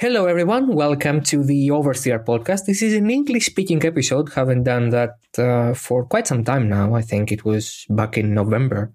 Hello, 0.00 0.24
everyone. 0.24 0.68
Welcome 0.68 1.20
to 1.24 1.44
the 1.44 1.68
Oversteer 1.68 2.24
podcast. 2.24 2.64
This 2.64 2.80
is 2.80 2.94
an 2.94 3.10
English 3.10 3.44
speaking 3.44 3.84
episode. 3.84 4.32
Haven't 4.32 4.62
done 4.62 4.88
that 4.88 5.18
uh, 5.36 5.74
for 5.74 6.06
quite 6.06 6.26
some 6.26 6.42
time 6.42 6.70
now. 6.70 6.94
I 6.94 7.02
think 7.02 7.30
it 7.30 7.44
was 7.44 7.84
back 7.90 8.16
in 8.16 8.32
November 8.32 8.94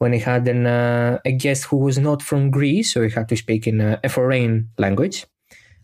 when 0.00 0.12
I 0.12 0.18
had 0.18 0.46
an, 0.46 0.66
uh, 0.66 1.18
a 1.24 1.32
guest 1.32 1.64
who 1.64 1.78
was 1.78 1.98
not 1.98 2.20
from 2.20 2.50
Greece, 2.50 2.92
so 2.92 3.00
he 3.00 3.08
had 3.08 3.26
to 3.30 3.36
speak 3.38 3.66
in 3.66 3.80
a, 3.80 3.98
a 4.04 4.10
foreign 4.10 4.68
language. 4.76 5.24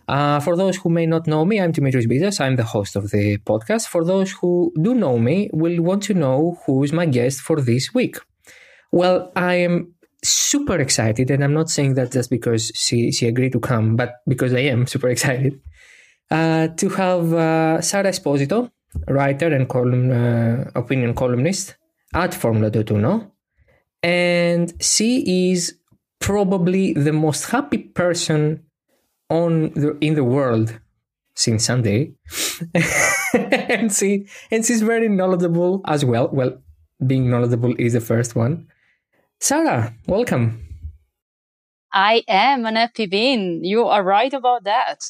Uh, 0.07 0.41
for 0.41 0.55
those 0.59 0.77
who 0.77 0.91
may 0.91 1.07
not 1.07 1.27
know 1.27 1.47
me, 1.47 1.59
I'm 1.59 1.73
Dimitris 1.73 2.07
Bidas. 2.07 2.39
I'm 2.39 2.57
the 2.57 2.65
host 2.65 2.97
of 2.97 3.13
the 3.13 3.39
podcast. 3.39 3.87
For 3.87 4.05
those 4.05 4.31
who 4.31 4.75
do 4.83 4.95
know 4.95 5.17
me, 5.19 5.49
will 5.55 5.81
want 5.81 6.03
to 6.03 6.13
know 6.13 6.61
who 6.67 6.83
is 6.83 6.93
my 6.93 7.07
guest 7.07 7.41
for 7.41 7.63
this 7.63 7.95
week. 7.95 8.19
Well, 8.93 9.33
I 9.35 9.55
am 9.55 9.95
super 10.23 10.79
excited, 10.79 11.31
and 11.31 11.43
I'm 11.43 11.55
not 11.55 11.71
saying 11.71 11.95
that 11.95 12.13
just 12.13 12.31
because 12.31 12.71
she 12.75 13.13
she 13.13 13.27
agreed 13.27 13.53
to 13.53 13.61
come, 13.61 13.97
but 13.97 14.17
because 14.27 14.53
I 14.55 14.61
am 14.61 14.87
super 14.87 15.09
excited 15.09 15.61
uh, 16.31 16.69
to 16.69 16.89
have 16.91 17.33
uh, 17.33 17.81
Sara 17.81 18.11
Esposito, 18.11 18.71
writer 19.09 19.49
and 19.49 19.69
column 19.69 20.11
uh, 20.11 20.71
opinion 20.75 21.15
columnist 21.15 21.77
at 22.15 22.35
Formula 22.35 22.71
2 22.71 23.31
and 24.03 24.73
she 24.81 25.51
is 25.53 25.77
probably 26.19 26.93
the 26.93 27.13
most 27.13 27.51
happy 27.51 27.79
person 27.79 28.65
on 29.29 29.71
the, 29.75 29.97
in 30.01 30.15
the 30.15 30.25
world 30.25 30.79
since 31.35 31.65
Sunday, 31.65 32.13
and 33.35 33.93
she 33.93 34.27
and 34.51 34.65
she's 34.65 34.83
very 34.83 35.09
knowledgeable 35.09 35.81
as 35.87 36.05
well. 36.05 36.29
Well, 36.33 36.61
being 37.07 37.31
knowledgeable 37.31 37.75
is 37.79 37.93
the 37.93 38.01
first 38.01 38.35
one. 38.35 38.67
Sara, 39.41 39.95
welcome. 40.07 40.63
I 41.93 42.23
am 42.29 42.67
an 42.67 42.77
happy 42.77 43.07
bean. 43.07 43.65
You 43.65 43.87
are 43.87 44.05
right 44.05 44.33
about 44.33 44.65
that. 44.65 45.01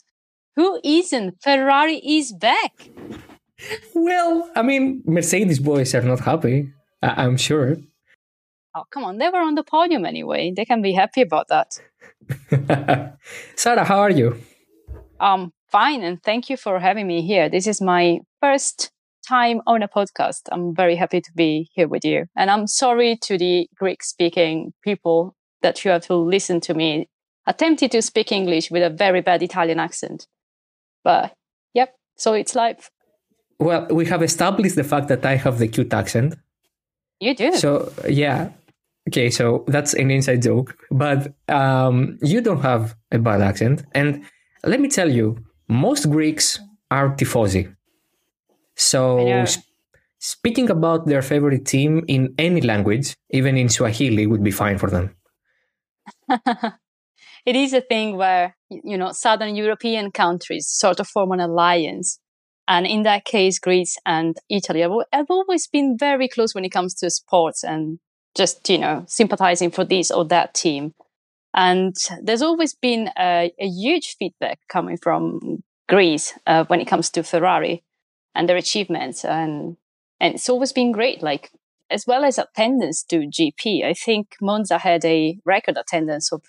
Who 0.54 0.80
isn't? 0.84 1.42
Ferrari 1.42 1.96
is 1.96 2.32
back. 2.32 2.90
Well, 3.94 4.48
I 4.54 4.62
mean, 4.62 5.02
Mercedes 5.04 5.58
boys 5.58 5.94
are 5.94 6.02
not 6.02 6.20
happy. 6.20 6.72
I- 7.02 7.24
am 7.24 7.36
sure. 7.36 7.76
Oh, 8.74 8.84
come 8.90 9.04
on. 9.04 9.18
They 9.18 9.28
were 9.28 9.40
on 9.40 9.56
the 9.56 9.64
podium 9.64 10.06
anyway. 10.06 10.52
They 10.54 10.64
can 10.64 10.80
be 10.80 10.92
happy 10.92 11.22
about 11.22 11.48
that. 11.48 11.80
Sarah, 13.56 13.84
how 13.84 13.98
are 13.98 14.10
you? 14.10 14.40
Um, 15.18 15.52
fine. 15.72 16.02
And 16.02 16.22
thank 16.22 16.48
you 16.48 16.56
for 16.56 16.78
having 16.78 17.06
me 17.06 17.22
here. 17.22 17.48
This 17.48 17.66
is 17.66 17.80
my 17.80 18.20
first 18.40 18.92
time 19.30 19.60
on 19.66 19.82
a 19.82 19.88
podcast. 19.88 20.42
I'm 20.50 20.74
very 20.74 20.96
happy 20.96 21.20
to 21.20 21.32
be 21.34 21.70
here 21.74 21.86
with 21.86 22.04
you. 22.04 22.26
And 22.36 22.50
I'm 22.50 22.66
sorry 22.66 23.16
to 23.22 23.38
the 23.38 23.68
Greek 23.76 24.02
speaking 24.02 24.72
people 24.82 25.36
that 25.62 25.84
you 25.84 25.92
have 25.92 26.04
to 26.06 26.14
listen 26.14 26.60
to 26.62 26.74
me 26.74 27.08
attempting 27.46 27.88
to 27.90 28.02
speak 28.02 28.32
English 28.32 28.70
with 28.70 28.82
a 28.82 28.90
very 28.90 29.20
bad 29.20 29.42
Italian 29.42 29.78
accent. 29.78 30.26
But 31.04 31.32
yep, 31.74 31.94
so 32.16 32.32
it's 32.32 32.54
life. 32.54 32.90
Well, 33.58 33.86
we 33.90 34.06
have 34.06 34.22
established 34.22 34.76
the 34.76 34.84
fact 34.84 35.08
that 35.08 35.24
I 35.24 35.36
have 35.36 35.58
the 35.58 35.68
cute 35.68 35.92
accent. 35.92 36.34
You 37.20 37.34
do. 37.34 37.52
So, 37.52 37.92
yeah. 38.08 38.50
Okay, 39.08 39.30
so 39.30 39.64
that's 39.68 39.94
an 39.94 40.10
inside 40.10 40.42
joke. 40.42 40.76
But 40.90 41.34
um, 41.48 42.18
you 42.22 42.40
don't 42.40 42.62
have 42.62 42.94
a 43.12 43.18
bad 43.18 43.40
accent. 43.42 43.84
And 43.92 44.24
let 44.64 44.80
me 44.80 44.88
tell 44.88 45.10
you, 45.10 45.36
most 45.68 46.10
Greeks 46.10 46.58
are 46.90 47.14
tifosi. 47.16 47.74
So, 48.80 49.44
sp- 49.44 49.68
speaking 50.18 50.70
about 50.70 51.06
their 51.06 51.20
favorite 51.20 51.66
team 51.66 52.02
in 52.08 52.34
any 52.38 52.62
language, 52.62 53.14
even 53.28 53.58
in 53.58 53.68
Swahili, 53.68 54.26
would 54.26 54.42
be 54.42 54.50
fine 54.50 54.78
for 54.78 54.88
them. 54.88 55.14
it 56.30 57.56
is 57.56 57.74
a 57.74 57.82
thing 57.82 58.16
where, 58.16 58.56
you 58.70 58.96
know, 58.96 59.12
Southern 59.12 59.54
European 59.54 60.10
countries 60.10 60.66
sort 60.66 60.98
of 60.98 61.06
form 61.06 61.32
an 61.32 61.40
alliance. 61.40 62.18
And 62.68 62.86
in 62.86 63.02
that 63.02 63.26
case, 63.26 63.58
Greece 63.58 63.98
and 64.06 64.38
Italy 64.48 64.80
have 64.80 65.26
always 65.28 65.66
been 65.66 65.98
very 65.98 66.26
close 66.26 66.54
when 66.54 66.64
it 66.64 66.72
comes 66.72 66.94
to 66.94 67.10
sports 67.10 67.62
and 67.62 67.98
just, 68.34 68.66
you 68.70 68.78
know, 68.78 69.04
sympathizing 69.06 69.70
for 69.70 69.84
this 69.84 70.10
or 70.10 70.24
that 70.26 70.54
team. 70.54 70.94
And 71.52 71.94
there's 72.22 72.42
always 72.42 72.74
been 72.74 73.10
a, 73.18 73.52
a 73.58 73.66
huge 73.66 74.16
feedback 74.18 74.60
coming 74.70 74.96
from 74.96 75.62
Greece 75.86 76.32
uh, 76.46 76.64
when 76.64 76.80
it 76.80 76.86
comes 76.86 77.10
to 77.10 77.22
Ferrari 77.22 77.82
and 78.34 78.48
their 78.48 78.56
achievements. 78.56 79.24
And, 79.24 79.76
and 80.20 80.34
it's 80.34 80.48
always 80.48 80.72
been 80.72 80.92
great. 80.92 81.22
Like, 81.22 81.50
as 81.90 82.06
well 82.06 82.24
as 82.24 82.38
attendance 82.38 83.02
to 83.04 83.18
GP, 83.20 83.84
I 83.84 83.94
think 83.94 84.36
Monza 84.40 84.78
had 84.78 85.04
a 85.04 85.38
record 85.44 85.76
attendance 85.76 86.32
of 86.32 86.42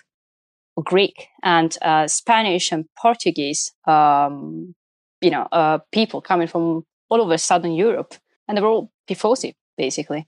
Greek 0.80 1.28
and 1.42 1.76
uh, 1.82 2.06
Spanish 2.06 2.72
and 2.72 2.86
Portuguese, 3.00 3.72
um, 3.86 4.74
you 5.20 5.30
know, 5.30 5.46
uh, 5.52 5.78
people 5.90 6.20
coming 6.20 6.48
from 6.48 6.84
all 7.10 7.20
over 7.20 7.36
Southern 7.36 7.72
Europe, 7.72 8.14
and 8.48 8.56
they 8.56 8.62
were 8.62 8.68
all 8.68 8.92
tifosi 9.08 9.54
basically, 9.76 10.26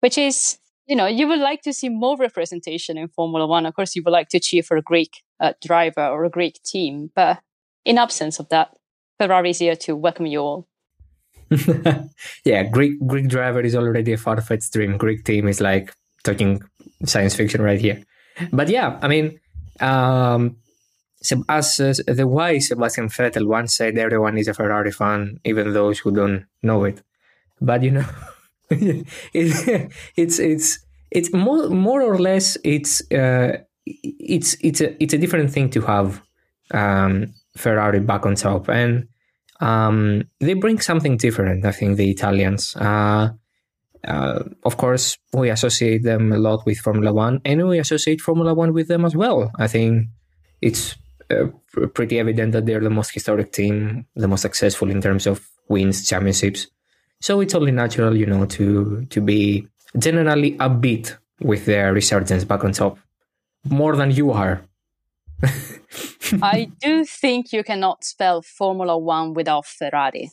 which 0.00 0.18
is, 0.18 0.58
you 0.86 0.96
know, 0.96 1.06
you 1.06 1.26
would 1.28 1.38
like 1.38 1.62
to 1.62 1.72
see 1.72 1.88
more 1.88 2.16
representation 2.16 2.98
in 2.98 3.08
Formula 3.08 3.46
One. 3.46 3.66
Of 3.66 3.74
course, 3.74 3.94
you 3.94 4.02
would 4.02 4.12
like 4.12 4.28
to 4.30 4.40
cheer 4.40 4.62
for 4.62 4.76
a 4.76 4.82
Greek 4.82 5.22
uh, 5.38 5.52
driver 5.64 6.06
or 6.06 6.24
a 6.24 6.30
Greek 6.30 6.62
team, 6.62 7.10
but 7.14 7.40
in 7.84 7.98
absence 7.98 8.38
of 8.38 8.48
that, 8.50 8.76
Ferrari 9.20 9.50
is 9.50 9.58
here 9.58 9.76
to 9.76 9.94
welcome 9.94 10.24
you 10.24 10.40
all. 10.40 10.66
yeah, 12.44 12.62
Greek 12.62 12.94
Greek 13.06 13.28
driver 13.28 13.60
is 13.60 13.76
already 13.76 14.14
a 14.14 14.16
far 14.16 14.40
fetched 14.40 14.72
dream. 14.72 14.96
Greek 14.96 15.26
team 15.26 15.46
is 15.46 15.60
like 15.60 15.94
talking 16.24 16.62
science 17.04 17.34
fiction 17.34 17.60
right 17.60 17.78
here. 17.78 18.02
But 18.50 18.70
yeah, 18.70 18.98
I 19.02 19.08
mean, 19.08 19.38
um, 19.80 20.56
as 21.50 21.80
uh, 21.80 21.92
the 22.06 22.26
wise 22.26 22.68
Sebastian 22.68 23.10
Vettel 23.10 23.46
once 23.46 23.76
said, 23.76 23.98
everyone 23.98 24.38
is 24.38 24.48
a 24.48 24.54
Ferrari 24.54 24.90
fan, 24.90 25.38
even 25.44 25.74
those 25.74 25.98
who 25.98 26.12
don't 26.12 26.46
know 26.62 26.84
it. 26.84 27.02
But 27.60 27.82
you 27.82 27.90
know, 27.90 28.08
it, 28.70 29.06
it's 30.16 30.38
it's 30.38 30.78
it's 31.10 31.30
more 31.34 31.68
more 31.68 32.00
or 32.00 32.18
less 32.18 32.56
it's 32.64 33.02
uh, 33.12 33.58
it's 33.84 34.56
it's 34.62 34.80
a 34.80 34.96
it's 35.02 35.12
a 35.12 35.18
different 35.18 35.52
thing 35.52 35.68
to 35.70 35.82
have 35.82 36.22
um, 36.72 37.34
Ferrari 37.56 38.00
back 38.00 38.26
on 38.26 38.34
top, 38.34 38.68
and 38.68 39.08
um, 39.60 40.24
they 40.40 40.54
bring 40.54 40.80
something 40.80 41.16
different. 41.16 41.64
I 41.64 41.72
think 41.72 41.96
the 41.96 42.10
Italians. 42.10 42.76
Uh, 42.76 43.30
uh, 44.06 44.42
of 44.64 44.76
course, 44.78 45.18
we 45.32 45.50
associate 45.50 46.02
them 46.02 46.32
a 46.32 46.38
lot 46.38 46.64
with 46.64 46.78
Formula 46.78 47.12
One, 47.12 47.40
and 47.44 47.68
we 47.68 47.78
associate 47.78 48.20
Formula 48.20 48.54
One 48.54 48.72
with 48.72 48.88
them 48.88 49.04
as 49.04 49.14
well. 49.14 49.50
I 49.58 49.66
think 49.66 50.08
it's 50.62 50.96
uh, 51.30 51.46
pretty 51.94 52.18
evident 52.18 52.52
that 52.52 52.66
they're 52.66 52.80
the 52.80 52.90
most 52.90 53.12
historic 53.12 53.52
team, 53.52 54.06
the 54.16 54.28
most 54.28 54.42
successful 54.42 54.90
in 54.90 55.00
terms 55.00 55.26
of 55.26 55.46
wins, 55.68 56.08
championships. 56.08 56.66
So 57.20 57.40
it's 57.40 57.54
only 57.54 57.72
natural, 57.72 58.16
you 58.16 58.26
know, 58.26 58.46
to 58.46 59.06
to 59.10 59.20
be 59.20 59.68
generally 59.98 60.56
upbeat 60.56 61.16
with 61.40 61.66
their 61.66 61.92
resurgence 61.92 62.44
back 62.44 62.64
on 62.64 62.72
top, 62.72 62.98
more 63.68 63.96
than 63.96 64.10
you 64.10 64.30
are. 64.30 64.62
I 66.42 66.70
do 66.80 67.04
think 67.04 67.52
you 67.52 67.64
cannot 67.64 68.04
spell 68.04 68.42
Formula 68.42 68.96
One 68.96 69.34
without 69.34 69.66
Ferrari. 69.66 70.30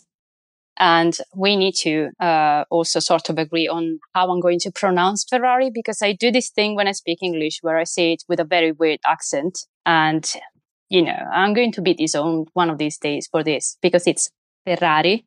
And 0.80 1.18
we 1.36 1.56
need 1.56 1.74
to 1.82 2.10
uh, 2.20 2.66
also 2.70 3.00
sort 3.00 3.30
of 3.30 3.40
agree 3.40 3.68
on 3.68 4.00
how 4.14 4.30
I'm 4.30 4.40
going 4.40 4.60
to 4.60 4.72
pronounce 4.72 5.26
Ferrari 5.28 5.72
because 5.74 6.04
I 6.04 6.14
do 6.14 6.32
this 6.32 6.52
thing 6.52 6.76
when 6.76 6.88
I 6.88 6.92
speak 6.92 7.20
English 7.24 7.60
where 7.62 7.78
I 7.78 7.84
say 7.84 8.14
it 8.14 8.24
with 8.30 8.40
a 8.40 8.46
very 8.46 8.72
weird 8.72 9.00
accent. 9.06 9.66
And, 9.88 10.32
you 10.90 11.02
know, 11.02 11.18
I'm 11.34 11.56
going 11.56 11.72
to 11.74 11.82
be 11.82 11.96
disowned 11.96 12.50
one 12.54 12.70
of 12.70 12.78
these 12.78 13.00
days 13.00 13.28
for 13.32 13.44
this 13.44 13.78
because 13.82 14.06
it's 14.06 14.30
Ferrari. 14.66 15.26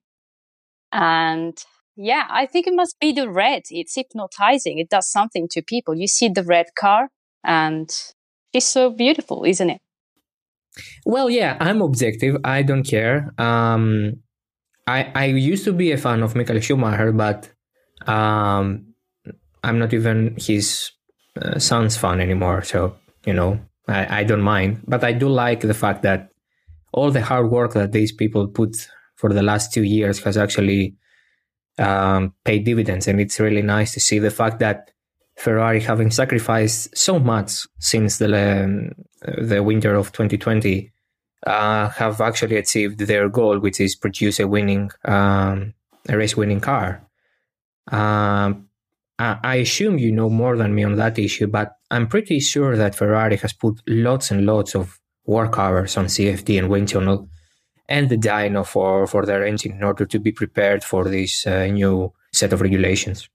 And 0.93 1.59
yeah, 1.97 2.27
I 2.31 2.47
think 2.47 2.69
it 2.69 2.75
must 2.75 3.01
be 3.01 3.11
the 3.11 3.29
red. 3.29 3.63
It's 3.71 3.97
hypnotizing. 3.97 4.79
It 4.79 4.89
does 4.89 5.11
something 5.11 5.49
to 5.51 5.63
people. 5.63 5.97
You 5.97 6.07
see 6.07 6.29
the 6.29 6.45
red 6.45 6.67
car 6.79 7.09
and 7.43 7.91
it's 8.53 8.67
so 8.67 8.91
beautiful, 8.91 9.45
isn't 9.45 9.71
it? 9.71 9.81
Well, 11.05 11.31
yeah, 11.31 11.57
I'm 11.61 11.83
objective. 11.83 12.37
I 12.45 12.63
don't 12.63 12.85
care. 12.85 13.33
Um, 13.39 14.23
I 14.87 15.11
I 15.15 15.25
used 15.27 15.65
to 15.65 15.73
be 15.73 15.93
a 15.93 15.99
fan 15.99 16.23
of 16.23 16.35
Michael 16.35 16.61
Schumacher, 16.61 17.13
but 17.13 17.49
um, 18.07 18.95
I'm 19.63 19.79
not 19.79 19.93
even 19.93 20.37
his 20.39 20.91
uh, 21.41 21.59
son's 21.59 21.97
fan 21.97 22.21
anymore. 22.21 22.63
So 22.63 22.97
you 23.27 23.35
know, 23.35 23.61
I, 23.89 24.21
I 24.21 24.25
don't 24.25 24.43
mind. 24.43 24.83
But 24.87 25.05
I 25.05 25.13
do 25.13 25.29
like 25.29 25.61
the 25.61 25.75
fact 25.75 26.03
that 26.03 26.31
all 26.93 27.11
the 27.11 27.23
hard 27.23 27.51
work 27.51 27.75
that 27.75 27.93
these 27.93 28.13
people 28.13 28.49
put 28.49 28.77
for 29.17 29.33
the 29.33 29.43
last 29.43 29.73
two 29.73 29.85
years 29.85 30.19
has 30.25 30.37
actually 30.37 30.97
um, 31.79 32.35
paid 32.45 32.65
dividends, 32.65 33.09
and 33.09 33.21
it's 33.21 33.41
really 33.41 33.63
nice 33.63 33.95
to 33.95 34.01
see 34.01 34.19
the 34.19 34.31
fact 34.31 34.59
that 34.61 34.91
Ferrari, 35.41 35.81
having 35.81 36.11
sacrificed 36.11 36.95
so 36.95 37.19
much 37.19 37.67
since 37.79 38.19
the 38.19 38.29
um, 38.29 38.91
the 39.39 39.63
winter 39.63 39.95
of 39.95 40.13
2020, 40.13 40.93
uh, 41.47 41.89
have 41.89 42.21
actually 42.21 42.57
achieved 42.57 42.99
their 42.99 43.27
goal, 43.31 43.59
which 43.59 43.81
is 43.81 43.97
produce 43.97 44.39
a 44.39 44.47
winning 44.47 44.91
um, 45.07 45.73
a 46.11 46.19
race 46.19 46.37
winning 46.37 46.61
car. 46.61 47.03
Um, 47.91 48.69
I, 49.19 49.57
assume 49.57 49.99
you 49.99 50.13
know 50.13 50.31
more 50.31 50.57
than 50.57 50.75
me 50.75 50.85
on 50.85 50.97
that 50.97 51.19
issue, 51.19 51.47
but 51.47 51.73
I'm 51.91 52.07
pretty 52.07 52.41
sure 52.41 52.77
that 52.77 52.95
Ferrari 52.95 53.37
has 53.37 53.53
put 53.55 53.81
lots 53.87 54.31
and 54.31 54.47
lots 54.47 54.75
of 54.75 54.99
work 55.27 55.59
hours 55.59 55.97
on 55.97 56.07
CFD 56.07 56.59
and 56.59 56.69
wind 56.69 56.89
tunnel, 56.89 57.29
and 57.89 58.11
the 58.11 58.17
dyno 58.17 58.67
for, 58.67 59.07
for 59.07 59.25
their 59.27 59.45
engine 59.45 59.73
in 59.73 59.85
order 59.85 60.05
to 60.07 60.19
be 60.19 60.33
prepared 60.33 60.85
for 60.85 61.05
this 61.05 61.47
uh, 61.47 61.67
new 61.67 62.13
set 62.33 62.53
of 62.53 62.61
regulations. 62.61 63.29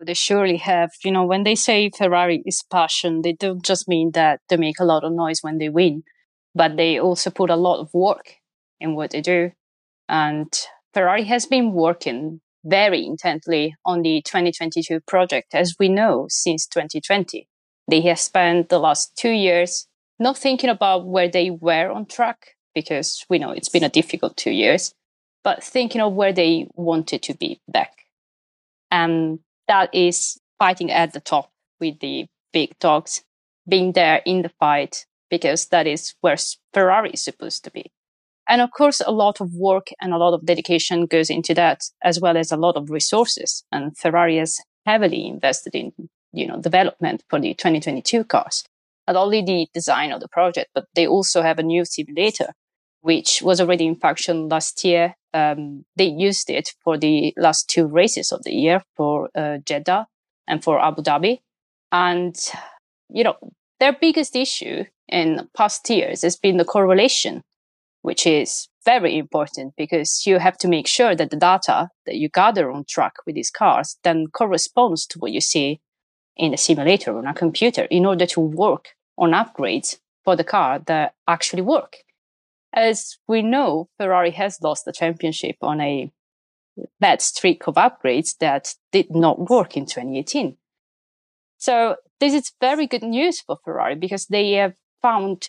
They 0.00 0.14
surely 0.14 0.56
have. 0.58 0.90
You 1.04 1.12
know, 1.12 1.24
when 1.24 1.44
they 1.44 1.54
say 1.54 1.90
Ferrari 1.90 2.42
is 2.44 2.62
passion, 2.70 3.22
they 3.22 3.32
don't 3.32 3.64
just 3.64 3.88
mean 3.88 4.10
that 4.12 4.40
they 4.48 4.56
make 4.56 4.80
a 4.80 4.84
lot 4.84 5.04
of 5.04 5.12
noise 5.12 5.42
when 5.42 5.58
they 5.58 5.68
win, 5.68 6.02
but 6.54 6.76
they 6.76 6.98
also 6.98 7.30
put 7.30 7.50
a 7.50 7.56
lot 7.56 7.80
of 7.80 7.94
work 7.94 8.36
in 8.80 8.94
what 8.94 9.10
they 9.10 9.20
do. 9.20 9.52
And 10.08 10.52
Ferrari 10.92 11.24
has 11.24 11.46
been 11.46 11.72
working 11.72 12.40
very 12.64 13.04
intently 13.04 13.76
on 13.84 14.02
the 14.02 14.22
2022 14.22 15.00
project, 15.00 15.54
as 15.54 15.76
we 15.78 15.88
know, 15.88 16.26
since 16.28 16.66
2020. 16.66 17.48
They 17.88 18.00
have 18.02 18.18
spent 18.18 18.68
the 18.68 18.78
last 18.78 19.16
two 19.16 19.30
years 19.30 19.86
not 20.18 20.38
thinking 20.38 20.70
about 20.70 21.06
where 21.06 21.28
they 21.28 21.50
were 21.50 21.90
on 21.90 22.06
track, 22.06 22.56
because 22.74 23.24
we 23.28 23.38
know 23.38 23.50
it's 23.50 23.68
been 23.68 23.84
a 23.84 23.88
difficult 23.88 24.36
two 24.36 24.50
years, 24.50 24.94
but 25.42 25.62
thinking 25.62 26.00
of 26.00 26.14
where 26.14 26.32
they 26.32 26.66
wanted 26.74 27.22
to 27.24 27.34
be 27.34 27.60
back. 27.68 27.92
And 28.90 29.40
that 29.68 29.94
is 29.94 30.38
fighting 30.58 30.90
at 30.90 31.12
the 31.12 31.20
top 31.20 31.50
with 31.80 31.98
the 32.00 32.26
big 32.52 32.78
dogs, 32.78 33.22
being 33.68 33.92
there 33.92 34.22
in 34.24 34.42
the 34.42 34.50
fight, 34.60 35.06
because 35.30 35.66
that 35.66 35.86
is 35.86 36.14
where 36.20 36.36
Ferrari 36.72 37.10
is 37.10 37.24
supposed 37.24 37.64
to 37.64 37.70
be. 37.70 37.90
And 38.48 38.60
of 38.60 38.70
course, 38.72 39.00
a 39.00 39.10
lot 39.10 39.40
of 39.40 39.54
work 39.54 39.88
and 40.00 40.12
a 40.12 40.18
lot 40.18 40.34
of 40.34 40.44
dedication 40.44 41.06
goes 41.06 41.30
into 41.30 41.54
that, 41.54 41.82
as 42.02 42.20
well 42.20 42.36
as 42.36 42.52
a 42.52 42.56
lot 42.56 42.76
of 42.76 42.90
resources. 42.90 43.64
And 43.72 43.96
Ferrari 43.96 44.36
has 44.36 44.60
heavily 44.84 45.26
invested 45.26 45.74
in, 45.74 45.92
you 46.32 46.46
know, 46.46 46.60
development 46.60 47.24
for 47.30 47.40
the 47.40 47.54
2022 47.54 48.24
cars. 48.24 48.64
Not 49.06 49.16
only 49.16 49.42
the 49.42 49.66
design 49.72 50.12
of 50.12 50.20
the 50.20 50.28
project, 50.28 50.70
but 50.74 50.86
they 50.94 51.06
also 51.06 51.42
have 51.42 51.58
a 51.58 51.62
new 51.62 51.84
simulator, 51.84 52.52
which 53.04 53.42
was 53.42 53.60
already 53.60 53.86
in 53.86 53.96
function 53.96 54.48
last 54.48 54.82
year. 54.82 55.14
Um, 55.34 55.84
they 55.96 56.06
used 56.06 56.48
it 56.48 56.72
for 56.82 56.96
the 56.96 57.34
last 57.36 57.68
two 57.68 57.86
races 57.86 58.32
of 58.32 58.42
the 58.44 58.52
year 58.52 58.82
for 58.96 59.28
uh, 59.34 59.58
Jeddah 59.58 60.06
and 60.48 60.64
for 60.64 60.80
Abu 60.80 61.02
Dhabi. 61.02 61.40
And, 61.92 62.34
you 63.10 63.24
know, 63.24 63.36
their 63.78 63.92
biggest 63.92 64.34
issue 64.34 64.84
in 65.08 65.48
past 65.54 65.90
years 65.90 66.22
has 66.22 66.36
been 66.36 66.56
the 66.56 66.64
correlation 66.64 67.42
which 68.04 68.26
is 68.26 68.68
very 68.84 69.16
important 69.16 69.72
because 69.78 70.26
you 70.26 70.38
have 70.38 70.58
to 70.58 70.68
make 70.68 70.86
sure 70.86 71.14
that 71.16 71.30
the 71.30 71.38
data 71.38 71.88
that 72.04 72.16
you 72.16 72.28
gather 72.28 72.70
on 72.70 72.84
track 72.86 73.14
with 73.24 73.34
these 73.34 73.50
cars 73.50 73.96
then 74.04 74.26
corresponds 74.26 75.06
to 75.06 75.18
what 75.18 75.32
you 75.32 75.40
see 75.40 75.80
in 76.36 76.50
the 76.50 76.56
simulator 76.58 77.16
on 77.16 77.26
a 77.26 77.32
computer 77.32 77.84
in 77.84 78.04
order 78.04 78.26
to 78.26 78.40
work 78.40 78.88
on 79.16 79.30
upgrades 79.30 79.96
for 80.22 80.36
the 80.36 80.44
car 80.44 80.80
that 80.80 81.14
actually 81.26 81.62
work. 81.62 81.96
As 82.74 83.18
we 83.28 83.42
know, 83.42 83.88
Ferrari 83.98 84.32
has 84.32 84.60
lost 84.60 84.84
the 84.84 84.92
championship 84.92 85.56
on 85.62 85.80
a 85.80 86.12
bad 87.00 87.22
streak 87.22 87.68
of 87.68 87.76
upgrades 87.76 88.36
that 88.40 88.74
did 88.90 89.14
not 89.14 89.48
work 89.48 89.76
in 89.76 89.86
2018. 89.86 90.56
So 91.58 91.96
this 92.20 92.34
is 92.34 92.52
very 92.60 92.86
good 92.86 93.04
news 93.04 93.40
for 93.40 93.58
Ferrari 93.64 93.94
because 93.94 94.26
they 94.26 94.52
have 94.52 94.74
found 95.00 95.48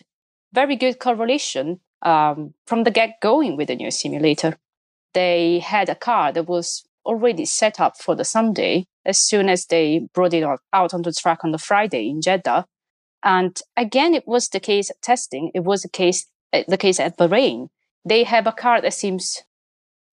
very 0.52 0.76
good 0.76 0.98
correlation 0.98 1.80
um, 2.02 2.54
from 2.66 2.84
the 2.84 2.90
get 2.90 3.20
going 3.20 3.56
with 3.56 3.68
the 3.68 3.76
new 3.76 3.90
simulator. 3.90 4.56
They 5.14 5.58
had 5.58 5.88
a 5.88 5.94
car 5.94 6.32
that 6.32 6.46
was 6.46 6.84
already 7.04 7.44
set 7.44 7.80
up 7.80 7.96
for 7.96 8.14
the 8.14 8.24
Sunday 8.24 8.86
as 9.04 9.18
soon 9.18 9.48
as 9.48 9.66
they 9.66 10.08
brought 10.12 10.34
it 10.34 10.44
out 10.72 10.94
on 10.94 11.02
the 11.02 11.12
track 11.12 11.44
on 11.44 11.52
the 11.52 11.58
Friday 11.58 12.08
in 12.08 12.20
Jeddah. 12.20 12.66
And 13.22 13.58
again, 13.76 14.14
it 14.14 14.26
was 14.26 14.48
the 14.48 14.60
case 14.60 14.90
testing. 15.02 15.50
It 15.54 15.64
was 15.64 15.82
the 15.82 15.88
case, 15.88 16.26
the 16.52 16.78
case 16.78 17.00
at 17.00 17.18
Bahrain. 17.18 17.68
They 18.04 18.24
have 18.24 18.46
a 18.46 18.52
car 18.52 18.80
that 18.80 18.94
seems 18.94 19.42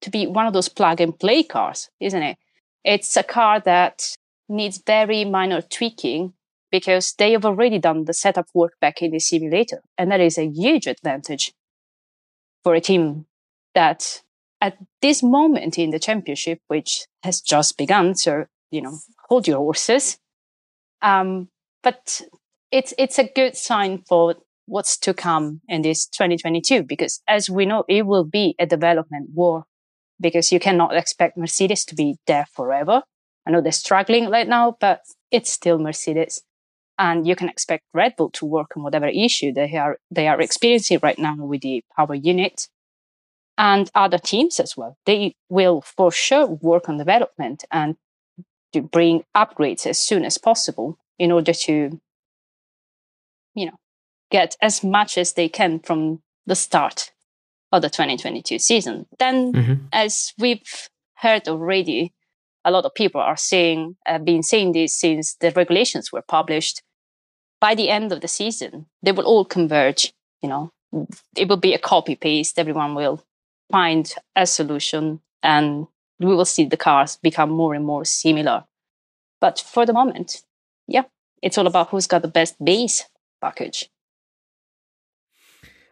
to 0.02 0.10
be 0.10 0.28
one 0.28 0.48
of 0.48 0.54
those 0.54 0.70
plug 0.70 1.00
and 1.00 1.18
play 1.18 1.44
cars, 1.44 1.90
isn't 2.00 2.24
it? 2.24 2.38
It's 2.84 3.16
a 3.16 3.24
car 3.24 3.60
that 3.62 4.16
needs 4.50 4.82
very 4.86 5.24
minor 5.26 5.62
tweaking 5.62 6.34
because 6.72 7.14
they 7.14 7.32
have 7.32 7.46
already 7.46 7.80
done 7.80 8.06
the 8.06 8.14
setup 8.14 8.48
work 8.54 8.74
back 8.82 9.02
in 9.02 9.12
the 9.12 9.20
simulator. 9.20 9.82
And 9.98 10.12
that 10.12 10.20
is 10.20 10.38
a 10.38 10.50
huge 10.50 10.88
advantage 10.88 11.54
for 12.64 12.74
a 12.74 12.82
team 12.82 13.26
that 13.76 14.22
at 14.60 14.78
this 15.02 15.22
moment 15.22 15.78
in 15.78 15.92
the 15.92 16.00
championship, 16.00 16.60
which 16.68 17.06
has 17.24 17.42
just 17.42 17.78
begun, 17.78 18.16
so 18.16 18.46
you 18.72 18.82
know, 18.82 18.98
hold 19.30 19.48
your 19.48 19.58
horses. 19.58 20.18
Um, 21.02 21.50
but 21.84 22.22
it's 22.72 22.94
it's 22.98 23.20
a 23.20 23.30
good 23.36 23.56
sign 23.56 24.04
for 24.08 24.36
what's 24.66 24.98
to 24.98 25.14
come 25.14 25.62
in 25.68 25.82
this 25.82 26.08
2022 26.08 26.84
because 26.84 27.22
as 27.28 27.50
we 27.50 27.66
know, 27.66 27.84
it 27.88 28.06
will 28.06 28.24
be 28.24 28.56
a 28.60 28.66
development 28.66 29.30
war 29.34 29.66
because 30.20 30.52
you 30.52 30.60
cannot 30.60 30.96
expect 30.96 31.38
Mercedes 31.38 31.86
to 31.86 31.96
be 31.96 32.18
there 32.28 32.46
forever. 32.54 33.04
I 33.46 33.52
know 33.52 33.62
they're 33.62 33.72
struggling 33.72 34.30
right 34.30 34.48
now, 34.48 34.78
but 34.80 35.02
it's 35.32 35.52
still 35.52 35.78
Mercedes. 35.78 36.42
And 36.98 37.28
you 37.28 37.36
can 37.36 37.50
expect 37.50 37.84
Red 37.94 38.16
Bull 38.16 38.30
to 38.32 38.46
work 38.46 38.78
on 38.78 38.84
whatever 38.84 39.08
issue 39.08 39.52
they 39.52 39.76
are, 39.76 39.98
they 40.12 40.28
are 40.28 40.40
experiencing 40.40 41.00
right 41.02 41.18
now 41.18 41.36
with 41.38 41.62
the 41.62 41.84
power 41.96 42.16
unit 42.16 42.68
and 43.58 43.90
other 43.96 44.18
teams 44.18 44.60
as 44.60 44.78
well. 44.78 44.98
They 45.06 45.36
will 45.50 45.82
for 45.82 46.12
sure 46.12 46.46
work 46.48 46.88
on 46.88 46.98
development 46.98 47.66
and 47.72 47.96
to 48.74 48.82
bring 48.82 49.24
upgrades 49.36 49.86
as 49.86 50.00
soon 50.00 50.24
as 50.24 50.38
possible 50.38 50.98
in 51.20 51.32
order 51.32 51.54
to, 51.54 52.00
you 53.56 53.66
know, 53.66 53.78
get 54.34 54.58
as 54.62 54.84
much 54.84 55.18
as 55.18 55.34
they 55.34 55.48
can 55.48 55.80
from 55.80 56.20
the 56.48 56.56
start 56.56 57.12
of 57.72 57.84
the 57.84 57.90
2022 57.90 58.60
season. 58.60 59.06
Then, 59.20 59.54
mm-hmm. 59.54 59.74
as 59.94 60.34
we've 60.40 60.90
heard 61.16 61.48
already, 61.48 62.14
a 62.66 62.72
lot 62.72 62.86
of 62.86 62.96
people 62.96 63.22
are 63.22 63.38
saying, 63.38 63.96
have 64.06 64.26
been 64.26 64.42
saying 64.42 64.72
this 64.72 64.96
since 64.96 65.36
the 65.36 65.52
regulations 65.52 66.12
were 66.12 66.24
published. 66.28 66.82
By 67.62 67.76
the 67.76 67.90
end 67.90 68.12
of 68.12 68.22
the 68.22 68.28
season, 68.28 68.88
they 69.04 69.12
will 69.12 69.26
all 69.26 69.46
converge. 69.46 70.14
You 70.42 70.50
know, 70.50 70.72
it 71.38 71.48
will 71.48 71.58
be 71.58 71.74
a 71.74 71.80
copy 71.80 72.16
paste. 72.16 72.58
Everyone 72.58 72.96
will 72.96 73.24
find 73.72 74.14
a 74.36 74.46
solution, 74.48 75.22
and 75.44 75.88
we 76.20 76.36
will 76.36 76.46
see 76.46 76.66
the 76.66 76.78
cars 76.78 77.18
become 77.22 77.52
more 77.52 77.76
and 77.76 77.86
more 77.86 78.04
similar. 78.04 78.66
But 79.40 79.60
for 79.60 79.86
the 79.86 79.94
moment, 79.94 80.42
yeah, 80.88 81.04
it's 81.42 81.58
all 81.58 81.68
about 81.68 81.90
who's 81.90 82.08
got 82.08 82.24
the 82.24 82.28
best 82.28 82.56
base 82.64 83.06
package. 83.42 83.90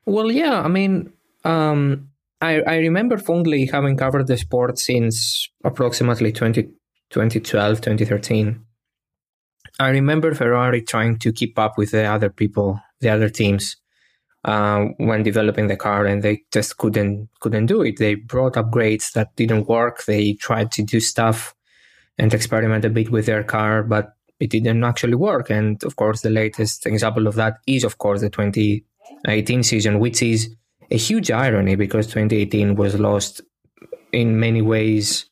Well, 0.05 0.31
yeah, 0.31 0.61
I 0.61 0.67
mean, 0.67 1.13
um, 1.43 2.09
I, 2.41 2.61
I 2.61 2.77
remember 2.77 3.17
fondly 3.17 3.67
having 3.67 3.97
covered 3.97 4.27
the 4.27 4.37
sport 4.37 4.79
since 4.79 5.49
approximately 5.63 6.31
20, 6.31 6.63
2012, 7.11 7.81
2013. 7.81 8.65
I 9.79 9.89
remember 9.89 10.33
Ferrari 10.33 10.81
trying 10.81 11.17
to 11.19 11.31
keep 11.31 11.57
up 11.57 11.77
with 11.77 11.91
the 11.91 12.05
other 12.05 12.29
people, 12.29 12.79
the 12.99 13.09
other 13.09 13.29
teams, 13.29 13.77
uh, 14.43 14.85
when 14.97 15.23
developing 15.23 15.67
the 15.67 15.77
car, 15.77 16.05
and 16.05 16.23
they 16.23 16.41
just 16.51 16.77
couldn't 16.77 17.29
couldn't 17.39 17.67
do 17.67 17.81
it. 17.83 17.97
They 17.97 18.15
brought 18.15 18.53
upgrades 18.53 19.13
that 19.13 19.35
didn't 19.35 19.67
work. 19.67 20.05
They 20.05 20.33
tried 20.33 20.71
to 20.73 20.83
do 20.83 20.99
stuff 20.99 21.55
and 22.17 22.33
experiment 22.33 22.85
a 22.85 22.89
bit 22.89 23.11
with 23.11 23.27
their 23.27 23.43
car, 23.43 23.83
but 23.83 24.13
it 24.39 24.49
didn't 24.49 24.83
actually 24.83 25.15
work. 25.15 25.49
And 25.49 25.83
of 25.83 25.95
course, 25.95 26.21
the 26.21 26.29
latest 26.29 26.85
example 26.85 27.27
of 27.27 27.35
that 27.35 27.57
is, 27.67 27.83
of 27.83 27.97
course, 27.97 28.21
the 28.21 28.29
2018 29.25 29.63
season, 29.63 29.99
which 29.99 30.21
is 30.21 30.55
a 30.89 30.97
huge 30.97 31.31
irony 31.31 31.75
because 31.75 32.07
2018 32.07 32.75
was 32.75 32.99
lost 32.99 33.41
in 34.11 34.39
many 34.39 34.61
ways 34.61 35.25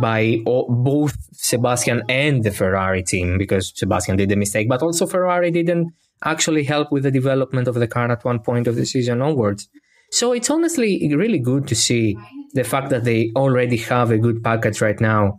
by 0.00 0.42
all, 0.46 0.68
both 0.68 1.16
Sebastian 1.32 2.02
and 2.08 2.44
the 2.44 2.50
Ferrari 2.50 3.02
team 3.02 3.38
because 3.38 3.72
Sebastian 3.74 4.16
did 4.16 4.30
a 4.30 4.36
mistake, 4.36 4.68
but 4.68 4.82
also 4.82 5.06
Ferrari 5.06 5.50
didn't 5.50 5.92
actually 6.24 6.64
help 6.64 6.92
with 6.92 7.02
the 7.02 7.10
development 7.10 7.66
of 7.66 7.74
the 7.74 7.88
car 7.88 8.10
at 8.10 8.24
one 8.24 8.40
point 8.40 8.66
of 8.66 8.76
the 8.76 8.84
season 8.84 9.22
onwards. 9.22 9.68
So 10.12 10.32
it's 10.32 10.50
honestly 10.50 11.12
really 11.14 11.38
good 11.38 11.66
to 11.68 11.74
see 11.74 12.16
the 12.52 12.64
fact 12.64 12.90
that 12.90 13.04
they 13.04 13.30
already 13.36 13.76
have 13.78 14.10
a 14.10 14.18
good 14.18 14.42
package 14.42 14.80
right 14.80 15.00
now, 15.00 15.38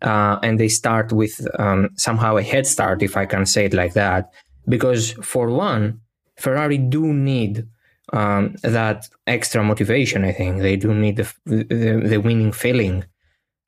uh, 0.00 0.38
and 0.42 0.58
they 0.58 0.68
start 0.68 1.12
with 1.12 1.44
um, 1.58 1.90
somehow 1.96 2.36
a 2.36 2.42
head 2.42 2.66
start, 2.66 3.02
if 3.02 3.16
I 3.16 3.26
can 3.26 3.46
say 3.46 3.66
it 3.66 3.74
like 3.74 3.94
that. 3.94 4.30
Because 4.68 5.12
for 5.22 5.50
one, 5.50 6.00
Ferrari 6.42 6.78
do 6.78 7.12
need 7.12 7.66
um, 8.12 8.54
that 8.62 9.08
extra 9.26 9.62
motivation. 9.62 10.24
I 10.24 10.32
think 10.32 10.60
they 10.60 10.76
do 10.76 10.92
need 10.94 11.16
the 11.16 11.32
the, 11.46 12.02
the 12.12 12.18
winning 12.18 12.52
feeling, 12.52 13.04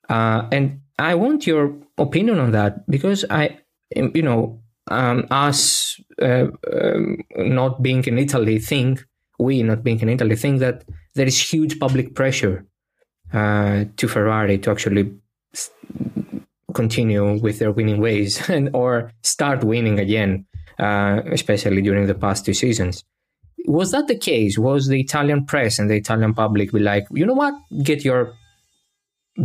uh, 0.09 0.47
and 0.51 0.81
I 0.99 1.15
want 1.15 1.47
your 1.47 1.73
opinion 1.97 2.39
on 2.39 2.51
that 2.51 2.89
because 2.89 3.25
I, 3.29 3.59
you 3.95 4.21
know, 4.21 4.59
um, 4.89 5.27
us 5.31 5.99
uh, 6.21 6.47
um, 6.71 7.23
not 7.37 7.81
being 7.81 8.03
in 8.05 8.17
Italy 8.17 8.59
think 8.59 9.03
we 9.39 9.63
not 9.63 9.83
being 9.83 9.99
in 9.99 10.09
Italy 10.09 10.35
think 10.35 10.59
that 10.59 10.83
there 11.15 11.27
is 11.27 11.53
huge 11.53 11.79
public 11.79 12.15
pressure 12.15 12.65
uh, 13.33 13.85
to 13.97 14.07
Ferrari 14.07 14.57
to 14.59 14.71
actually 14.71 15.13
continue 16.73 17.39
with 17.39 17.59
their 17.59 17.71
winning 17.71 17.99
ways 17.99 18.49
and 18.49 18.69
or 18.73 19.11
start 19.23 19.63
winning 19.63 19.99
again, 19.99 20.45
uh, 20.79 21.21
especially 21.31 21.81
during 21.81 22.07
the 22.07 22.15
past 22.15 22.45
two 22.45 22.53
seasons 22.53 23.03
was 23.67 23.91
that 23.91 24.07
the 24.07 24.17
case? 24.17 24.57
Was 24.57 24.87
the 24.87 24.99
Italian 24.99 25.45
press 25.45 25.79
and 25.79 25.89
the 25.89 25.95
Italian 25.95 26.33
public 26.33 26.71
be 26.71 26.79
like, 26.79 27.07
you 27.11 27.25
know 27.25 27.33
what, 27.33 27.53
get 27.83 28.05
your 28.05 28.33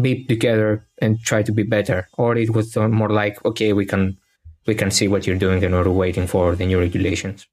beep 0.01 0.29
together 0.29 0.87
and 0.99 1.19
try 1.21 1.43
to 1.43 1.53
be 1.53 1.63
better, 1.63 2.09
or 2.17 2.37
it 2.37 2.51
was 2.51 2.77
more 2.77 3.09
like, 3.09 3.45
okay, 3.45 3.73
we 3.73 3.87
can 3.87 4.19
we 4.67 4.75
can 4.75 4.91
see 4.91 5.09
what 5.09 5.27
you're 5.27 5.39
doing 5.39 5.65
and 5.65 5.75
we're 5.75 5.91
waiting 5.91 6.27
for 6.27 6.55
the 6.55 6.67
new 6.67 6.79
regulations. 6.79 7.47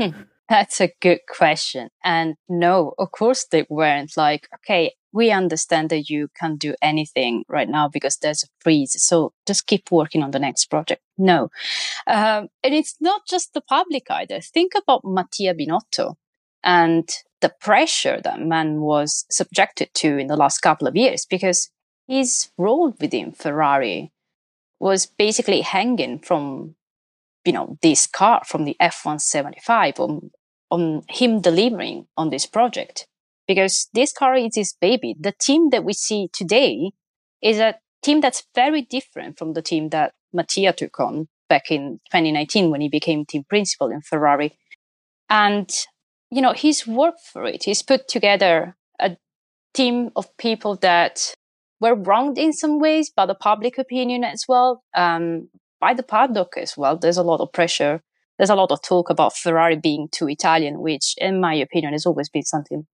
Hmm. 0.00 0.10
That's 0.48 0.80
a 0.80 0.92
good 1.00 1.20
question. 1.28 1.88
And 2.04 2.36
no, 2.48 2.94
of 2.98 3.10
course 3.10 3.46
they 3.50 3.66
weren't 3.68 4.16
like, 4.16 4.48
okay, 4.54 4.94
we 5.16 5.30
understand 5.30 5.88
that 5.88 6.10
you 6.10 6.28
can't 6.38 6.58
do 6.58 6.74
anything 6.82 7.44
right 7.48 7.68
now 7.68 7.88
because 7.88 8.18
there's 8.18 8.44
a 8.44 8.48
freeze. 8.60 8.94
So 9.02 9.32
just 9.46 9.66
keep 9.66 9.90
working 9.90 10.22
on 10.22 10.30
the 10.30 10.38
next 10.38 10.66
project. 10.66 11.02
No. 11.16 11.48
Um, 12.06 12.48
and 12.62 12.74
it's 12.74 12.96
not 13.00 13.22
just 13.26 13.54
the 13.54 13.62
public 13.62 14.10
either. 14.10 14.40
Think 14.40 14.72
about 14.76 15.04
Mattia 15.04 15.54
Binotto 15.54 16.16
and 16.62 17.08
the 17.40 17.52
pressure 17.60 18.20
that 18.22 18.40
man 18.40 18.80
was 18.82 19.24
subjected 19.30 19.88
to 19.94 20.18
in 20.18 20.26
the 20.26 20.36
last 20.36 20.58
couple 20.60 20.86
of 20.86 20.96
years 20.96 21.24
because 21.24 21.70
his 22.06 22.50
role 22.58 22.94
within 23.00 23.32
Ferrari 23.32 24.12
was 24.78 25.06
basically 25.06 25.62
hanging 25.62 26.18
from 26.18 26.74
you 27.46 27.52
know 27.52 27.78
this 27.80 28.06
car 28.06 28.42
from 28.44 28.64
the 28.64 28.76
F175 28.80 30.00
on 30.00 30.30
on 30.70 31.02
him 31.08 31.40
delivering 31.40 32.06
on 32.16 32.30
this 32.30 32.44
project 32.44 33.06
because 33.46 33.88
this 33.94 34.12
car 34.12 34.34
is 34.34 34.54
his 34.54 34.74
baby. 34.80 35.14
The 35.18 35.34
team 35.38 35.70
that 35.70 35.84
we 35.84 35.92
see 35.92 36.28
today 36.32 36.92
is 37.42 37.58
a 37.58 37.76
team 38.02 38.20
that's 38.20 38.44
very 38.54 38.82
different 38.82 39.38
from 39.38 39.52
the 39.52 39.62
team 39.62 39.90
that 39.90 40.14
Mattia 40.32 40.72
took 40.72 40.98
on 41.00 41.28
back 41.48 41.70
in 41.70 42.00
2019 42.10 42.70
when 42.70 42.80
he 42.80 42.88
became 42.88 43.24
team 43.24 43.44
principal 43.48 43.90
in 43.90 44.00
Ferrari. 44.02 44.56
And, 45.28 45.70
you 46.30 46.42
know, 46.42 46.52
he's 46.52 46.86
worked 46.86 47.20
for 47.32 47.44
it. 47.44 47.64
He's 47.64 47.82
put 47.82 48.08
together 48.08 48.76
a 49.00 49.16
team 49.74 50.10
of 50.16 50.36
people 50.36 50.76
that 50.76 51.34
were 51.80 51.94
wronged 51.94 52.38
in 52.38 52.52
some 52.52 52.78
ways 52.78 53.10
by 53.10 53.26
the 53.26 53.34
public 53.34 53.78
opinion 53.78 54.24
as 54.24 54.44
well, 54.48 54.82
um, 54.94 55.48
by 55.80 55.94
the 55.94 56.02
paddock 56.02 56.56
as 56.56 56.76
well. 56.76 56.96
There's 56.96 57.18
a 57.18 57.22
lot 57.22 57.40
of 57.40 57.52
pressure. 57.52 58.02
There's 58.38 58.50
a 58.50 58.54
lot 58.54 58.72
of 58.72 58.82
talk 58.82 59.10
about 59.10 59.36
Ferrari 59.36 59.76
being 59.76 60.08
too 60.10 60.28
Italian, 60.28 60.80
which 60.80 61.14
in 61.18 61.40
my 61.40 61.54
opinion 61.54 61.92
has 61.92 62.06
always 62.06 62.28
been 62.28 62.44
something 62.44 62.86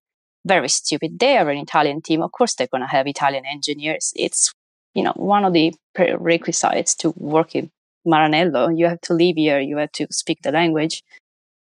very 0.45 0.69
stupid. 0.69 1.19
They 1.19 1.37
are 1.37 1.49
an 1.51 1.59
Italian 1.59 2.03
team. 2.03 2.23
Of 2.23 2.33
course, 2.33 2.55
they're 2.55 2.67
going 2.67 2.83
to 2.83 2.87
have 2.87 3.07
Italian 3.07 3.45
engineers. 3.47 4.13
It's, 4.17 4.53
you 4.95 5.03
know, 5.03 5.13
one 5.17 5.45
of 5.45 5.53
the 5.53 5.75
prerequisites 5.95 6.95
to 6.97 7.11
work 7.17 7.55
in 7.55 7.71
Maranello. 8.07 8.77
You 8.77 8.89
have 8.89 9.01
to 9.03 9.15
live 9.15 9.37
here. 9.37 9.61
You 9.61 9.77
have 9.79 9.93
to 9.93 10.07
speak 10.11 10.43
the 10.43 10.53
language. 10.53 11.03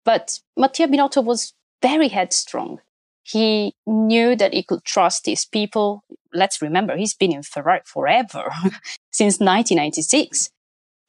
But 0.04 0.38
Mattia 0.56 0.88
Binotto 0.88 1.24
was 1.24 1.52
very 1.82 2.08
headstrong. 2.08 2.80
He 3.22 3.74
knew 3.86 4.34
that 4.36 4.54
he 4.54 4.62
could 4.62 4.84
trust 4.84 5.26
his 5.26 5.44
people. 5.44 6.02
Let's 6.32 6.62
remember, 6.62 6.96
he's 6.96 7.14
been 7.14 7.32
in 7.32 7.42
Ferrari 7.42 7.82
forever, 7.84 8.50
since 9.12 9.38
1996. 9.38 10.48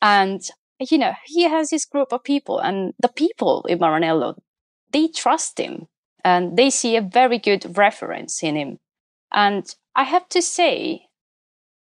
And, 0.01 0.41
you 0.79 0.97
know, 0.97 1.13
he 1.25 1.43
has 1.43 1.71
his 1.71 1.85
group 1.85 2.11
of 2.11 2.23
people 2.23 2.59
and 2.59 2.93
the 2.99 3.07
people 3.07 3.65
in 3.69 3.79
Maranello, 3.79 4.37
they 4.91 5.07
trust 5.07 5.59
him 5.59 5.87
and 6.23 6.57
they 6.57 6.69
see 6.69 6.95
a 6.95 7.01
very 7.01 7.37
good 7.37 7.77
reference 7.77 8.43
in 8.43 8.55
him. 8.55 8.79
And 9.31 9.73
I 9.95 10.03
have 10.03 10.27
to 10.29 10.41
say, 10.41 11.07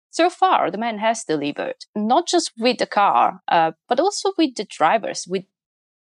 so 0.09 0.29
far 0.29 0.71
the 0.71 0.77
man 0.77 0.99
has 0.99 1.23
delivered, 1.23 1.85
not 1.95 2.27
just 2.27 2.51
with 2.57 2.77
the 2.77 2.85
car, 2.85 3.41
uh, 3.47 3.71
but 3.87 3.99
also 3.99 4.33
with 4.37 4.55
the 4.55 4.65
drivers. 4.65 5.25
With 5.27 5.45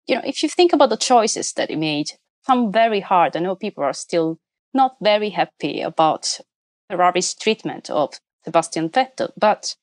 you 0.07 0.17
know, 0.17 0.23
if 0.25 0.43
you 0.43 0.49
think 0.49 0.73
about 0.73 0.91
the 0.91 0.97
choices 0.97 1.53
that 1.53 1.71
he 1.71 1.77
made, 1.77 2.13
some 2.43 2.73
very 2.73 3.01
hard. 3.01 3.37
I 3.37 3.41
know 3.41 3.55
people 3.55 3.85
are 3.85 3.93
still 3.93 4.39
not 4.73 4.97
very 5.01 5.31
happy 5.31 5.81
about 5.83 6.41
Ferrari's 6.89 7.35
treatment 7.35 7.91
of 7.91 8.15
Sebastian 8.45 8.89
Vettel, 8.89 9.33
but 9.39 9.77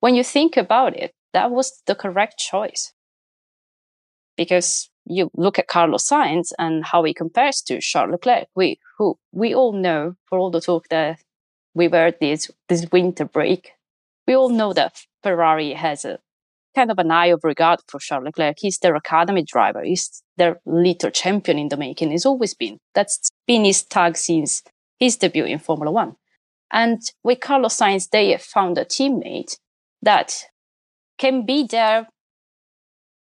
when 0.00 0.14
you 0.14 0.24
think 0.24 0.56
about 0.56 0.96
it, 0.96 1.12
that 1.32 1.50
was 1.50 1.82
the 1.86 1.94
correct 1.94 2.38
choice. 2.38 2.92
Because 4.36 4.90
you 5.10 5.30
look 5.34 5.58
at 5.58 5.68
Carlos 5.68 6.08
Sainz 6.08 6.52
and 6.58 6.84
how 6.84 7.02
he 7.02 7.12
compares 7.12 7.60
to 7.62 7.80
Charles 7.80 8.12
Leclerc, 8.12 8.48
we 8.54 8.78
who 8.98 9.18
we 9.32 9.54
all 9.54 9.72
know 9.72 10.14
for 10.26 10.38
all 10.38 10.50
the 10.50 10.60
talk 10.60 10.88
that 10.88 11.20
we 11.74 11.88
were 11.88 12.12
this 12.20 12.50
this 12.68 12.86
winter 12.92 13.24
break, 13.24 13.72
we 14.26 14.34
all 14.34 14.48
know 14.48 14.72
that 14.72 15.04
Ferrari 15.22 15.72
has 15.72 16.04
a 16.04 16.18
kind 16.74 16.90
of 16.90 16.98
an 16.98 17.10
eye 17.10 17.26
of 17.26 17.42
regard 17.42 17.80
for 17.88 17.98
Charles 17.98 18.24
Leclerc. 18.24 18.58
He's 18.60 18.78
their 18.78 18.94
academy 18.94 19.42
driver. 19.42 19.82
He's 19.82 20.22
their 20.36 20.60
little 20.64 21.10
champion 21.10 21.58
in 21.58 21.68
the 21.68 21.76
making. 21.76 22.12
He's 22.12 22.26
always 22.26 22.54
been. 22.54 22.78
That's 22.94 23.30
been 23.46 23.64
his 23.64 23.82
tag 23.82 24.16
since 24.16 24.62
his 24.98 25.16
debut 25.16 25.44
in 25.44 25.58
Formula 25.58 25.90
One. 25.90 26.16
And 26.72 27.02
with 27.24 27.40
Carlos 27.40 27.76
Sainz, 27.76 28.10
they 28.10 28.30
have 28.30 28.42
found 28.42 28.78
a 28.78 28.84
teammate 28.84 29.56
that 30.02 30.44
can 31.18 31.44
be 31.44 31.66
there 31.68 32.06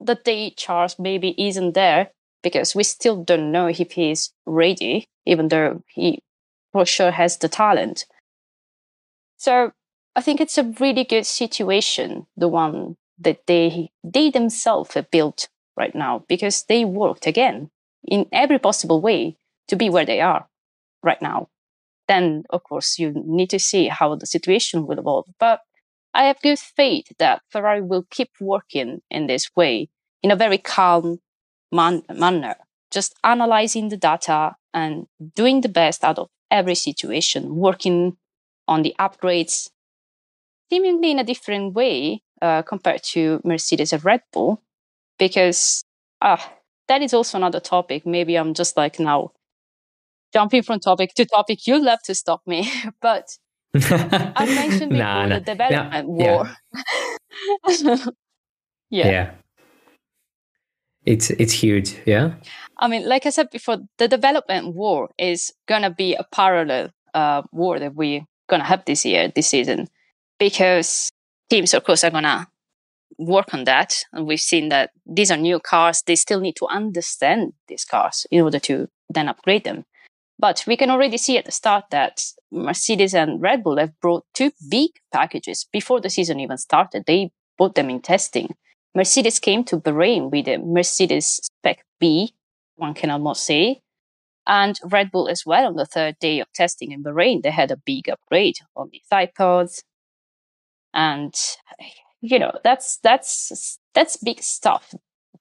the 0.05 0.15
day 0.15 0.51
Charles 0.51 0.97
maybe 0.99 1.35
isn't 1.37 1.73
there 1.73 2.11
because 2.43 2.75
we 2.75 2.83
still 2.83 3.23
don't 3.23 3.51
know 3.51 3.67
if 3.67 3.91
he's 3.91 4.31
ready, 4.45 5.07
even 5.25 5.47
though 5.47 5.83
he 5.87 6.19
for 6.71 6.85
sure 6.85 7.11
has 7.11 7.37
the 7.37 7.49
talent. 7.49 8.05
So 9.37 9.71
I 10.15 10.21
think 10.21 10.39
it's 10.39 10.57
a 10.57 10.73
really 10.79 11.03
good 11.03 11.25
situation, 11.25 12.27
the 12.37 12.47
one 12.47 12.97
that 13.19 13.47
they 13.47 13.89
they 14.03 14.29
themselves 14.29 14.93
have 14.93 15.09
built 15.11 15.49
right 15.77 15.95
now, 15.95 16.23
because 16.27 16.63
they 16.65 16.85
worked 16.85 17.27
again 17.27 17.71
in 18.03 18.27
every 18.31 18.59
possible 18.59 19.01
way 19.01 19.37
to 19.67 19.75
be 19.75 19.89
where 19.89 20.05
they 20.05 20.21
are 20.21 20.47
right 21.03 21.21
now. 21.21 21.49
Then 22.07 22.43
of 22.49 22.63
course 22.63 22.99
you 22.99 23.11
need 23.25 23.49
to 23.49 23.59
see 23.59 23.87
how 23.87 24.15
the 24.15 24.27
situation 24.27 24.85
will 24.85 24.99
evolve. 24.99 25.27
But 25.39 25.61
I 26.13 26.25
have 26.25 26.41
good 26.41 26.59
faith 26.59 27.07
that 27.19 27.41
Ferrari 27.49 27.81
will 27.81 28.05
keep 28.09 28.29
working 28.39 29.01
in 29.09 29.27
this 29.27 29.49
way 29.55 29.89
in 30.25 30.31
a 30.31 30.35
very 30.35 30.57
calm 30.57 31.19
man- 31.71 32.01
manner, 32.11 32.55
just 32.89 33.13
analyzing 33.23 33.89
the 33.89 33.97
data 33.97 34.55
and 34.73 35.05
doing 35.35 35.61
the 35.61 35.69
best 35.69 36.03
out 36.03 36.17
of 36.17 36.29
every 36.49 36.73
situation, 36.73 37.57
working 37.57 38.17
on 38.67 38.81
the 38.81 38.95
upgrades, 38.97 39.69
seemingly 40.71 41.11
in 41.11 41.19
a 41.19 41.23
different 41.23 41.75
way 41.75 42.23
uh, 42.41 42.63
compared 42.63 43.03
to 43.03 43.39
Mercedes 43.43 43.93
and 43.93 44.03
Red 44.03 44.21
Bull, 44.33 44.63
because 45.19 45.83
uh, 46.21 46.41
that 46.87 47.03
is 47.03 47.13
also 47.13 47.37
another 47.37 47.59
topic. 47.59 48.03
Maybe 48.03 48.35
I'm 48.35 48.55
just 48.55 48.75
like 48.75 48.99
now 48.99 49.31
jumping 50.33 50.63
from 50.63 50.79
topic 50.79 51.13
to 51.17 51.25
topic. 51.25 51.67
You'll 51.67 51.85
have 51.85 52.01
to 52.01 52.15
stop 52.15 52.41
me, 52.47 52.67
but 52.99 53.37
I 53.75 54.45
mentioned 54.47 54.89
before 54.89 55.05
nah, 55.05 55.27
nah. 55.27 55.35
the 55.35 55.41
development 55.41 56.07
war. 56.07 56.49
Yeah. 58.91 59.07
yeah. 59.07 59.11
yeah. 59.11 59.31
It's 61.05 61.29
it's 61.31 61.53
huge, 61.53 61.95
yeah. 62.05 62.33
I 62.77 62.87
mean, 62.87 63.07
like 63.07 63.25
I 63.25 63.29
said 63.29 63.49
before, 63.51 63.77
the 63.97 64.07
development 64.07 64.75
war 64.75 65.09
is 65.17 65.53
gonna 65.67 65.91
be 65.91 66.15
a 66.15 66.23
parallel 66.23 66.89
uh, 67.13 67.43
war 67.51 67.79
that 67.79 67.95
we're 67.95 68.21
gonna 68.49 68.63
have 68.63 68.83
this 68.85 69.05
year, 69.05 69.31
this 69.33 69.47
season, 69.47 69.87
because 70.39 71.09
teams, 71.49 71.73
of 71.73 71.83
course, 71.83 72.03
are 72.03 72.11
gonna 72.11 72.47
work 73.17 73.53
on 73.53 73.65
that. 73.65 73.95
And 74.13 74.25
we've 74.25 74.39
seen 74.39 74.69
that 74.69 74.91
these 75.05 75.31
are 75.31 75.37
new 75.37 75.59
cars; 75.59 76.01
they 76.05 76.15
still 76.15 76.39
need 76.39 76.55
to 76.57 76.67
understand 76.67 77.53
these 77.67 77.85
cars 77.85 78.25
in 78.31 78.41
order 78.41 78.59
to 78.59 78.87
then 79.09 79.29
upgrade 79.29 79.63
them. 79.63 79.85
But 80.39 80.63
we 80.67 80.75
can 80.75 80.89
already 80.89 81.17
see 81.17 81.37
at 81.37 81.45
the 81.45 81.51
start 81.51 81.85
that 81.91 82.21
Mercedes 82.51 83.13
and 83.13 83.41
Red 83.41 83.63
Bull 83.63 83.77
have 83.77 83.97
brought 84.01 84.25
two 84.33 84.51
big 84.69 84.91
packages 85.13 85.65
before 85.71 86.01
the 86.01 86.09
season 86.09 86.39
even 86.39 86.57
started. 86.57 87.05
They 87.05 87.31
bought 87.57 87.75
them 87.75 87.89
in 87.89 88.01
testing. 88.01 88.55
Mercedes 88.95 89.39
came 89.39 89.63
to 89.65 89.77
Bahrain 89.77 90.31
with 90.31 90.47
a 90.47 90.57
Mercedes 90.57 91.41
Spec 91.43 91.85
B, 91.99 92.33
one 92.77 92.93
can 92.93 93.11
almost 93.11 93.43
say, 93.43 93.81
and 94.47 94.79
Red 94.85 95.11
Bull 95.11 95.27
as 95.27 95.43
well 95.45 95.65
on 95.65 95.75
the 95.75 95.85
third 95.85 96.17
day 96.19 96.39
of 96.39 96.51
testing 96.53 96.91
in 96.91 97.03
Bahrain. 97.03 97.41
They 97.41 97.51
had 97.51 97.71
a 97.71 97.77
big 97.77 98.09
upgrade 98.09 98.57
on 98.75 98.89
the 98.91 99.01
sidepods. 99.11 99.83
And, 100.93 101.33
you 102.21 102.39
know, 102.39 102.53
that's, 102.63 102.97
that's, 102.97 103.79
that's 103.93 104.17
big 104.17 104.41
stuff. 104.41 104.93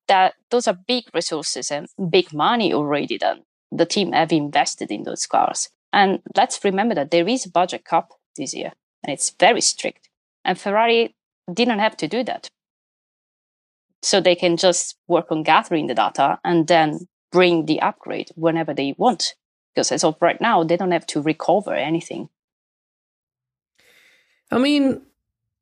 That 0.08 0.34
those 0.50 0.66
are 0.66 0.76
big 0.86 1.04
resources 1.14 1.70
and 1.70 1.86
big 2.10 2.32
money 2.32 2.74
already 2.74 3.18
done 3.18 3.42
the 3.76 3.86
team 3.86 4.12
have 4.12 4.32
invested 4.32 4.90
in 4.90 5.02
those 5.02 5.26
cars. 5.26 5.68
And 5.92 6.20
let's 6.36 6.62
remember 6.64 6.94
that 6.94 7.10
there 7.10 7.28
is 7.28 7.46
a 7.46 7.50
budget 7.50 7.84
cap 7.84 8.10
this 8.36 8.54
year 8.54 8.72
and 9.02 9.12
it's 9.12 9.30
very 9.30 9.60
strict. 9.60 10.08
And 10.44 10.58
Ferrari 10.58 11.14
didn't 11.52 11.78
have 11.78 11.96
to 11.98 12.08
do 12.08 12.24
that. 12.24 12.48
So 14.04 14.20
they 14.20 14.34
can 14.34 14.56
just 14.56 14.96
work 15.08 15.32
on 15.32 15.42
gathering 15.42 15.86
the 15.86 15.94
data 15.94 16.38
and 16.44 16.68
then 16.68 17.08
bring 17.32 17.64
the 17.64 17.80
upgrade 17.80 18.30
whenever 18.36 18.74
they 18.74 18.94
want. 18.98 19.34
Because 19.74 19.90
as 19.90 20.04
of 20.04 20.16
right 20.20 20.40
now, 20.40 20.62
they 20.62 20.76
don't 20.76 20.92
have 20.92 21.06
to 21.06 21.22
recover 21.22 21.74
anything. 21.74 22.28
I 24.50 24.58
mean, 24.58 25.00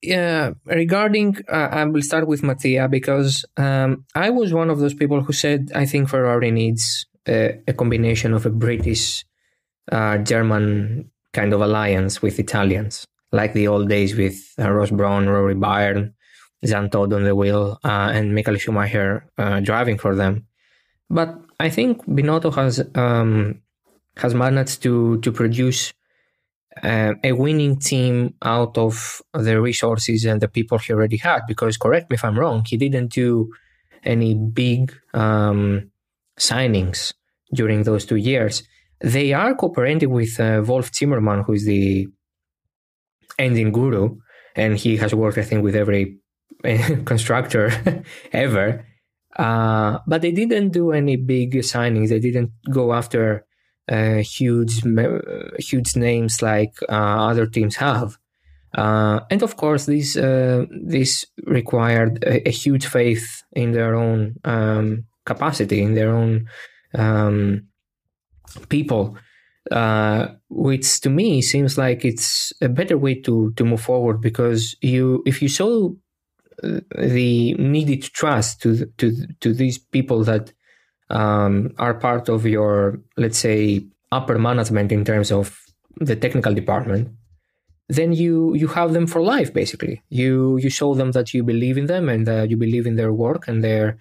yeah, 0.02 0.54
regarding, 0.66 1.38
uh, 1.48 1.68
I 1.70 1.84
will 1.84 2.02
start 2.02 2.26
with 2.26 2.42
Mattia 2.42 2.88
because 2.88 3.44
um, 3.56 4.04
I 4.14 4.30
was 4.30 4.52
one 4.52 4.70
of 4.70 4.80
those 4.80 4.92
people 4.92 5.22
who 5.22 5.32
said 5.32 5.70
I 5.74 5.86
think 5.86 6.08
Ferrari 6.08 6.50
needs 6.50 7.06
a, 7.28 7.60
a 7.68 7.72
combination 7.72 8.34
of 8.34 8.44
a 8.44 8.50
British 8.50 9.24
uh, 9.90 10.18
German 10.18 11.10
kind 11.32 11.52
of 11.52 11.60
alliance 11.60 12.20
with 12.20 12.40
Italians, 12.40 13.06
like 13.30 13.52
the 13.52 13.68
old 13.68 13.88
days 13.88 14.16
with 14.16 14.36
uh, 14.58 14.68
Ross 14.68 14.90
Brawn, 14.90 15.28
Rory 15.28 15.54
Byrne, 15.54 16.12
Jean 16.64 16.88
Todt 16.88 17.12
on 17.12 17.24
the 17.24 17.34
wheel, 17.34 17.78
uh, 17.84 18.10
and 18.12 18.34
Michael 18.34 18.56
Schumacher 18.56 19.26
uh, 19.38 19.60
driving 19.60 19.98
for 19.98 20.14
them. 20.14 20.46
But 21.10 21.34
I 21.60 21.68
think 21.68 22.04
Binotto 22.06 22.54
has 22.54 22.82
um, 22.94 23.60
has 24.16 24.34
managed 24.34 24.82
to 24.82 25.20
to 25.20 25.32
produce 25.32 25.92
uh, 26.82 27.14
a 27.22 27.32
winning 27.32 27.78
team 27.78 28.34
out 28.42 28.78
of 28.78 29.20
the 29.34 29.60
resources 29.60 30.24
and 30.24 30.40
the 30.40 30.48
people 30.48 30.78
he 30.78 30.92
already 30.92 31.18
had. 31.18 31.42
Because 31.46 31.76
correct 31.76 32.10
me 32.10 32.14
if 32.14 32.24
I'm 32.24 32.38
wrong, 32.38 32.64
he 32.66 32.76
didn't 32.76 33.12
do 33.12 33.50
any 34.04 34.34
big 34.34 34.92
um, 35.14 35.90
signings 36.38 37.12
during 37.52 37.82
those 37.82 38.06
two 38.06 38.16
years. 38.16 38.62
They 39.00 39.32
are 39.32 39.54
cooperating 39.54 40.10
with 40.10 40.38
uh, 40.38 40.62
Wolf 40.64 40.94
Zimmermann, 40.94 41.42
who 41.42 41.54
is 41.54 41.64
the 41.64 42.08
engine 43.38 43.72
guru, 43.72 44.16
and 44.54 44.78
he 44.78 44.96
has 44.96 45.14
worked, 45.14 45.38
I 45.38 45.42
think, 45.42 45.62
with 45.64 45.74
every 45.74 46.18
constructor 47.04 47.70
ever. 48.32 48.84
Uh, 49.36 49.98
but 50.06 50.22
they 50.22 50.30
didn't 50.30 50.70
do 50.70 50.92
any 50.92 51.16
big 51.16 51.54
signings. 51.54 52.10
They 52.10 52.20
didn't 52.20 52.50
go 52.70 52.92
after 52.92 53.46
uh, 53.90 54.16
huge, 54.16 54.82
huge 55.58 55.96
names 55.96 56.42
like 56.42 56.74
uh, 56.88 57.28
other 57.30 57.46
teams 57.46 57.76
have. 57.76 58.18
Uh, 58.74 59.20
and 59.30 59.42
of 59.42 59.56
course, 59.56 59.86
this 59.86 60.16
uh, 60.16 60.64
this 60.70 61.26
required 61.44 62.24
a, 62.24 62.48
a, 62.48 62.50
huge 62.50 62.86
faith 62.86 63.42
in 63.52 63.72
their 63.72 63.94
own 63.94 64.36
um, 64.44 65.04
capacity, 65.26 65.82
in 65.82 65.94
their 65.94 66.14
own 66.14 66.46
um, 66.94 67.66
people, 68.70 69.14
uh, 69.70 70.28
which 70.48 71.02
to 71.02 71.10
me 71.10 71.42
seems 71.42 71.76
like 71.76 72.02
it's 72.02 72.52
a 72.62 72.68
better 72.68 72.96
way 72.96 73.20
to 73.20 73.52
to 73.56 73.64
move 73.64 73.82
forward 73.82 74.22
because 74.22 74.74
you 74.80 75.22
if 75.26 75.42
you 75.42 75.48
show 75.48 75.94
uh, 75.94 76.11
the 76.62 77.54
needed 77.54 78.02
trust 78.02 78.62
to 78.62 78.86
to 78.98 79.12
to 79.40 79.52
these 79.52 79.78
people 79.78 80.24
that 80.24 80.52
um, 81.10 81.72
are 81.78 81.94
part 81.94 82.28
of 82.28 82.46
your 82.46 83.00
let's 83.16 83.38
say 83.38 83.84
upper 84.10 84.38
management 84.38 84.92
in 84.92 85.04
terms 85.04 85.32
of 85.32 85.58
the 85.96 86.16
technical 86.16 86.54
department 86.54 87.08
then 87.88 88.12
you 88.12 88.54
you 88.54 88.68
have 88.68 88.92
them 88.92 89.06
for 89.06 89.22
life 89.22 89.52
basically. 89.52 90.02
You 90.08 90.56
you 90.58 90.70
show 90.70 90.94
them 90.94 91.12
that 91.12 91.34
you 91.34 91.42
believe 91.42 91.76
in 91.76 91.86
them 91.86 92.08
and 92.08 92.28
uh, 92.28 92.42
you 92.48 92.56
believe 92.56 92.86
in 92.86 92.96
their 92.96 93.12
work 93.12 93.48
and 93.48 93.62
their 93.62 93.98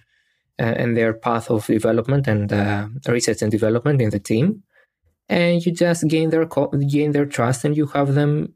uh, 0.58 0.74
and 0.82 0.96
their 0.96 1.12
path 1.12 1.50
of 1.50 1.66
development 1.66 2.26
and 2.26 2.52
uh, 2.52 2.88
research 3.06 3.42
and 3.42 3.50
development 3.50 4.00
in 4.00 4.10
the 4.10 4.18
team. 4.18 4.62
And 5.28 5.64
you 5.64 5.72
just 5.72 6.08
gain 6.08 6.30
their 6.30 6.46
gain 6.88 7.12
their 7.12 7.26
trust 7.26 7.64
and 7.64 7.76
you 7.76 7.86
have 7.86 8.14
them 8.14 8.54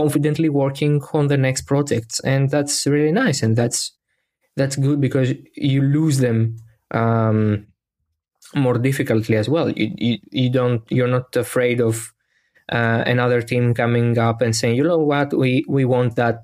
confidently 0.00 0.48
working 0.48 0.94
on 1.12 1.24
the 1.26 1.40
next 1.46 1.62
projects 1.72 2.20
and 2.20 2.50
that's 2.50 2.86
really 2.86 3.14
nice 3.24 3.42
and 3.42 3.52
that's 3.60 3.80
that's 4.56 4.76
good 4.76 5.00
because 5.00 5.28
you 5.54 5.80
lose 5.82 6.18
them 6.18 6.38
um, 6.92 7.66
more 8.54 8.78
difficultly 8.78 9.36
as 9.36 9.48
well 9.48 9.68
you, 9.70 9.88
you 10.06 10.14
you 10.30 10.50
don't 10.58 10.82
you're 10.96 11.14
not 11.18 11.34
afraid 11.44 11.80
of 11.80 11.94
uh, 12.78 13.02
another 13.14 13.40
team 13.42 13.74
coming 13.74 14.16
up 14.18 14.40
and 14.40 14.54
saying 14.54 14.76
you 14.76 14.84
know 14.84 15.02
what 15.12 15.28
we 15.42 15.64
we 15.68 15.84
want 15.84 16.14
that 16.16 16.38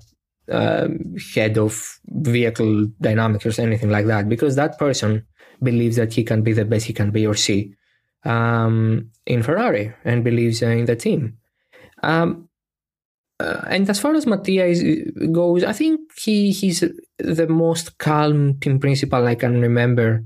uh, 0.51 0.87
head 1.33 1.57
of 1.57 1.73
vehicle 2.07 2.87
dynamics 2.99 3.45
or 3.45 3.61
anything 3.61 3.89
like 3.89 4.07
that 4.13 4.27
because 4.27 4.55
that 4.55 4.77
person 4.77 5.25
believes 5.63 5.95
that 5.95 6.13
he 6.13 6.23
can 6.23 6.41
be 6.41 6.53
the 6.53 6.65
best 6.65 6.85
he 6.85 6.93
can 6.93 7.09
be 7.09 7.25
or 7.25 7.35
she 7.35 7.73
um, 8.25 9.11
in 9.25 9.43
Ferrari 9.43 9.93
and 10.03 10.23
believes 10.23 10.61
in 10.61 10.85
the 10.85 10.95
team. 10.95 11.37
Um, 12.03 12.44
uh, 13.39 13.61
and 13.67 13.89
as 13.89 13.99
far 13.99 14.13
as 14.15 14.25
Mattia 14.25 14.65
is, 14.65 14.83
goes, 15.31 15.63
I 15.63 15.73
think 15.73 15.99
he 16.17 16.51
he's 16.51 16.83
the 17.17 17.47
most 17.47 17.97
calm 17.97 18.59
team 18.59 18.79
principal 18.79 19.27
I 19.27 19.35
can 19.35 19.61
remember 19.61 20.23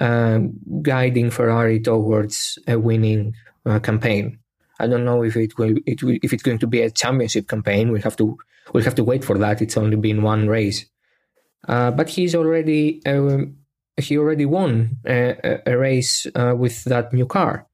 uh, 0.00 0.40
guiding 0.80 1.30
Ferrari 1.30 1.80
towards 1.80 2.58
a 2.66 2.78
winning 2.78 3.34
uh, 3.66 3.78
campaign. 3.80 4.38
I 4.78 4.86
don't 4.86 5.04
know 5.04 5.22
if 5.22 5.36
it 5.36 5.58
will, 5.58 5.76
it 5.84 6.02
will, 6.02 6.16
if 6.22 6.32
it's 6.32 6.42
going 6.42 6.58
to 6.60 6.66
be 6.66 6.80
a 6.80 6.90
championship 6.90 7.46
campaign. 7.46 7.92
We'll 7.92 8.00
have 8.02 8.16
to 8.16 8.38
we'll 8.72 8.84
have 8.84 8.94
to 8.94 9.04
wait 9.04 9.22
for 9.22 9.36
that. 9.36 9.60
It's 9.60 9.76
only 9.76 9.96
been 9.96 10.22
one 10.22 10.48
race, 10.48 10.86
uh, 11.68 11.90
but 11.90 12.08
he's 12.08 12.34
already 12.34 13.02
um, 13.04 13.56
he 13.98 14.16
already 14.16 14.46
won 14.46 14.96
a, 15.06 15.60
a 15.66 15.76
race 15.76 16.26
uh, 16.34 16.54
with 16.56 16.84
that 16.84 17.12
new 17.12 17.26
car. 17.26 17.66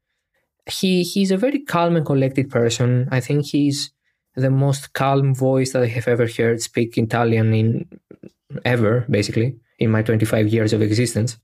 He 0.68 1.04
he's 1.04 1.30
a 1.30 1.36
very 1.36 1.60
calm 1.60 1.94
and 1.94 2.04
collected 2.04 2.50
person. 2.50 3.08
I 3.12 3.20
think 3.20 3.46
he's 3.46 3.92
the 4.36 4.50
most 4.50 4.92
calm 4.92 5.34
voice 5.34 5.72
that 5.72 5.82
I 5.82 5.86
have 5.86 6.08
ever 6.08 6.26
heard 6.26 6.60
speak 6.60 6.98
Italian 6.98 7.54
in 7.54 7.88
ever, 8.64 9.06
basically, 9.10 9.56
in 9.78 9.90
my 9.90 10.02
25 10.02 10.48
years 10.48 10.72
of 10.72 10.82
existence. 10.82 11.38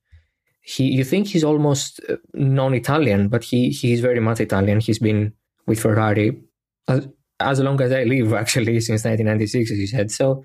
He, 0.61 0.85
you 0.85 1.03
think 1.03 1.27
he's 1.27 1.43
almost 1.43 2.01
uh, 2.09 2.17
non-Italian, 2.35 3.29
but 3.29 3.43
he 3.43 3.71
he's 3.71 4.01
very 4.01 4.21
much 4.21 4.41
Italian. 4.41 4.81
He's 4.81 5.01
been 5.01 5.33
with 5.67 5.81
Ferrari 5.81 6.41
as, 6.87 7.09
as 7.41 7.61
long 7.61 7.81
as 7.81 7.93
I 7.93 8.05
live, 8.05 8.33
actually, 8.43 8.81
since 8.81 9.05
1996, 9.05 9.73
as 9.73 9.79
you 9.79 9.87
said. 9.87 10.11
So 10.13 10.45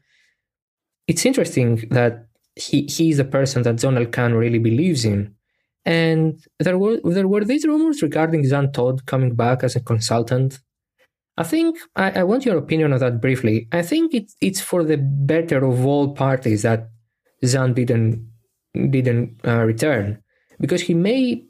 it's 1.07 1.25
interesting 1.25 1.87
that 1.91 2.27
he 2.55 2.83
he's 2.83 3.19
a 3.19 3.25
person 3.25 3.61
that 3.63 3.77
John 3.77 3.97
Elkann 3.97 4.33
really 4.33 4.59
believes 4.59 5.05
in. 5.05 5.35
And 5.85 6.43
there 6.59 6.77
were 6.77 6.99
there 7.03 7.27
were 7.27 7.45
these 7.45 7.65
rumors 7.65 8.01
regarding 8.01 8.43
Jean 8.43 8.71
Todt 8.71 9.05
coming 9.05 9.35
back 9.35 9.63
as 9.63 9.75
a 9.75 9.79
consultant. 9.79 10.59
I 11.37 11.43
think 11.43 11.77
I, 11.95 12.21
I 12.21 12.23
want 12.23 12.45
your 12.45 12.57
opinion 12.57 12.93
on 12.93 12.99
that 12.99 13.21
briefly. 13.21 13.67
I 13.71 13.81
think 13.81 14.13
it's 14.13 14.35
it's 14.41 14.61
for 14.61 14.83
the 14.83 14.97
better 14.97 15.63
of 15.63 15.85
all 15.85 16.13
parties 16.13 16.63
that 16.63 16.89
Jean 17.43 17.73
didn't 17.73 18.27
didn't 18.73 19.39
uh, 19.45 19.63
return 19.63 20.21
because 20.59 20.81
he 20.81 20.93
may 20.93 21.43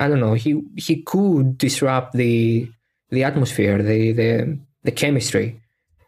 I 0.00 0.08
don't 0.08 0.20
know 0.20 0.34
he 0.34 0.60
he 0.76 1.02
could 1.02 1.58
disrupt 1.58 2.14
the 2.14 2.68
the 3.10 3.24
atmosphere 3.24 3.82
the 3.82 4.12
the 4.12 4.58
the 4.82 4.90
chemistry 4.90 5.60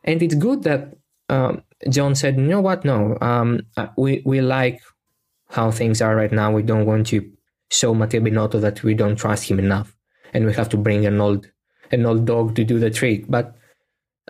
and 0.04 0.22
it's 0.22 0.34
good 0.34 0.62
that 0.64 0.94
um, 1.28 1.62
John 1.88 2.14
said, 2.14 2.36
"You 2.36 2.42
know 2.46 2.60
what? 2.60 2.84
No, 2.84 3.16
um, 3.20 3.60
uh, 3.76 3.88
we 3.96 4.22
we 4.24 4.40
like 4.40 4.80
how 5.48 5.70
things 5.70 6.02
are 6.02 6.14
right 6.14 6.32
now. 6.32 6.52
We 6.52 6.62
don't 6.62 6.86
want 6.86 7.06
to 7.08 7.30
show 7.70 7.94
Mattia 7.94 8.20
Binotto 8.20 8.60
that 8.60 8.82
we 8.82 8.94
don't 8.94 9.16
trust 9.16 9.48
him 9.50 9.58
enough, 9.58 9.96
and 10.32 10.44
we 10.46 10.52
have 10.54 10.68
to 10.70 10.76
bring 10.76 11.06
an 11.06 11.20
old 11.20 11.50
an 11.94 12.06
old 12.06 12.26
dog 12.26 12.54
to 12.56 12.64
do 12.64 12.78
the 12.78 12.90
trick." 12.90 13.24
But 13.28 13.56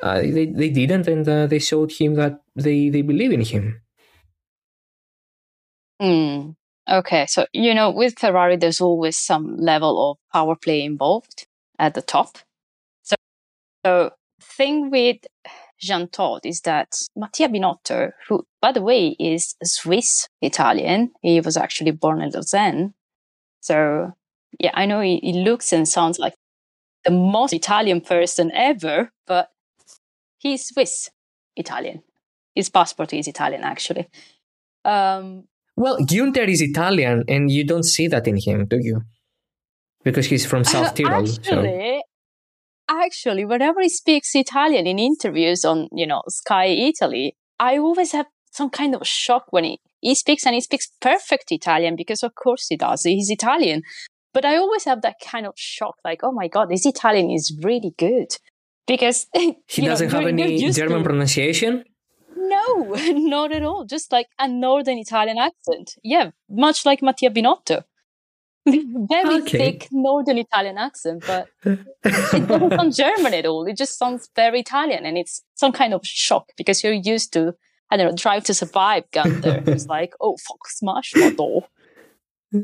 uh, 0.02 0.20
they 0.20 0.46
they 0.46 0.70
didn't, 0.70 1.08
and 1.08 1.28
uh, 1.28 1.46
they 1.46 1.58
showed 1.58 1.92
him 1.92 2.14
that 2.14 2.40
they 2.54 2.88
they 2.90 3.02
believe 3.02 3.32
in 3.32 3.42
him. 3.42 3.80
Mm. 6.00 6.56
Okay, 6.90 7.26
so 7.26 7.46
you 7.52 7.74
know, 7.74 7.90
with 7.90 8.18
Ferrari, 8.18 8.56
there's 8.56 8.80
always 8.80 9.16
some 9.16 9.56
level 9.56 10.10
of 10.10 10.18
power 10.32 10.54
play 10.54 10.82
involved 10.82 11.46
at 11.78 11.94
the 11.94 12.02
top. 12.02 12.38
So, 13.02 13.16
so 13.86 14.10
thing 14.42 14.90
with 14.90 15.18
Jean 15.80 16.08
Todt 16.08 16.44
is 16.44 16.60
that 16.62 16.96
Mattia 17.16 17.48
Binotto, 17.48 18.12
who, 18.28 18.46
by 18.60 18.72
the 18.72 18.82
way, 18.82 19.16
is 19.18 19.54
Swiss 19.62 20.28
Italian, 20.42 21.12
he 21.22 21.40
was 21.40 21.56
actually 21.56 21.90
born 21.92 22.20
in 22.20 22.30
Lausanne. 22.30 22.94
So, 23.60 24.12
yeah, 24.60 24.72
I 24.74 24.86
know 24.86 25.00
he, 25.00 25.20
he 25.22 25.32
looks 25.32 25.72
and 25.72 25.88
sounds 25.88 26.18
like 26.18 26.34
the 27.04 27.10
most 27.10 27.52
Italian 27.52 28.00
person 28.00 28.50
ever, 28.52 29.10
but 29.26 29.50
he's 30.38 30.66
Swiss 30.66 31.10
Italian. 31.56 32.02
His 32.54 32.68
passport 32.68 33.12
is 33.12 33.28
Italian, 33.28 33.62
actually. 33.62 34.08
Um, 34.84 35.44
well, 35.76 35.98
Günther 35.98 36.48
is 36.48 36.60
Italian, 36.60 37.24
and 37.28 37.50
you 37.50 37.64
don't 37.64 37.82
see 37.82 38.06
that 38.08 38.28
in 38.28 38.36
him, 38.36 38.66
do 38.66 38.78
you? 38.80 39.02
Because 40.04 40.26
he's 40.26 40.46
from 40.46 40.64
South 40.64 40.94
Tyrol. 40.94 41.22
Actually, 41.22 41.42
so 41.42 42.02
actually, 42.88 43.44
whenever 43.44 43.80
he 43.80 43.88
speaks 43.88 44.34
Italian 44.34 44.86
in 44.86 44.98
interviews 44.98 45.64
on, 45.64 45.88
you 45.92 46.06
know, 46.06 46.22
Sky 46.28 46.66
Italy, 46.66 47.36
I 47.58 47.78
always 47.78 48.12
have 48.12 48.26
some 48.52 48.70
kind 48.70 48.94
of 48.94 49.06
shock 49.06 49.46
when 49.50 49.64
he, 49.64 49.80
he 50.00 50.14
speaks 50.14 50.46
and 50.46 50.54
he 50.54 50.60
speaks 50.60 50.88
perfect 51.00 51.50
Italian 51.50 51.96
because 51.96 52.22
of 52.22 52.34
course 52.34 52.66
he 52.68 52.76
does. 52.76 53.02
He's 53.02 53.30
Italian. 53.30 53.82
But 54.34 54.44
I 54.44 54.56
always 54.56 54.84
have 54.84 55.02
that 55.02 55.16
kind 55.24 55.46
of 55.46 55.54
shock, 55.56 55.94
like, 56.04 56.20
oh 56.24 56.32
my 56.32 56.48
God, 56.48 56.68
this 56.68 56.84
Italian 56.84 57.30
is 57.30 57.56
really 57.62 57.94
good. 57.96 58.36
Because 58.86 59.26
he 59.34 59.82
doesn't 59.82 60.12
know, 60.12 60.18
have 60.18 60.28
any 60.28 60.70
German 60.72 60.98
to... 60.98 61.04
pronunciation? 61.04 61.84
No, 62.36 62.94
not 63.08 63.52
at 63.52 63.62
all. 63.62 63.86
Just 63.86 64.12
like 64.12 64.26
a 64.38 64.46
northern 64.46 64.98
Italian 64.98 65.38
accent. 65.38 65.94
Yeah, 66.02 66.32
much 66.50 66.84
like 66.84 67.00
Mattia 67.00 67.30
Binotto. 67.30 67.84
very 68.66 69.42
okay. 69.42 69.58
thick 69.58 69.88
northern 69.92 70.38
Italian 70.38 70.78
accent, 70.78 71.22
but 71.26 71.48
it 71.64 72.48
doesn't 72.48 72.70
sound 72.70 72.94
German 72.94 73.34
at 73.34 73.44
all. 73.44 73.66
It 73.66 73.76
just 73.76 73.98
sounds 73.98 74.30
very 74.34 74.60
Italian, 74.60 75.04
and 75.04 75.18
it's 75.18 75.42
some 75.54 75.70
kind 75.70 75.92
of 75.92 76.00
shock 76.04 76.50
because 76.56 76.82
you're 76.82 76.94
used 76.94 77.32
to 77.34 77.54
I 77.90 77.98
don't 77.98 78.06
know 78.06 78.16
Drive 78.16 78.44
to 78.44 78.54
Survive 78.54 79.04
Gunther. 79.12 79.64
it's 79.66 79.86
like, 79.86 80.14
oh 80.18 80.36
fuck, 80.38 80.66
smash 80.66 81.12
my 81.14 81.30
door. 81.30 81.66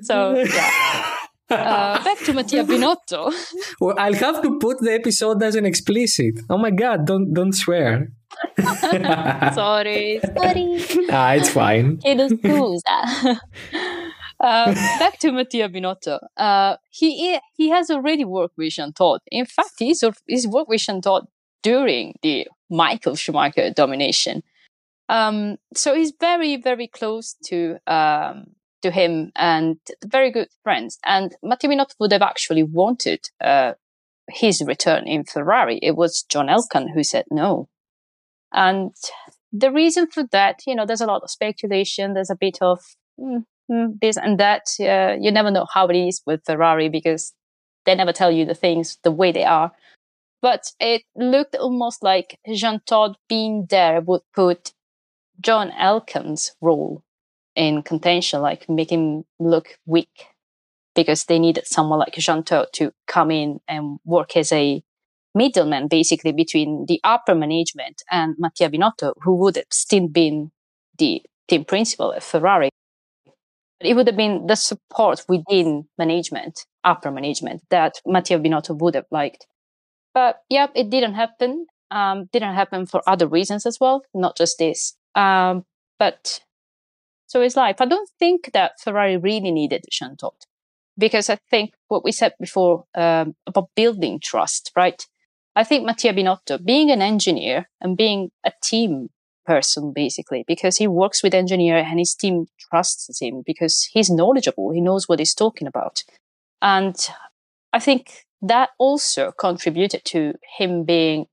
So 0.03 0.39
yeah. 0.39 1.17
Uh, 1.51 2.05
back 2.05 2.19
to 2.19 2.33
Mattia 2.33 2.65
Binotto. 2.65 3.33
well, 3.81 3.95
I'll 3.99 4.15
have 4.15 4.43
to 4.43 4.59
put 4.59 4.81
the 4.81 4.93
episode 4.93 5.43
as 5.43 5.55
an 5.57 5.67
explicit. 5.67 6.41
Oh 6.49 6.59
my 6.59 6.71
god! 6.71 7.07
Don't 7.07 7.33
don't 7.33 7.53
swear. 7.53 8.13
sorry, 9.55 10.21
sorry. 10.23 10.85
Ah, 11.11 11.33
it's 11.35 11.51
fine. 11.51 11.99
Chiedo 11.99 12.29
scusa. 12.31 13.41
Uh, 14.41 14.73
back 14.99 15.19
to 15.19 15.33
Mattia 15.33 15.69
Binotto. 15.69 16.19
Uh, 16.37 16.77
he 16.91 17.39
he 17.57 17.69
has 17.69 17.91
already 17.91 18.25
worked 18.25 18.57
with 18.57 18.73
Jean 18.73 18.93
Todt. 18.93 19.21
In 19.31 19.45
fact, 19.45 19.75
he's 19.79 20.03
he's 20.27 20.47
worked 20.47 20.69
with 20.69 20.81
Jean 20.81 21.01
Todt 21.01 21.27
during 21.63 22.15
the 22.23 22.47
Michael 22.71 23.17
Schumacher 23.17 23.71
domination. 23.71 24.43
Um, 25.09 25.57
so 25.75 25.95
he's 25.95 26.13
very 26.19 26.57
very 26.57 26.87
close 26.87 27.35
to 27.47 27.79
um, 27.87 28.55
to 28.83 28.91
him 28.91 29.33
and 29.37 29.79
very 30.05 30.31
good 30.31 30.49
friends. 30.63 30.99
And 31.05 31.35
Mattia 31.43 31.69
Binotto 31.69 31.95
would 31.99 32.13
have 32.13 32.23
actually 32.23 32.63
wanted 32.63 33.29
uh, 33.41 33.75
his 34.29 34.63
return 34.67 35.07
in 35.07 35.25
Ferrari. 35.25 35.79
It 35.83 35.97
was 35.97 36.25
John 36.29 36.49
Elkann 36.49 36.89
who 36.95 37.03
said 37.03 37.25
no. 37.31 37.69
And 38.53 38.93
the 39.53 39.71
reason 39.71 40.07
for 40.09 40.25
that, 40.33 40.61
you 40.67 40.75
know, 40.75 40.87
there's 40.87 41.01
a 41.01 41.07
lot 41.07 41.23
of 41.23 41.31
speculation. 41.31 42.15
There's 42.15 42.31
a 42.31 42.37
bit 42.37 42.59
of 42.61 42.81
mm, 43.19 43.45
mm, 43.71 44.01
this 44.01 44.17
and 44.17 44.39
that. 44.39 44.67
Uh, 44.81 45.17
you 45.21 45.31
never 45.31 45.51
know 45.51 45.67
how 45.73 45.87
it 45.89 45.97
is 45.97 46.23
with 46.27 46.45
Ferrari 46.45 46.89
because 46.89 47.33
they 47.87 47.95
never 47.95 48.13
tell 48.13 48.31
you 48.31 48.45
the 48.45 48.55
things 48.55 48.99
the 49.03 49.11
way 49.11 49.33
they 49.33 49.45
are. 49.45 49.73
But 50.43 50.73
it 50.81 51.03
looked 51.15 51.55
almost 51.55 52.03
like 52.03 52.39
Jean 52.53 52.81
Todt 52.87 53.17
being 53.29 53.67
there 53.69 54.01
would 54.01 54.23
put 54.35 54.73
John 55.41 55.71
Elkann's 55.71 56.53
role 56.61 57.03
in 57.57 57.83
contention, 57.83 58.41
like 58.41 58.69
make 58.69 58.91
him 58.91 59.25
look 59.39 59.77
weak 59.87 60.27
because 60.95 61.25
they 61.25 61.39
needed 61.39 61.67
someone 61.67 61.99
like 61.99 62.15
Jean 62.15 62.43
to 62.45 62.93
come 63.07 63.31
in 63.31 63.61
and 63.69 63.99
work 64.05 64.37
as 64.37 64.53
a 64.53 64.83
middleman 65.35 65.89
basically 65.89 66.33
between 66.33 66.87
the 66.87 67.01
upper 67.05 67.35
management 67.35 68.03
and 68.11 68.35
Mattia 68.39 68.69
Binotto, 68.69 69.15
who 69.23 69.37
would 69.37 69.57
have 69.57 69.67
still 69.71 70.09
been 70.09 70.51
the 70.99 71.23
team 71.49 71.65
principal 71.65 72.13
at 72.13 72.23
Ferrari. 72.23 72.71
It 73.81 73.95
would 73.95 74.09
have 74.09 74.17
been 74.17 74.47
the 74.47 74.57
support 74.57 75.25
within 75.29 75.89
management, 75.97 76.67
upper 76.85 77.11
management, 77.11 77.63
that 77.71 78.01
Mattia 78.05 78.39
Binotto 78.39 78.77
would 78.79 78.95
have 78.95 79.07
liked. 79.11 79.47
But 80.13 80.41
yeah, 80.51 80.67
it 80.75 80.91
didn't 80.91 81.15
happen. 81.15 81.67
Um, 81.91 82.29
didn't 82.33 82.55
happen 82.55 82.87
for 82.87 83.03
other 83.09 83.27
reasons 83.27 83.67
as 83.67 83.79
well, 83.81 84.05
not 84.15 84.37
just 84.37 84.59
this. 84.59 84.95
Um, 85.15 85.65
but 85.99 86.41
so 87.31 87.41
it's 87.41 87.55
life. 87.55 87.77
I 87.79 87.85
don't 87.85 88.11
think 88.19 88.51
that 88.55 88.81
Ferrari 88.81 89.17
really 89.17 89.53
needed 89.53 89.85
Jean 89.89 90.17
Todt 90.17 90.47
because 90.99 91.31
I 91.31 91.39
think 91.49 91.75
what 91.87 92.03
we 92.03 92.11
said 92.11 92.35
before 92.41 92.87
um, 92.97 93.37
about 93.47 93.69
building 93.77 94.19
trust, 94.19 94.73
right? 94.75 95.01
I 95.55 95.63
think 95.63 95.87
Mattia 95.87 96.13
Binotto, 96.13 96.59
being 96.65 96.91
an 96.91 97.01
engineer 97.01 97.69
and 97.81 97.97
being 97.97 98.33
a 98.45 98.51
team 98.61 99.11
person, 99.47 99.93
basically, 99.93 100.45
because 100.49 100.79
he 100.79 100.89
works 100.89 101.23
with 101.23 101.33
engineer 101.33 101.77
and 101.77 102.01
his 102.01 102.17
team 102.17 102.47
trusts 102.59 103.21
him 103.23 103.45
because 103.47 103.89
he's 103.93 104.11
knowledgeable. 104.11 104.73
He 104.73 104.81
knows 104.81 105.09
what 105.09 105.21
he's 105.21 105.35
talking 105.35 105.69
about. 105.69 106.03
And 106.61 106.97
I 107.73 107.79
think 107.79 108.27
that 108.43 108.71
also 108.77 109.31
contributed 109.31 110.05
to 110.07 110.35
him 110.59 110.83
being 110.83 111.27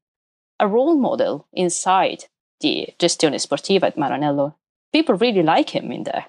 a 0.59 0.67
role 0.67 0.95
model 0.95 1.47
inside 1.53 2.25
the 2.61 2.89
Gestione 2.99 3.41
Sportiva 3.41 3.85
at 3.85 3.97
Maranello. 3.97 4.53
People 4.93 5.15
really 5.15 5.43
like 5.43 5.69
him 5.69 5.91
in 5.91 6.03
there. 6.03 6.25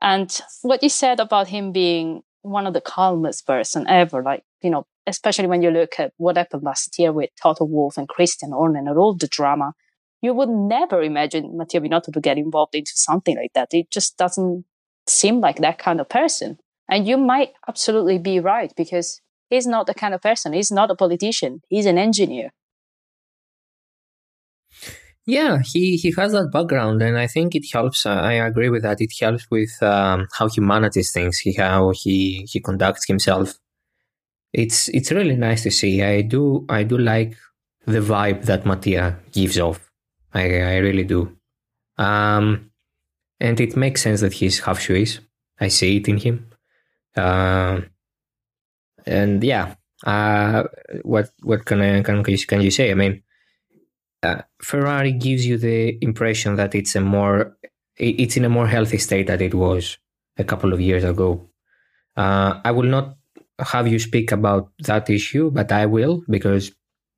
And 0.00 0.40
what 0.62 0.82
you 0.82 0.88
said 0.88 1.20
about 1.20 1.48
him 1.48 1.72
being 1.72 2.22
one 2.42 2.66
of 2.66 2.74
the 2.74 2.80
calmest 2.80 3.46
person 3.46 3.86
ever, 3.88 4.22
like, 4.22 4.42
you 4.62 4.70
know, 4.70 4.86
especially 5.06 5.46
when 5.46 5.62
you 5.62 5.70
look 5.70 5.98
at 5.98 6.12
what 6.16 6.36
happened 6.36 6.62
last 6.62 6.98
year 6.98 7.12
with 7.12 7.30
Toto 7.42 7.64
Wolff 7.64 7.96
and 7.96 8.08
Christian 8.08 8.52
Horner 8.52 8.78
and 8.78 8.88
all 8.88 9.14
the 9.14 9.26
drama, 9.26 9.72
you 10.22 10.34
would 10.34 10.48
never 10.48 11.02
imagine 11.02 11.56
Mattia 11.56 11.80
Binotto 11.80 12.12
to 12.12 12.20
get 12.20 12.38
involved 12.38 12.74
into 12.74 12.92
something 12.94 13.36
like 13.36 13.52
that. 13.54 13.68
It 13.72 13.90
just 13.90 14.16
doesn't 14.16 14.64
seem 15.06 15.40
like 15.40 15.58
that 15.58 15.78
kind 15.78 16.00
of 16.00 16.08
person. 16.08 16.58
And 16.88 17.06
you 17.06 17.16
might 17.16 17.52
absolutely 17.68 18.18
be 18.18 18.40
right 18.40 18.72
because 18.76 19.20
he's 19.50 19.66
not 19.66 19.86
the 19.86 19.94
kind 19.94 20.14
of 20.14 20.22
person. 20.22 20.52
He's 20.52 20.70
not 20.70 20.90
a 20.90 20.94
politician. 20.94 21.62
He's 21.68 21.86
an 21.86 21.98
engineer. 21.98 22.52
Yeah, 25.26 25.58
he, 25.64 25.96
he 25.96 26.12
has 26.16 26.32
that 26.32 26.50
background, 26.52 27.02
and 27.02 27.18
I 27.18 27.26
think 27.26 27.54
it 27.56 27.64
helps. 27.72 28.06
Uh, 28.06 28.10
I 28.10 28.34
agree 28.34 28.68
with 28.68 28.82
that. 28.82 29.00
It 29.00 29.12
helps 29.20 29.50
with 29.50 29.82
um, 29.82 30.28
how 30.32 30.48
he 30.48 30.60
manages 30.60 31.10
things, 31.12 31.38
he, 31.38 31.52
how 31.54 31.90
he, 31.90 32.46
he 32.50 32.60
conducts 32.60 33.06
himself. 33.06 33.58
It's 34.52 34.88
it's 34.90 35.12
really 35.12 35.36
nice 35.36 35.62
to 35.64 35.70
see. 35.70 36.02
I 36.02 36.22
do 36.22 36.64
I 36.68 36.82
do 36.84 36.96
like 36.96 37.36
the 37.86 38.00
vibe 38.00 38.46
that 38.46 38.64
Mattia 38.64 39.18
gives 39.32 39.58
off. 39.58 39.90
I 40.32 40.44
I 40.60 40.76
really 40.78 41.04
do. 41.04 41.36
Um, 41.98 42.70
and 43.40 43.60
it 43.60 43.76
makes 43.76 44.02
sense 44.02 44.20
that 44.22 44.34
he's 44.34 44.60
half 44.60 44.80
Swiss. 44.80 45.20
I 45.60 45.68
see 45.68 45.98
it 45.98 46.08
in 46.08 46.18
him. 46.18 46.50
Uh, 47.16 47.80
and 49.06 49.42
yeah, 49.42 49.74
uh, 50.04 50.64
what 51.02 51.30
what 51.42 51.64
can 51.64 51.80
I, 51.80 52.02
can 52.02 52.22
can 52.24 52.60
you 52.60 52.70
say? 52.70 52.90
I 52.90 52.94
mean, 52.94 53.22
uh, 54.22 54.42
Ferrari 54.62 55.12
gives 55.12 55.46
you 55.46 55.58
the 55.58 55.98
impression 56.02 56.56
that 56.56 56.74
it's 56.74 56.94
a 56.94 57.00
more 57.00 57.56
it's 57.98 58.36
in 58.36 58.44
a 58.44 58.48
more 58.48 58.66
healthy 58.66 58.98
state 58.98 59.26
than 59.26 59.40
it 59.40 59.54
was 59.54 59.96
a 60.36 60.44
couple 60.44 60.72
of 60.72 60.80
years 60.80 61.02
ago. 61.02 61.48
Uh, 62.16 62.60
I 62.62 62.70
will 62.70 62.88
not 62.88 63.16
have 63.58 63.88
you 63.88 63.98
speak 63.98 64.32
about 64.32 64.70
that 64.80 65.08
issue, 65.08 65.50
but 65.50 65.72
I 65.72 65.86
will 65.86 66.22
because 66.28 66.72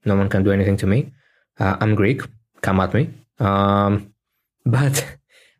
no 0.05 0.17
one 0.17 0.29
can 0.29 0.45
do 0.45 0.53
anything 0.53 0.77
to 0.79 0.87
me. 0.87 1.13
Uh, 1.59 1.77
I'm 1.81 1.95
Greek. 1.97 2.23
Come 2.61 2.81
at 2.81 2.95
me. 2.95 3.11
Um, 3.41 4.15
but 4.67 5.05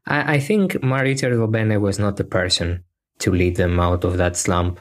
I, 0.07 0.35
I 0.35 0.39
think 0.41 0.73
Arrivabene 0.73 1.81
was 1.81 1.99
not 1.99 2.17
the 2.17 2.25
person 2.25 2.85
to 3.21 3.33
lead 3.33 3.57
them 3.57 3.81
out 3.81 4.05
of 4.05 4.17
that 4.19 4.37
slump. 4.37 4.81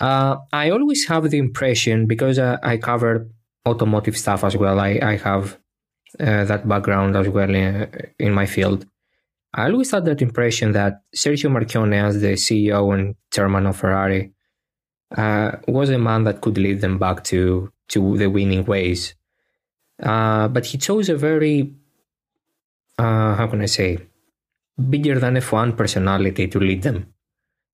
Uh, 0.00 0.36
I 0.52 0.70
always 0.70 1.06
have 1.06 1.30
the 1.30 1.38
impression 1.38 2.06
because 2.06 2.38
uh, 2.38 2.58
I 2.62 2.78
cover 2.78 3.28
automotive 3.66 4.16
stuff 4.16 4.42
as 4.42 4.56
well. 4.56 4.80
I, 4.80 4.98
I 5.00 5.16
have 5.18 5.58
uh, 6.20 6.44
that 6.44 6.68
background 6.68 7.16
as 7.16 7.28
well 7.28 7.54
in, 7.54 7.82
uh, 7.82 7.86
in, 8.18 8.32
my 8.32 8.46
field. 8.46 8.86
I 9.54 9.66
always 9.66 9.90
had 9.90 10.04
that 10.06 10.22
impression 10.22 10.72
that 10.72 11.02
Sergio 11.16 11.50
Marchionne, 11.50 12.02
as 12.02 12.20
the 12.20 12.32
CEO 12.32 12.94
and 12.94 13.14
chairman 13.32 13.66
of 13.66 13.76
Ferrari, 13.76 14.32
uh, 15.16 15.52
was 15.68 15.90
a 15.90 15.98
man 15.98 16.24
that 16.24 16.40
could 16.40 16.58
lead 16.58 16.80
them 16.80 16.98
back 16.98 17.24
to 17.24 17.70
to 17.88 18.16
the 18.16 18.28
winning 18.28 18.64
ways. 18.64 19.14
Uh, 20.02 20.48
but 20.48 20.66
he 20.66 20.78
chose 20.78 21.08
a 21.08 21.16
very, 21.16 21.72
uh, 22.98 23.34
how 23.34 23.46
can 23.46 23.62
I 23.62 23.66
say, 23.66 23.98
bigger 24.90 25.20
than 25.20 25.34
F1 25.34 25.76
personality 25.76 26.48
to 26.48 26.58
lead 26.58 26.82
them. 26.82 27.14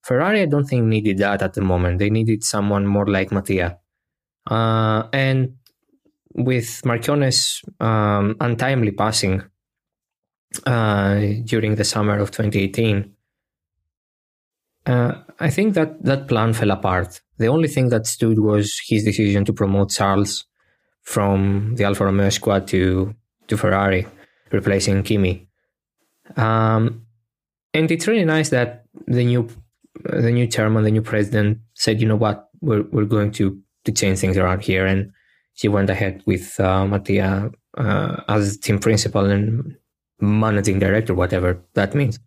Ferrari, 0.03 0.43
I 0.43 0.47
don't 0.47 0.67
think 0.67 0.87
needed 0.87 1.19
that 1.19 1.43
at 1.43 1.55
the 1.55 1.61
moment. 1.61 1.99
They 1.99 2.11
needed 2.11 2.45
someone 2.45 2.87
more 2.87 3.07
like 3.07 3.33
Mattia. 3.33 3.79
Uh, 4.47 5.05
and 5.13 5.57
with 6.35 6.85
Marchionne's 6.85 7.63
um, 7.81 8.37
untimely 8.41 8.93
passing 8.93 9.43
uh, 10.67 11.21
during 11.45 11.75
the 11.75 11.85
summer 11.85 12.19
of 12.19 12.31
2018, 12.31 13.13
uh, 14.87 15.15
I 15.39 15.51
think 15.51 15.75
that 15.75 16.03
that 16.05 16.29
plan 16.29 16.53
fell 16.53 16.71
apart. 16.71 17.21
The 17.39 17.49
only 17.49 17.69
thing 17.69 17.89
that 17.91 18.07
stood 18.07 18.39
was 18.39 18.81
his 18.87 19.05
decision 19.05 19.45
to 19.45 19.53
promote 19.53 19.91
Charles 19.91 20.45
from 21.03 21.75
the 21.77 21.85
Alfa 21.85 22.05
Romeo 22.05 22.31
squad 22.31 22.67
to 22.69 23.15
to 23.49 23.57
Ferrari, 23.57 24.07
replacing 24.53 25.03
Kimi. 25.03 25.49
Um, 26.37 27.07
and 27.75 27.91
it's 27.91 28.07
really 28.07 28.25
nice 28.25 28.51
that 28.51 28.85
the 29.07 29.25
new 29.25 29.49
the 30.05 30.31
new 30.31 30.47
chairman, 30.47 30.85
the 30.85 30.91
new 30.91 31.03
president, 31.03 31.59
said, 31.75 32.01
you 32.01 32.07
know 32.07 32.17
what, 32.17 32.49
we're 32.61 32.83
we're 32.91 33.05
going 33.05 33.33
to 33.33 33.61
to 33.85 33.93
change 33.93 34.19
things 34.19 34.37
around 34.37 34.63
here, 34.63 34.87
and 34.87 35.13
he 35.61 35.69
went 35.69 35.91
ahead 35.91 36.23
with 36.27 36.59
uh, 36.59 36.87
Mattia 36.87 37.51
uh, 37.77 38.17
as 38.29 38.57
team 38.57 38.79
principal 38.79 39.25
and 39.27 39.77
managing 40.21 40.79
director, 40.79 41.15
whatever 41.15 41.63
that 41.75 41.95
means. 41.95 42.19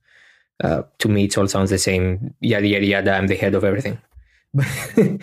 Uh, 0.64 0.84
to 1.00 1.10
me, 1.10 1.26
it 1.26 1.38
all 1.38 1.48
sounds 1.48 1.72
the 1.72 1.78
same. 1.78 2.34
Yada 2.40 2.68
yada 2.68 2.86
yada. 2.86 3.14
I'm 3.14 3.28
the 3.28 3.36
head 3.36 3.56
of 3.56 3.64
everything. 3.64 4.00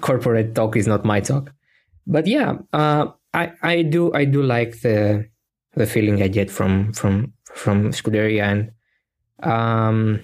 Corporate 0.00 0.54
talk 0.54 0.76
is 0.76 0.88
not 0.88 1.04
my 1.04 1.20
talk. 1.20 1.52
But 2.06 2.26
yeah, 2.26 2.58
uh, 2.72 3.06
I 3.32 3.52
I 3.62 3.82
do 3.82 4.12
I 4.12 4.24
do 4.24 4.42
like 4.42 4.80
the 4.80 5.28
the 5.74 5.86
feeling 5.86 6.20
I 6.20 6.28
get 6.28 6.50
from 6.50 6.92
from 6.92 7.32
from 7.54 7.92
Scuderia 7.92 8.42
and 8.42 8.72
um, 9.48 10.20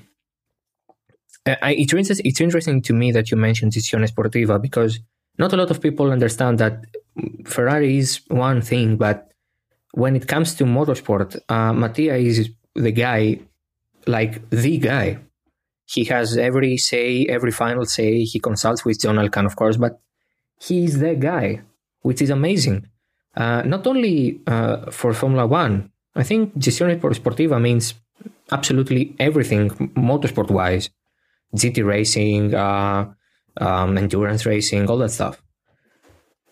I, 1.46 1.74
it's, 1.79 1.92
it's 1.92 2.40
interesting 2.40 2.83
to 2.83 2.92
me 2.92 3.12
that 3.12 3.31
you 3.31 3.37
mentioned 3.37 3.72
Gestione 3.72 4.11
Sportiva 4.11 4.61
because 4.61 5.01
not 5.38 5.53
a 5.53 5.57
lot 5.57 5.70
of 5.70 5.81
people 5.81 6.11
understand 6.11 6.59
that 6.59 6.85
Ferrari 7.44 7.98
is 7.98 8.20
one 8.28 8.61
thing, 8.62 8.96
but 8.96 9.33
when 9.92 10.16
it 10.16 10.28
comes 10.28 10.54
to 10.54 10.64
motorsport, 10.64 11.38
uh, 11.48 11.72
Mattia 11.72 12.16
is 12.16 12.50
the 12.74 12.92
guy, 12.92 13.40
like 14.07 14.48
the 14.50 14.78
guy. 14.78 15.18
He 15.87 16.04
has 16.04 16.37
every 16.37 16.76
say, 16.76 17.26
every 17.26 17.50
final 17.50 17.87
say. 17.87 18.24
He 18.24 18.38
consults 18.38 18.85
with 18.85 19.00
John 19.00 19.16
Elkann, 19.16 19.46
of 19.46 19.57
course, 19.57 19.76
but 19.76 20.00
he 20.61 20.85
is 20.85 20.98
the 20.98 21.14
guy, 21.14 21.62
which 22.02 22.20
is 22.20 22.31
amazing. 22.31 22.88
Uh, 23.35 23.62
not 23.62 23.87
only 23.87 24.40
uh, 24.46 24.90
for 24.90 25.12
Formula 25.14 25.46
One, 25.46 25.90
I 26.14 26.24
think 26.24 26.54
Gestione 26.59 27.00
Sportiva 27.00 27.61
means 27.61 27.94
absolutely 28.50 29.14
everything 29.18 29.70
motorsport 29.94 30.50
wise 30.50 30.90
GT 31.54 31.85
racing, 31.85 32.54
uh, 32.54 33.07
um, 33.57 33.96
endurance 33.96 34.44
racing, 34.44 34.88
all 34.88 34.98
that 34.98 35.11
stuff. 35.11 35.42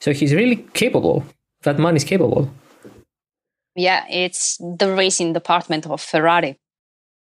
So 0.00 0.12
he's 0.12 0.34
really 0.34 0.56
capable. 0.74 1.24
That 1.62 1.78
man 1.78 1.96
is 1.96 2.04
capable. 2.04 2.50
Yeah, 3.74 4.04
it's 4.08 4.56
the 4.58 4.94
racing 4.94 5.32
department 5.32 5.86
of 5.86 6.00
Ferrari. 6.00 6.58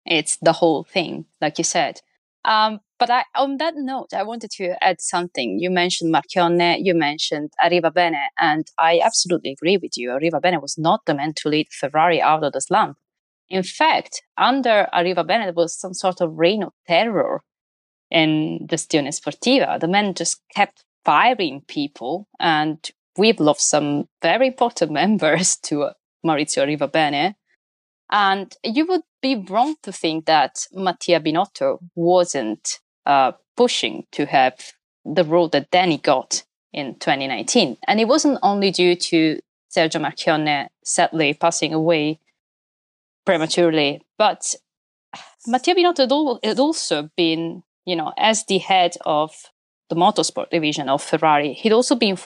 It's 0.07 0.39
the 0.39 0.53
whole 0.53 0.85
thing, 0.85 1.27
like 1.41 1.59
you 1.59 1.65
said. 1.65 2.01
Um, 2.45 2.81
but 2.99 3.11
I, 3.11 3.25
on 3.37 3.59
that 3.59 3.75
note, 3.77 4.13
I 4.15 4.23
wanted 4.23 4.51
to 4.53 4.83
add 4.83 5.01
something. 5.01 5.59
You 5.59 5.71
mentioned 5.71 6.15
Marchionne, 6.15 6.79
you 6.81 6.95
mentioned 6.95 7.53
Arrivabene, 7.63 8.19
and 8.39 8.67
I 8.79 9.01
absolutely 9.05 9.53
agree 9.53 9.77
with 9.77 9.97
you. 9.97 10.11
Arrivabene 10.11 10.61
was 10.61 10.79
not 10.79 11.05
the 11.07 11.15
man 11.15 11.35
to 11.35 11.49
lead 11.49 11.69
Ferrari 11.71 12.21
out 12.21 12.43
of 12.43 12.53
the 12.53 12.61
slump. 12.61 12.97
In 13.51 13.63
fact, 13.63 14.23
under 14.37 14.89
Arrivabene, 14.93 15.45
there 15.45 15.53
was 15.53 15.79
some 15.79 15.95
sort 15.95 16.21
of 16.21 16.39
reign 16.39 16.63
of 16.63 16.73
terror 16.87 17.43
in 18.11 18.67
Gestione 18.67 19.09
Sportiva. 19.09 19.79
The 19.79 19.89
man 19.89 20.15
just 20.15 20.41
kept 20.55 20.85
firing 21.09 21.63
people, 21.67 22.29
and 22.39 22.91
we've 23.17 23.41
lost 23.41 23.71
some 23.71 24.05
very 24.21 24.49
important 24.49 24.91
members 25.03 25.57
to 25.57 25.91
Maurizio 26.23 26.67
Arrivabene. 26.67 27.35
And 28.11 28.55
you 28.63 28.85
would 28.87 29.01
be 29.23 29.37
wrong 29.49 29.77
to 29.85 29.93
think 29.93 30.27
that 30.27 30.67
Mattia 30.71 31.19
Binotto 31.21 31.79
wasn't 31.95 32.79
uh, 33.07 33.33
pushing 33.57 34.05
to 34.13 34.27
have 34.27 34.55
the 35.07 35.25
role 35.25 35.49
that 35.49 35.71
Danny 35.71 35.97
got 35.97 36.45
in 36.75 36.95
2019. 36.97 37.79
And 37.87 38.01
it 38.01 38.07
wasn't 38.07 38.39
only 38.43 38.71
due 38.71 38.95
to 38.95 39.41
Sergio 39.75 40.03
Marchionne 40.03 40.69
sadly 40.85 41.33
passing 41.33 41.73
away 41.73 42.21
prematurely, 43.25 44.03
but 44.19 44.55
Mattia 45.47 45.75
Binotto 45.75 46.39
had 46.45 46.59
also 46.59 47.09
been, 47.17 47.63
you 47.87 47.97
know, 47.97 48.13
as 48.19 48.45
the 48.45 48.59
head 48.59 48.97
of 49.07 49.33
the 49.89 49.97
motorsport 49.97 50.51
division 50.51 50.89
of 50.89 51.03
Ferrari, 51.03 51.53
he'd 51.55 51.73
also 51.73 51.95
been 51.95 52.17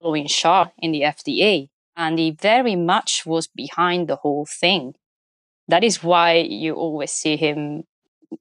following 0.00 0.26
Charles 0.26 0.68
in 0.78 0.92
the 0.92 1.02
FDA, 1.02 1.68
and 1.96 2.18
he 2.18 2.30
very 2.30 2.76
much 2.76 3.24
was 3.26 3.46
behind 3.46 4.08
the 4.08 4.16
whole 4.16 4.46
thing 4.46 4.94
that 5.68 5.84
is 5.84 6.02
why 6.02 6.34
you 6.34 6.74
always 6.74 7.10
see 7.10 7.36
him 7.36 7.84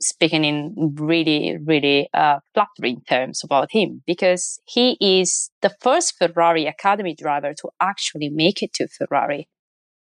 speaking 0.01 0.43
in 0.43 0.95
really, 0.97 1.57
really 1.63 2.09
uh, 2.13 2.39
flattering 2.53 3.01
terms 3.07 3.43
about 3.43 3.71
him 3.71 4.01
because 4.05 4.59
he 4.65 4.97
is 4.99 5.51
the 5.61 5.73
first 5.81 6.17
Ferrari 6.17 6.65
Academy 6.65 7.15
driver 7.15 7.53
to 7.53 7.69
actually 7.79 8.29
make 8.29 8.63
it 8.63 8.73
to 8.73 8.87
Ferrari. 8.87 9.47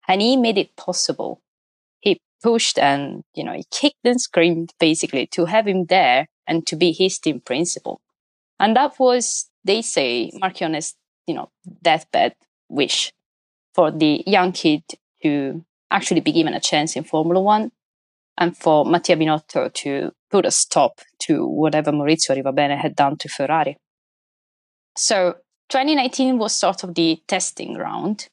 And 0.08 0.22
he 0.22 0.38
made 0.38 0.58
it 0.58 0.76
possible. 0.78 1.42
He 2.00 2.20
pushed 2.42 2.80
and, 2.80 3.24
you 3.36 3.44
know, 3.44 3.54
he 3.54 3.66
kicked 3.70 4.04
and 4.04 4.20
screamed 4.20 4.74
basically 4.80 5.28
to 5.28 5.46
have 5.46 5.68
him 5.68 5.86
there 5.86 6.28
and 6.48 6.66
to 6.68 6.76
be 6.76 6.92
his 6.92 7.20
team 7.20 7.42
principal. 7.42 8.02
And 8.62 8.76
that 8.76 9.00
was, 9.00 9.50
they 9.64 9.82
say, 9.82 10.32
Marchionne's, 10.40 10.94
you 11.26 11.34
know, 11.34 11.50
deathbed 11.82 12.36
wish 12.70 13.12
for 13.74 13.90
the 13.90 14.24
young 14.28 14.52
kid 14.52 14.84
to 15.24 15.66
actually 15.90 16.22
be 16.22 16.32
given 16.32 16.54
a 16.54 16.60
chance 16.60 16.96
in 16.96 17.04
Formula 17.04 17.42
One 17.42 17.72
and 18.38 18.56
for 18.56 18.86
Mattia 18.86 19.16
Binotto 19.16 19.74
to 19.74 20.12
put 20.30 20.46
a 20.46 20.52
stop 20.52 21.02
to 21.24 21.48
whatever 21.48 21.92
Maurizio 21.92 22.36
Arrivabene 22.36 22.78
had 22.78 22.96
done 22.96 23.18
to 23.18 23.30
Ferrari. 23.30 23.78
So 24.96 25.38
2019 25.70 26.38
was 26.38 26.54
sort 26.54 26.84
of 26.84 26.94
the 26.94 27.20
testing 27.28 27.74
ground. 27.74 28.28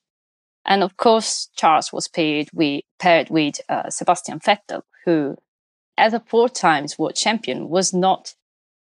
And 0.66 0.82
of 0.82 0.98
course, 0.98 1.48
Charles 1.56 1.90
was 1.90 2.06
paired 2.06 2.50
with, 2.52 2.82
paired 2.98 3.30
with 3.30 3.62
uh, 3.70 3.88
Sebastian 3.88 4.40
Vettel, 4.40 4.82
who, 5.06 5.36
as 5.96 6.12
a 6.12 6.20
four 6.20 6.50
times 6.50 6.98
world 6.98 7.14
champion, 7.14 7.70
was 7.70 7.94
not 7.94 8.34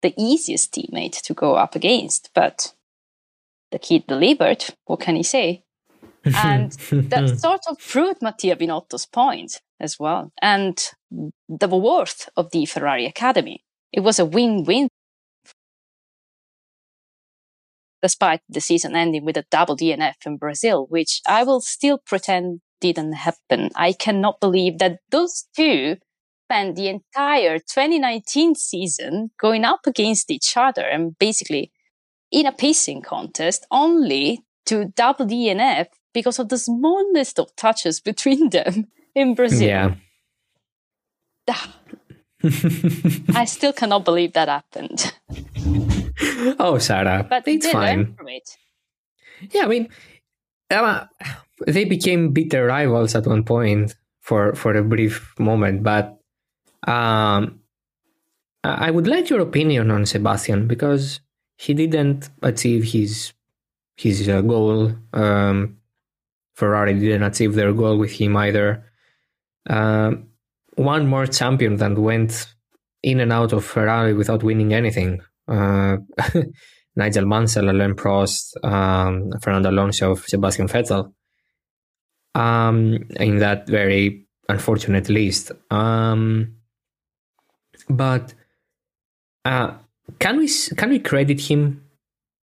the 0.04 0.13
easiest 0.18 0.72
teammate 0.74 1.20
to 1.24 1.34
go 1.34 1.56
up 1.56 1.76
against. 1.76 2.30
But 2.36 2.74
the 3.72 3.80
kid 3.80 4.06
delivered. 4.08 4.63
What 4.86 5.00
can 5.00 5.16
he 5.16 5.24
say? 5.24 5.63
and 6.24 6.72
that 6.72 7.34
sort 7.39 7.62
of 7.68 7.80
proved 7.80 8.22
Mattia 8.22 8.56
Binotto's 8.56 9.08
point 9.08 9.60
as 9.80 10.00
well, 10.00 10.32
and 10.42 10.80
the 11.50 11.68
worth 11.68 12.30
of 12.38 12.52
the 12.52 12.66
Ferrari 12.66 13.06
Academy. 13.06 13.63
It 13.92 14.00
was 14.00 14.20
a 14.20 14.26
win-win, 14.26 14.88
despite 18.02 18.42
the 18.48 18.62
season 18.62 18.96
ending 18.96 19.26
with 19.26 19.38
a 19.38 19.46
double 19.52 19.76
DNF 19.76 20.16
in 20.26 20.38
Brazil, 20.38 20.88
which 20.89 21.22
I 21.28 21.44
will 21.44 21.62
still 21.62 21.98
pretend 21.98 22.62
didn't 22.84 23.13
happen. 23.13 23.70
I 23.76 23.94
cannot 23.94 24.42
believe 24.42 24.78
that 24.80 25.00
those 25.10 25.46
two 25.56 25.98
spent 26.46 26.76
the 26.76 26.88
entire 26.88 27.60
2019 27.60 28.56
season 28.56 29.32
going 29.40 29.66
up 29.66 29.88
against 29.88 30.30
each 30.30 30.56
other 30.58 30.84
and 30.84 31.18
basically 31.18 31.72
in 32.32 32.46
a 32.46 32.52
pacing 32.52 33.02
contest 33.02 33.66
only 33.72 34.44
to 34.66 34.86
double 34.96 35.26
DNF 35.26 35.88
because 36.14 36.40
of 36.40 36.50
the 36.50 36.58
smallest 36.58 37.40
of 37.40 37.56
touches 37.56 38.00
between 38.00 38.50
them 38.50 38.88
in 39.16 39.36
Brazil. 39.36 39.68
Yeah. 39.68 39.96
I 43.36 43.46
still 43.46 43.74
cannot 43.74 44.06
believe 44.06 44.34
that 44.34 44.50
happened. 44.50 45.14
oh, 46.60 46.78
Sarah, 46.78 47.26
but 47.30 47.48
it's 47.48 47.70
fine. 47.70 48.16
It. 48.28 48.58
Yeah, 49.52 49.64
I 49.64 49.68
mean, 49.68 49.90
uh, 50.70 51.06
they 51.68 51.86
became 51.86 52.32
bitter 52.32 52.66
rivals 52.66 53.16
at 53.16 53.28
one 53.28 53.44
point 53.44 53.96
for 54.22 54.56
for 54.56 54.76
a 54.76 54.84
brief 54.84 55.34
moment, 55.40 55.84
but 55.84 56.18
um, 56.88 57.60
I 58.63 58.91
would 58.91 59.08
like 59.08 59.30
your 59.30 59.41
opinion 59.41 59.91
on 59.91 60.06
Sebastian 60.06 60.67
because 60.67 61.19
he 61.58 61.74
didn't 61.74 62.30
achieve 62.41 62.84
his 62.84 63.34
his 63.96 64.28
uh, 64.28 64.41
goal 64.41 64.96
um, 65.13 65.78
Ferrari 66.56 66.93
didn't 66.93 67.24
achieve 67.24 67.56
their 67.56 67.74
goal 67.74 67.98
with 67.98 68.12
him 68.12 68.38
either. 68.38 68.86
Uh, 69.69 70.12
one 70.76 71.08
more 71.08 71.26
champion 71.26 71.78
that 71.78 71.98
went 71.98 72.48
in 73.02 73.19
and 73.19 73.32
out 73.34 73.54
of 73.54 73.65
Ferrari 73.65 74.13
without 74.13 74.43
winning 74.43 74.74
anything. 74.74 75.22
Uh, 75.48 75.98
Nigel 76.96 77.26
Mansell, 77.26 77.69
Alain 77.69 77.96
Prost, 77.96 78.56
um, 78.63 79.32
Fernando 79.41 79.72
Alonso, 79.72 80.15
Sebastian 80.15 80.67
Vettel. 80.67 81.12
Um, 82.36 83.08
in 83.19 83.38
that 83.39 83.67
very 83.67 84.26
unfortunate 84.50 85.10
list. 85.10 85.52
Um, 85.69 86.56
but 87.89 88.34
uh, 89.46 89.74
can 90.19 90.38
we 90.38 90.50
can 90.78 90.89
we 90.89 91.00
credit 91.00 91.39
him 91.39 91.84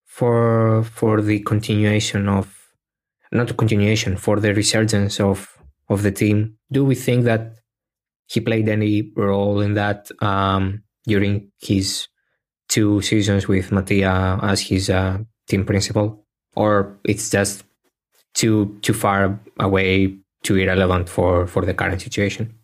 for 0.06 0.84
for 0.84 1.22
the 1.22 1.40
continuation 1.40 2.28
of 2.28 2.60
not 3.32 3.50
a 3.50 3.54
continuation 3.54 4.16
for 4.16 4.40
the 4.40 4.52
resurgence 4.54 5.20
of 5.20 5.56
of 5.88 6.02
the 6.02 6.12
team. 6.12 6.56
Do 6.70 6.84
we 6.84 6.94
think 6.94 7.24
that 7.24 7.56
he 8.26 8.40
played 8.40 8.68
any 8.68 9.10
role 9.16 9.60
in 9.60 9.74
that 9.74 10.10
um, 10.22 10.82
during 11.04 11.50
his 11.60 12.08
two 12.68 13.02
seasons 13.02 13.48
with 13.48 13.72
Mattia 13.72 14.38
as 14.42 14.60
his 14.60 14.88
uh, 14.88 15.18
team 15.48 15.64
principal, 15.64 16.24
or 16.54 16.98
it's 17.04 17.30
just 17.30 17.64
too 18.34 18.78
too 18.82 18.94
far 18.94 19.40
away, 19.58 20.16
too 20.42 20.56
irrelevant 20.56 21.08
for 21.08 21.46
for 21.46 21.64
the 21.64 21.74
current 21.74 22.00
situation? 22.00 22.54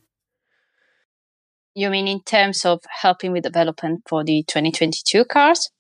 You 1.77 1.91
mean 1.91 2.09
in 2.09 2.23
terms 2.23 2.65
of 2.65 2.81
helping 2.89 3.33
with 3.33 3.43
development 3.43 4.01
for 4.09 4.25
the 4.25 4.43
2022 4.49 5.27
cars? 5.27 5.71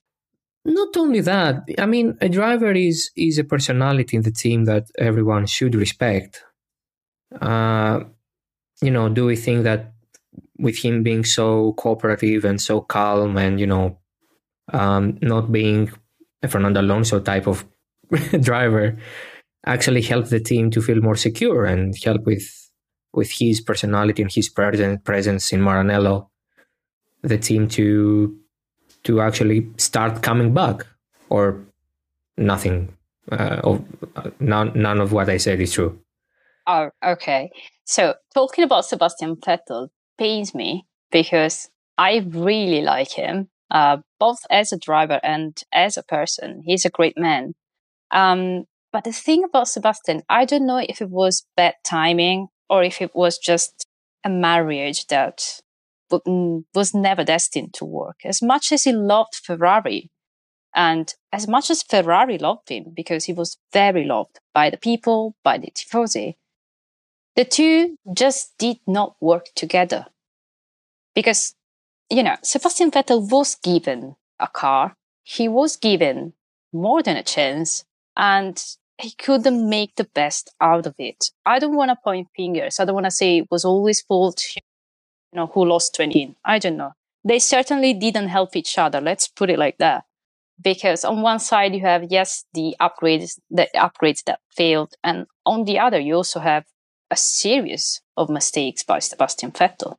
Not 0.63 0.95
only 0.95 1.23
that, 1.23 1.67
I 1.79 1.87
mean, 1.87 2.19
a 2.21 2.29
driver 2.29 2.71
is 2.73 3.11
is 3.17 3.39
a 3.39 3.45
personality 3.45 4.15
in 4.19 4.23
the 4.23 4.31
team 4.31 4.67
that 4.67 4.91
everyone 4.99 5.47
should 5.47 5.75
respect. 5.75 6.45
Uh, 7.41 8.01
you 8.83 8.91
know, 8.91 9.09
do 9.09 9.25
we 9.25 9.37
think 9.37 9.65
that 9.65 9.95
with 10.59 10.77
him 10.77 11.03
being 11.03 11.25
so 11.25 11.73
cooperative 11.79 12.45
and 12.45 12.61
so 12.61 12.83
calm 12.83 13.39
and 13.39 13.59
you 13.59 13.67
know, 13.67 13.99
um, 14.75 15.19
not 15.23 15.51
being 15.51 15.91
a 16.43 16.49
Fernando 16.49 16.83
Alonso 16.83 17.21
type 17.21 17.47
of 17.47 17.65
driver, 18.43 18.99
actually 19.65 20.03
help 20.03 20.27
the 20.27 20.41
team 20.41 20.71
to 20.73 20.83
feel 20.83 21.01
more 21.01 21.17
secure 21.17 21.65
and 21.65 21.95
help 22.05 22.27
with 22.27 22.66
with 23.17 23.31
his 23.33 23.61
personality 23.61 24.23
and 24.23 24.33
his 24.33 24.49
presence 24.49 25.53
in 25.53 25.61
Maranello, 25.61 26.29
the 27.23 27.39
team 27.39 27.69
to 27.69 28.39
to 29.05 29.21
actually 29.21 29.69
start 29.77 30.23
coming 30.23 30.53
back 30.53 30.87
or 31.29 31.61
nothing 32.37 32.93
uh, 33.33 33.61
of, 33.65 33.85
uh, 34.17 34.31
none, 34.41 34.73
none 34.75 35.01
of 35.01 35.13
what 35.13 35.29
i 35.29 35.37
said 35.37 35.61
is 35.61 35.73
true 35.73 35.99
oh 36.67 36.91
okay 37.05 37.51
so 37.85 38.15
talking 38.35 38.65
about 38.65 38.85
sebastian 38.85 39.37
vettel 39.37 39.89
pains 40.19 40.55
me 40.55 40.85
because 41.11 41.69
I 41.99 42.27
really 42.29 42.83
like 42.83 43.13
him, 43.13 43.49
uh, 43.71 43.99
both 44.19 44.39
as 44.51 44.73
a 44.73 44.79
driver 44.79 45.21
and 45.23 45.59
as 45.73 45.97
a 45.97 46.03
person. 46.03 46.63
He's 46.65 46.85
a 46.85 46.91
great 46.91 47.17
man. 47.17 47.55
Um, 48.11 48.65
but 48.93 49.05
the 49.05 49.13
thing 49.13 49.45
about 49.45 49.69
Sebastian, 49.69 50.23
I 50.29 50.45
don't 50.45 50.67
know 50.67 50.79
if 50.79 51.01
it 51.01 51.11
was 51.11 51.47
bad 51.57 51.75
timing 51.85 52.49
or 52.69 52.83
if 52.83 53.01
it 53.01 53.15
was 53.15 53.39
just 53.39 53.87
a 54.25 54.29
marriage 54.29 55.07
that 55.07 55.61
was 56.11 56.95
never 56.95 57.25
destined 57.25 57.75
to 57.75 57.85
work. 57.85 58.21
As 58.25 58.41
much 58.43 58.73
as 58.73 58.85
he 58.85 58.93
loved 58.93 59.35
Ferrari, 59.35 60.11
and 60.75 61.15
as 61.33 61.49
much 61.49 61.71
as 61.71 61.83
Ferrari 61.83 62.39
loved 62.39 62.69
him, 62.69 62.93
because 62.95 63.25
he 63.25 63.33
was 63.33 63.57
very 63.73 64.05
loved 64.05 64.41
by 64.53 64.71
the 64.71 64.77
people, 64.77 65.35
by 65.43 65.59
the 65.59 65.71
tifosi, 65.71 66.37
the 67.35 67.45
two 67.45 67.99
just 68.13 68.53
did 68.59 68.79
not 68.87 69.17
work 69.21 69.47
together. 69.55 70.07
Because, 71.15 71.55
you 72.11 72.23
know, 72.23 72.37
Sebastian 72.43 72.91
Vettel 72.91 73.31
was 73.31 73.57
given 73.57 74.17
a 74.39 74.49
car, 74.49 74.97
he 75.23 75.49
was 75.49 75.77
given 75.77 76.35
more 76.73 77.03
than 77.03 77.17
a 77.17 77.23
chance, 77.23 77.85
and 78.17 78.63
he 78.99 79.13
couldn't 79.13 79.69
make 79.69 79.97
the 79.97 80.09
best 80.15 80.55
out 80.61 80.87
of 80.87 80.95
it. 80.99 81.31
I 81.45 81.59
don't 81.59 81.77
want 81.77 81.91
to 81.91 81.97
point 82.03 82.29
fingers. 82.35 82.81
I 82.81 82.85
don't 82.85 82.95
want 82.95 83.07
to 83.07 83.11
say 83.11 83.39
it 83.39 83.51
was 83.51 83.65
always 83.65 84.01
fault, 84.01 84.43
you 84.57 84.63
know, 85.35 85.47
who 85.47 85.67
lost 85.67 85.95
20. 85.95 86.35
I 86.45 86.59
don't 86.59 86.77
know. 86.77 86.93
They 87.25 87.39
certainly 87.39 87.93
didn't 87.93 88.29
help 88.29 88.57
each 88.57 88.79
other. 88.79 89.01
Let's 89.01 89.29
put 89.29 89.51
it 89.51 89.59
like 89.59 89.79
that. 89.79 90.05
Because 90.63 91.05
on 91.05 91.21
one 91.21 91.39
side 91.39 91.75
you 91.75 91.83
have, 91.83 92.05
yes, 92.11 92.45
the 92.55 92.75
upgrades, 92.81 93.39
the 93.51 93.69
upgrades 93.75 94.25
that 94.25 94.41
failed. 94.51 94.95
And 95.05 95.27
on 95.45 95.65
the 95.65 95.79
other, 95.79 96.01
you 96.01 96.15
also 96.15 96.41
have 96.41 96.65
a 97.11 97.17
series 97.17 98.01
of 98.17 98.31
mistakes 98.31 98.83
by 98.83 99.01
Sebastian 99.01 99.53
Vettel. 99.53 99.97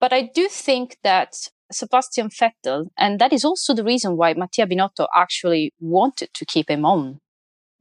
But 0.00 0.12
I 0.12 0.30
do 0.32 0.48
think 0.48 0.98
that 1.02 1.34
Sebastian 1.72 2.28
Vettel, 2.28 2.90
and 2.96 3.18
that 3.18 3.32
is 3.32 3.44
also 3.44 3.74
the 3.74 3.82
reason 3.82 4.16
why 4.16 4.34
Mattia 4.34 4.66
Binotto 4.66 5.08
actually 5.12 5.72
wanted 5.80 6.32
to 6.34 6.46
keep 6.46 6.70
him 6.70 6.84
on 6.84 7.20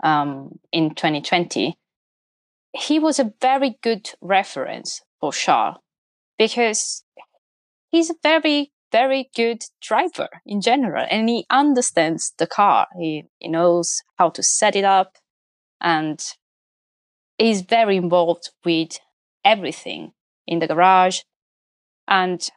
um, 0.04 0.60
in 0.72 0.92
2020, 0.92 1.78
he 2.74 3.00
was 3.00 3.20
a 3.20 3.34
very 3.42 3.78
good 3.82 4.12
reference 4.22 5.02
for 5.20 5.32
Charles 5.32 5.78
because 6.38 7.04
he's 7.90 8.10
a 8.10 8.16
very, 8.22 8.72
very 8.92 9.30
good 9.36 9.64
driver 9.82 10.30
in 10.46 10.62
general 10.62 11.06
and 11.10 11.30
he 11.30 11.46
understands 11.50 12.34
the 12.38 12.48
car. 12.48 12.88
He, 12.98 13.26
he 13.40 13.48
knows 13.48 14.02
how 14.18 14.30
to 14.30 14.44
set 14.44 14.76
it 14.76 14.84
up 14.84 15.18
and 15.82 16.24
he's 17.38 17.62
very 17.62 17.98
involved 17.98 18.52
with 18.64 19.00
everything 19.44 20.14
in 20.46 20.60
the 20.60 20.68
garage. 20.68 21.22
And 22.08 22.48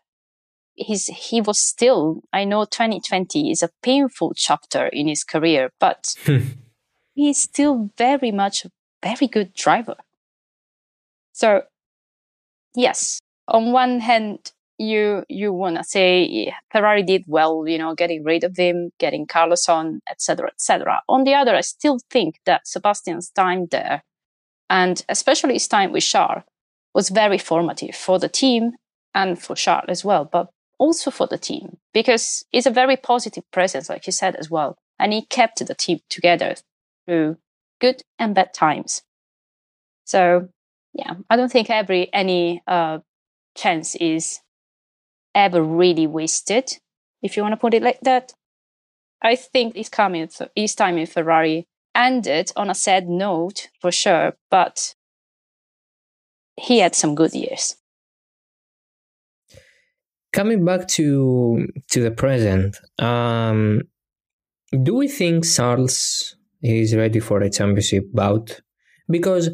he's, 0.74 1.06
he 1.06 1.40
was 1.40 1.58
still, 1.58 2.22
I 2.32 2.44
know 2.44 2.64
2020 2.64 3.50
is 3.50 3.62
a 3.62 3.70
painful 3.82 4.32
chapter 4.36 4.86
in 4.86 5.08
his 5.08 5.24
career, 5.24 5.70
but 5.78 6.14
he's 7.20 7.42
still 7.42 7.90
very 7.98 8.32
much 8.32 8.64
a 8.64 8.70
very 9.02 9.26
good 9.26 9.52
driver. 9.52 9.96
So, 11.32 11.62
yes, 12.74 13.20
on 13.46 13.72
one 13.72 14.00
hand, 14.00 14.52
you 14.78 15.24
you 15.28 15.52
want 15.52 15.76
to 15.76 15.84
say 15.84 16.54
Ferrari 16.72 17.02
did 17.02 17.24
well, 17.26 17.68
you 17.68 17.76
know, 17.76 17.94
getting 17.94 18.24
rid 18.24 18.42
of 18.44 18.56
him, 18.56 18.90
getting 18.98 19.26
Carlos 19.26 19.68
on, 19.68 20.00
etc., 20.10 20.48
etc. 20.48 21.02
On 21.08 21.24
the 21.24 21.34
other, 21.34 21.54
I 21.54 21.60
still 21.60 21.98
think 22.10 22.40
that 22.46 22.66
Sebastian's 22.66 23.30
time 23.30 23.66
there, 23.70 24.02
and 24.70 25.04
especially 25.08 25.54
his 25.54 25.68
time 25.68 25.92
with 25.92 26.04
Charles, 26.04 26.44
was 26.94 27.10
very 27.10 27.38
formative 27.38 27.94
for 27.94 28.18
the 28.18 28.30
team 28.30 28.72
and 29.14 29.38
for 29.38 29.54
Charles 29.54 29.88
as 29.88 30.04
well, 30.04 30.24
but 30.24 30.48
also 30.78 31.10
for 31.10 31.26
the 31.26 31.38
team 31.38 31.76
because 31.92 32.46
he's 32.50 32.66
a 32.66 32.78
very 32.80 32.96
positive 32.96 33.44
presence, 33.50 33.90
like 33.90 34.06
you 34.06 34.12
said 34.12 34.34
as 34.36 34.50
well, 34.50 34.78
and 34.98 35.12
he 35.12 35.26
kept 35.26 35.66
the 35.66 35.74
team 35.74 35.98
together 36.08 36.54
through 37.10 37.36
good 37.80 38.02
and 38.18 38.34
bad 38.34 38.54
times. 38.54 39.02
So 40.04 40.48
yeah, 40.92 41.14
I 41.28 41.36
don't 41.36 41.50
think 41.50 41.70
every 41.70 42.12
any 42.12 42.62
uh, 42.66 42.98
chance 43.56 43.96
is 43.96 44.40
ever 45.34 45.62
really 45.62 46.06
wasted, 46.06 46.78
if 47.22 47.36
you 47.36 47.42
want 47.42 47.52
to 47.52 47.60
put 47.60 47.74
it 47.74 47.82
like 47.82 48.00
that. 48.02 48.32
I 49.22 49.36
think 49.36 49.74
his 49.74 49.88
coming 49.88 50.28
his 50.54 50.74
time 50.74 50.98
in 50.98 51.06
Ferrari 51.06 51.66
ended 51.94 52.52
on 52.56 52.70
a 52.70 52.74
sad 52.74 53.08
note 53.08 53.68
for 53.80 53.90
sure, 53.90 54.36
but 54.50 54.94
he 56.56 56.78
had 56.78 56.94
some 56.94 57.14
good 57.14 57.34
years. 57.34 57.76
Coming 60.32 60.64
back 60.64 60.86
to 60.88 61.66
to 61.90 62.02
the 62.02 62.12
present, 62.12 62.76
um, 62.98 63.82
do 64.82 64.94
we 64.94 65.08
think 65.08 65.44
Charles 65.44 66.36
is 66.62 66.94
ready 66.94 67.20
for 67.20 67.40
a 67.40 67.50
championship 67.50 68.04
bout 68.12 68.60
because 69.08 69.50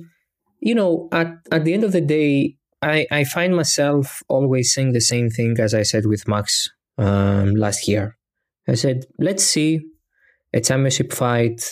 you 0.61 0.75
know 0.75 1.09
at, 1.13 1.29
at 1.51 1.65
the 1.65 1.73
end 1.73 1.85
of 1.85 1.93
the 1.93 2.01
day 2.01 2.57
I, 2.83 3.07
I 3.11 3.25
find 3.25 3.57
myself 3.57 4.23
always 4.29 4.73
saying 4.73 4.93
the 4.93 5.01
same 5.01 5.31
thing 5.31 5.57
as 5.59 5.75
I 5.75 5.83
said 5.83 6.07
with 6.07 6.29
Max 6.29 6.69
um, 6.99 7.55
last 7.55 7.89
year. 7.89 8.17
I 8.69 8.75
said, 8.75 9.05
let's 9.19 9.45
see, 9.45 9.81
a 10.53 10.61
championship 10.61 11.13
fight 11.13 11.63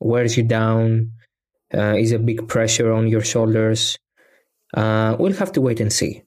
wears 0.00 0.36
you 0.36 0.42
down, 0.44 1.10
uh, 1.72 1.96
is 1.96 2.12
a 2.12 2.18
big 2.18 2.48
pressure 2.48 2.92
on 2.92 3.08
your 3.08 3.22
shoulders. 3.22 3.98
Uh, 4.72 5.16
we'll 5.18 5.32
have 5.34 5.52
to 5.52 5.60
wait 5.60 5.80
and 5.80 5.92
see. 5.92 6.22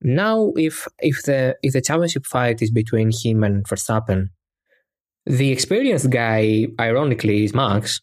Now, 0.00 0.52
if 0.56 0.88
if 0.98 1.22
the 1.22 1.56
if 1.62 1.74
the 1.74 1.80
championship 1.80 2.26
fight 2.26 2.60
is 2.60 2.70
between 2.70 3.10
him 3.12 3.44
and 3.44 3.64
Verstappen, 3.64 4.30
the 5.26 5.50
experienced 5.50 6.10
guy, 6.10 6.66
ironically, 6.80 7.44
is 7.44 7.54
Max, 7.54 8.00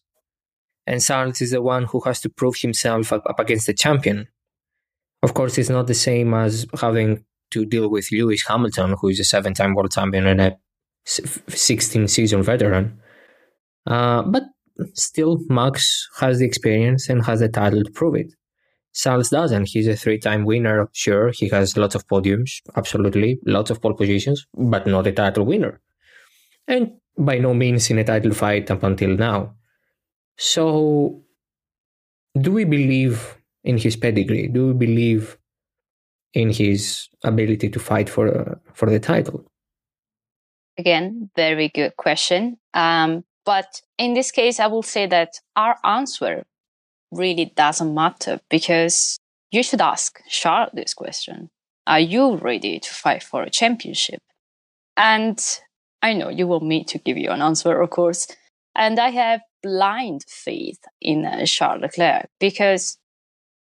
and 0.88 1.01
Charles 1.01 1.41
is 1.41 1.51
the 1.51 1.62
one 1.62 1.84
who 1.84 1.99
has 2.01 2.19
to 2.21 2.29
prove 2.29 2.55
himself 2.58 3.13
up, 3.13 3.39
against 3.39 3.67
the 3.67 3.73
champion. 3.73 4.27
Of 5.21 5.34
course, 5.34 5.58
it's 5.58 5.69
not 5.69 5.88
the 5.88 5.93
same 5.93 6.34
as 6.34 6.65
having 6.79 7.25
to 7.51 7.65
deal 7.65 7.89
with 7.89 8.12
Lewis 8.12 8.43
Hamilton, 8.47 8.95
who 8.99 9.10
is 9.10 9.19
a 9.19 9.23
seven 9.23 9.53
time 9.53 9.75
world 9.75 9.91
champion 9.91 10.25
and 10.27 10.41
a 10.41 10.58
16 11.05 12.08
season 12.08 12.41
veteran. 12.41 12.99
Uh, 13.86 14.23
but 14.23 14.43
still, 14.93 15.39
Max 15.49 16.08
has 16.19 16.39
the 16.39 16.45
experience 16.45 17.10
and 17.10 17.25
has 17.25 17.39
the 17.39 17.49
title 17.49 17.84
to 17.84 17.91
prove 17.91 18.15
it. 18.15 18.34
Charles 18.93 19.29
doesn't. 19.29 19.69
He's 19.69 19.88
a 19.88 19.95
three 19.95 20.17
time 20.17 20.45
winner, 20.45 20.89
sure. 20.93 21.32
He 21.32 21.49
has 21.49 21.77
lots 21.77 21.95
of 21.95 22.08
podiums, 22.08 22.62
absolutely, 22.75 23.39
lots 23.45 23.69
of 23.69 23.82
pole 23.82 23.93
positions, 23.93 24.45
but 24.53 24.88
not 24.88 25.08
a 25.08 25.12
title 25.12 25.45
winner. 25.45 25.79
And 26.67 26.93
by 27.19 27.38
no 27.38 27.53
means 27.53 27.89
in 27.89 27.99
a 27.99 28.03
title 28.03 28.34
fight 28.34 28.71
up 28.71 28.84
until 28.84 29.10
now. 29.10 29.53
So, 30.38 31.21
do 32.39 32.53
we 32.53 32.63
believe 32.63 33.38
in 33.63 33.77
his 33.77 33.97
pedigree? 33.97 34.47
Do 34.47 34.67
we 34.67 34.73
believe 34.73 35.38
in 36.34 36.51
his 36.51 37.10
ability 37.23 37.69
to 37.69 37.79
fight 37.79 38.10
for 38.10 38.27
uh, 38.27 38.55
for 38.73 38.89
the 38.89 38.99
title? 38.99 39.45
Again, 40.77 41.29
very 41.36 41.67
good 41.67 41.97
question. 41.97 42.58
Um, 42.73 43.25
but 43.45 43.82
in 43.97 44.13
this 44.13 44.32
case, 44.32 44.60
I 44.60 44.67
will 44.67 44.84
say 44.84 45.05
that 45.08 45.39
our 45.58 45.75
answer 45.84 46.45
really 47.12 47.51
doesn't 47.55 47.93
matter 47.93 48.39
because 48.49 49.19
you 49.51 49.62
should 49.62 49.82
ask 49.82 50.21
Charles 50.29 50.71
this 50.73 50.93
question: 50.93 51.49
Are 51.86 51.99
you 51.99 52.38
ready 52.38 52.79
to 52.79 52.89
fight 52.89 53.23
for 53.23 53.43
a 53.43 53.49
championship? 53.49 54.21
And 54.95 55.38
I 56.02 56.14
know 56.14 56.30
you 56.30 56.48
want 56.48 56.64
me 56.64 56.84
to 56.86 56.98
give 56.98 57.18
you 57.18 57.30
an 57.32 57.42
answer, 57.42 57.82
of 57.82 57.90
course. 57.90 58.28
And 58.76 59.00
I 59.00 59.10
have 59.10 59.42
blind 59.62 60.24
faith 60.28 60.80
in 61.02 61.26
uh, 61.26 61.46
Charles 61.46 61.82
Leclerc 61.82 62.30
because 62.40 62.98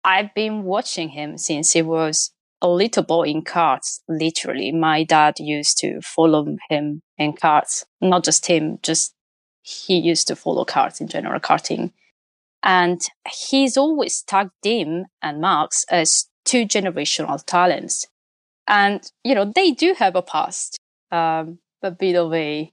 I've 0.03 0.33
been 0.33 0.63
watching 0.63 1.09
him 1.09 1.37
since 1.37 1.73
he 1.73 1.81
was 1.81 2.31
a 2.61 2.67
little 2.67 3.03
boy 3.03 3.23
in 3.23 3.43
karts, 3.43 3.99
literally. 4.07 4.71
My 4.71 5.03
dad 5.03 5.39
used 5.39 5.77
to 5.79 6.01
follow 6.01 6.57
him 6.69 7.01
in 7.17 7.33
karts, 7.33 7.85
not 8.01 8.23
just 8.23 8.45
him, 8.47 8.79
just 8.81 9.13
he 9.61 9.97
used 9.97 10.27
to 10.27 10.35
follow 10.35 10.65
karts 10.65 10.99
in 10.99 11.07
general, 11.07 11.39
karting. 11.39 11.91
And 12.63 13.01
he's 13.49 13.77
always 13.77 14.23
tagged 14.23 14.51
him 14.63 15.05
and 15.21 15.39
Max 15.39 15.85
as 15.89 16.27
two 16.45 16.65
generational 16.65 17.43
talents. 17.45 18.07
And, 18.67 19.09
you 19.23 19.35
know, 19.35 19.51
they 19.53 19.71
do 19.71 19.93
have 19.97 20.15
a 20.15 20.21
past. 20.21 20.77
Um, 21.11 21.59
a 21.83 21.91
bit 21.91 22.15
of 22.15 22.33
a 22.33 22.71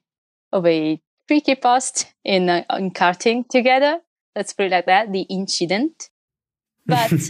of 0.52 0.66
a 0.66 1.00
tricky 1.28 1.54
past 1.54 2.12
in 2.24 2.48
uh, 2.48 2.64
in 2.70 2.90
karting 2.90 3.48
together. 3.48 4.00
Let's 4.36 4.52
put 4.52 4.66
it 4.66 4.72
like 4.72 4.86
that. 4.86 5.12
The 5.12 5.22
incident, 5.22 6.10
but. 6.86 7.12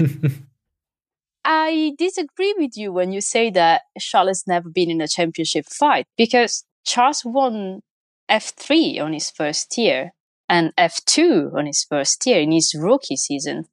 I 1.47 1.93
disagree 1.99 2.55
with 2.57 2.75
you 2.75 2.91
when 2.91 3.13
you 3.13 3.21
say 3.21 3.51
that 3.51 3.83
Charles 3.99 4.45
never 4.47 4.71
been 4.71 4.91
in 4.91 5.03
a 5.03 5.07
championship 5.07 5.67
fight 5.67 6.07
because 6.17 6.65
Charles 6.87 7.23
won 7.23 7.83
F3 8.31 9.01
on 9.01 9.13
his 9.13 9.31
first 9.31 9.77
year 9.77 10.13
and 10.49 10.73
F2 10.77 11.55
on 11.55 11.67
his 11.67 11.85
first 11.85 12.25
year 12.27 12.41
in 12.41 12.53
his 12.53 12.75
rookie 12.75 13.17
season. 13.17 13.65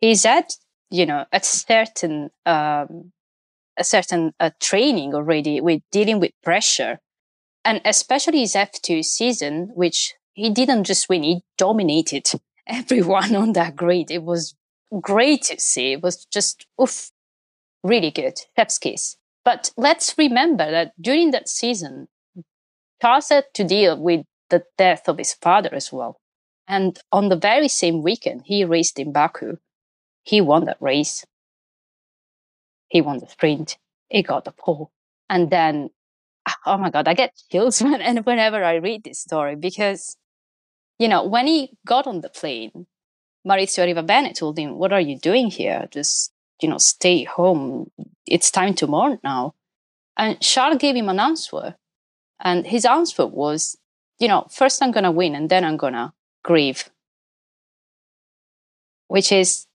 He's 0.00 0.26
at, 0.26 0.52
you 0.90 1.06
know, 1.06 1.24
at 1.32 1.44
certain 1.44 2.30
um, 2.44 3.12
a 3.78 3.84
certain 3.84 4.32
uh, 4.40 4.50
training 4.60 5.14
already 5.14 5.60
with 5.60 5.82
dealing 5.92 6.20
with 6.20 6.32
pressure. 6.42 6.98
And 7.66 7.80
especially 7.84 8.38
his 8.38 8.54
F2 8.54 9.04
season, 9.04 9.72
which 9.74 10.14
he 10.34 10.50
didn't 10.50 10.84
just 10.84 11.08
win, 11.08 11.24
he 11.24 11.42
dominated 11.58 12.30
everyone 12.68 13.34
on 13.34 13.54
that 13.54 13.74
grid. 13.74 14.12
It 14.12 14.22
was 14.22 14.54
great 15.00 15.42
to 15.42 15.58
see. 15.58 15.94
It 15.94 16.02
was 16.02 16.24
just, 16.26 16.64
oof, 16.80 17.10
really 17.82 18.12
good. 18.12 18.38
Chef's 18.56 18.78
kiss. 18.78 19.16
But 19.44 19.72
let's 19.76 20.14
remember 20.16 20.70
that 20.70 20.92
during 21.00 21.32
that 21.32 21.48
season, 21.48 22.06
Charles 23.02 23.30
had 23.30 23.46
to 23.54 23.64
deal 23.64 24.00
with 24.00 24.24
the 24.48 24.62
death 24.78 25.08
of 25.08 25.18
his 25.18 25.34
father 25.34 25.70
as 25.74 25.92
well. 25.92 26.20
And 26.68 26.96
on 27.10 27.30
the 27.30 27.36
very 27.36 27.68
same 27.68 28.00
weekend, 28.00 28.42
he 28.44 28.64
raced 28.64 28.98
in 29.00 29.12
Baku. 29.12 29.56
He 30.22 30.40
won 30.40 30.66
that 30.66 30.78
race. 30.80 31.24
He 32.88 33.00
won 33.00 33.18
the 33.18 33.28
sprint. 33.28 33.76
He 34.08 34.22
got 34.22 34.44
the 34.44 34.52
pole. 34.52 34.92
And 35.28 35.50
then, 35.50 35.90
oh 36.66 36.76
my 36.76 36.90
God, 36.90 37.08
I 37.08 37.14
get 37.14 37.34
chills 37.50 37.82
when, 37.82 38.00
and 38.00 38.24
whenever 38.24 38.62
I 38.62 38.74
read 38.76 39.04
this 39.04 39.18
story 39.18 39.56
because, 39.56 40.16
you 40.98 41.08
know, 41.08 41.24
when 41.24 41.46
he 41.46 41.72
got 41.86 42.06
on 42.06 42.20
the 42.20 42.28
plane, 42.28 42.86
Maurizio 43.46 43.84
Arrivabene 43.84 44.34
told 44.34 44.58
him, 44.58 44.78
What 44.78 44.92
are 44.92 45.00
you 45.00 45.18
doing 45.18 45.50
here? 45.50 45.86
Just, 45.90 46.32
you 46.60 46.68
know, 46.68 46.78
stay 46.78 47.24
home. 47.24 47.90
It's 48.26 48.50
time 48.50 48.74
to 48.74 48.86
mourn 48.86 49.18
now. 49.22 49.54
And 50.16 50.40
Charles 50.40 50.78
gave 50.78 50.96
him 50.96 51.08
an 51.08 51.20
answer. 51.20 51.76
And 52.40 52.66
his 52.66 52.84
answer 52.84 53.26
was, 53.26 53.76
you 54.18 54.28
know, 54.28 54.46
first 54.50 54.82
I'm 54.82 54.92
to 54.92 55.10
win 55.10 55.34
and 55.34 55.48
then 55.48 55.64
I'm 55.64 55.78
to 55.78 56.12
grieve. 56.42 56.90
Which 59.08 59.30
is, 59.30 59.66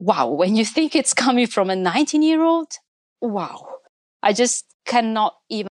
wow, 0.00 0.28
when 0.28 0.56
you 0.56 0.64
think 0.64 0.96
it's 0.96 1.14
coming 1.14 1.46
from 1.46 1.70
a 1.70 1.76
19 1.76 2.22
year 2.22 2.42
old, 2.42 2.72
wow. 3.20 3.68
I 4.22 4.32
just 4.32 4.64
cannot 4.86 5.36
even 5.48 5.68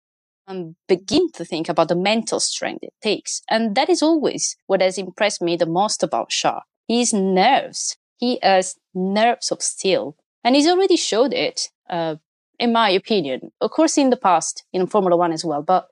begin 0.87 1.31
to 1.33 1.45
think 1.45 1.69
about 1.69 1.89
the 1.89 1.97
mental 1.97 2.41
strength 2.41 2.83
it 2.83 2.95
takes. 3.03 3.43
And 3.49 3.75
that 3.75 3.89
is 3.89 4.03
always 4.03 4.57
what 4.67 4.81
has 4.81 4.99
impressed 4.99 5.43
me 5.43 5.57
the 5.57 5.67
most 5.67 6.03
about 6.03 6.33
Shah. 6.33 6.61
His 6.87 7.13
nerves. 7.13 7.97
He 8.17 8.39
has 8.43 8.77
nerves 8.95 9.51
of 9.51 9.63
steel. 9.63 10.17
And 10.43 10.57
he's 10.57 10.69
already 10.69 10.97
showed 10.97 11.33
it, 11.33 11.69
uh, 11.91 12.17
in 12.59 12.73
my 12.73 12.91
opinion. 12.91 13.53
Of 13.61 13.71
course, 13.71 13.99
in 13.99 14.11
the 14.11 14.17
past, 14.17 14.65
in 14.73 14.87
Formula 14.87 15.17
One 15.17 15.33
as 15.33 15.45
well. 15.45 15.63
But 15.63 15.89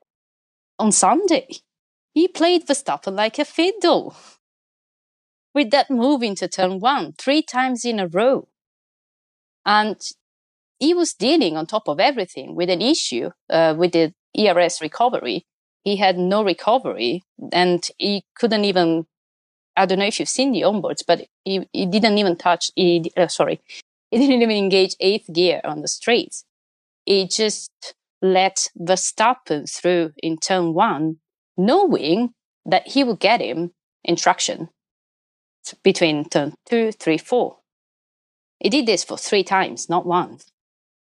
on 0.79 0.91
Sunday, 0.91 1.47
he 2.13 2.27
played 2.27 2.67
Verstappen 2.67 3.15
like 3.15 3.39
a 3.39 3.45
fiddle 3.45 4.15
with 5.53 5.71
that 5.71 5.89
move 5.89 6.21
into 6.23 6.47
turn 6.47 6.79
one 6.79 7.13
three 7.17 7.41
times 7.41 7.85
in 7.85 7.99
a 7.99 8.07
row. 8.07 8.47
And 9.65 9.99
he 10.79 10.93
was 10.93 11.13
dealing 11.13 11.57
on 11.57 11.65
top 11.65 11.87
of 11.87 11.99
everything 11.99 12.55
with 12.55 12.69
an 12.69 12.81
issue 12.81 13.31
uh, 13.49 13.73
with 13.77 13.91
the 13.91 14.13
ERS 14.37 14.81
recovery. 14.81 15.45
He 15.83 15.97
had 15.97 16.17
no 16.17 16.43
recovery 16.43 17.23
and 17.51 17.87
he 17.97 18.23
couldn't 18.35 18.65
even, 18.65 19.05
I 19.75 19.85
don't 19.85 19.99
know 19.99 20.05
if 20.05 20.19
you've 20.19 20.29
seen 20.29 20.51
the 20.51 20.61
onboards, 20.61 21.03
but 21.05 21.25
he, 21.43 21.67
he 21.71 21.85
didn't 21.85 22.17
even 22.17 22.35
touch, 22.35 22.71
he, 22.75 23.11
uh, 23.15 23.27
sorry, 23.27 23.61
he 24.11 24.17
didn't 24.17 24.41
even 24.41 24.57
engage 24.57 24.95
eighth 24.99 25.31
gear 25.31 25.61
on 25.63 25.81
the 25.81 25.87
straights. 25.87 26.43
He 27.05 27.27
just 27.27 27.71
let 28.21 28.67
Verstappen 28.77 29.69
through 29.69 30.11
in 30.21 30.37
turn 30.37 30.73
one, 30.73 31.17
knowing 31.55 32.33
that 32.65 32.87
he 32.89 33.03
would 33.03 33.19
get 33.19 33.39
him 33.39 33.71
in 34.03 34.15
traction 34.15 34.69
between 35.83 36.27
turn 36.27 36.53
two, 36.69 36.91
three, 36.91 37.17
four. 37.17 37.57
He 38.59 38.69
did 38.69 38.85
this 38.85 39.03
for 39.03 39.17
three 39.17 39.43
times, 39.43 39.89
not 39.89 40.05
once. 40.05 40.51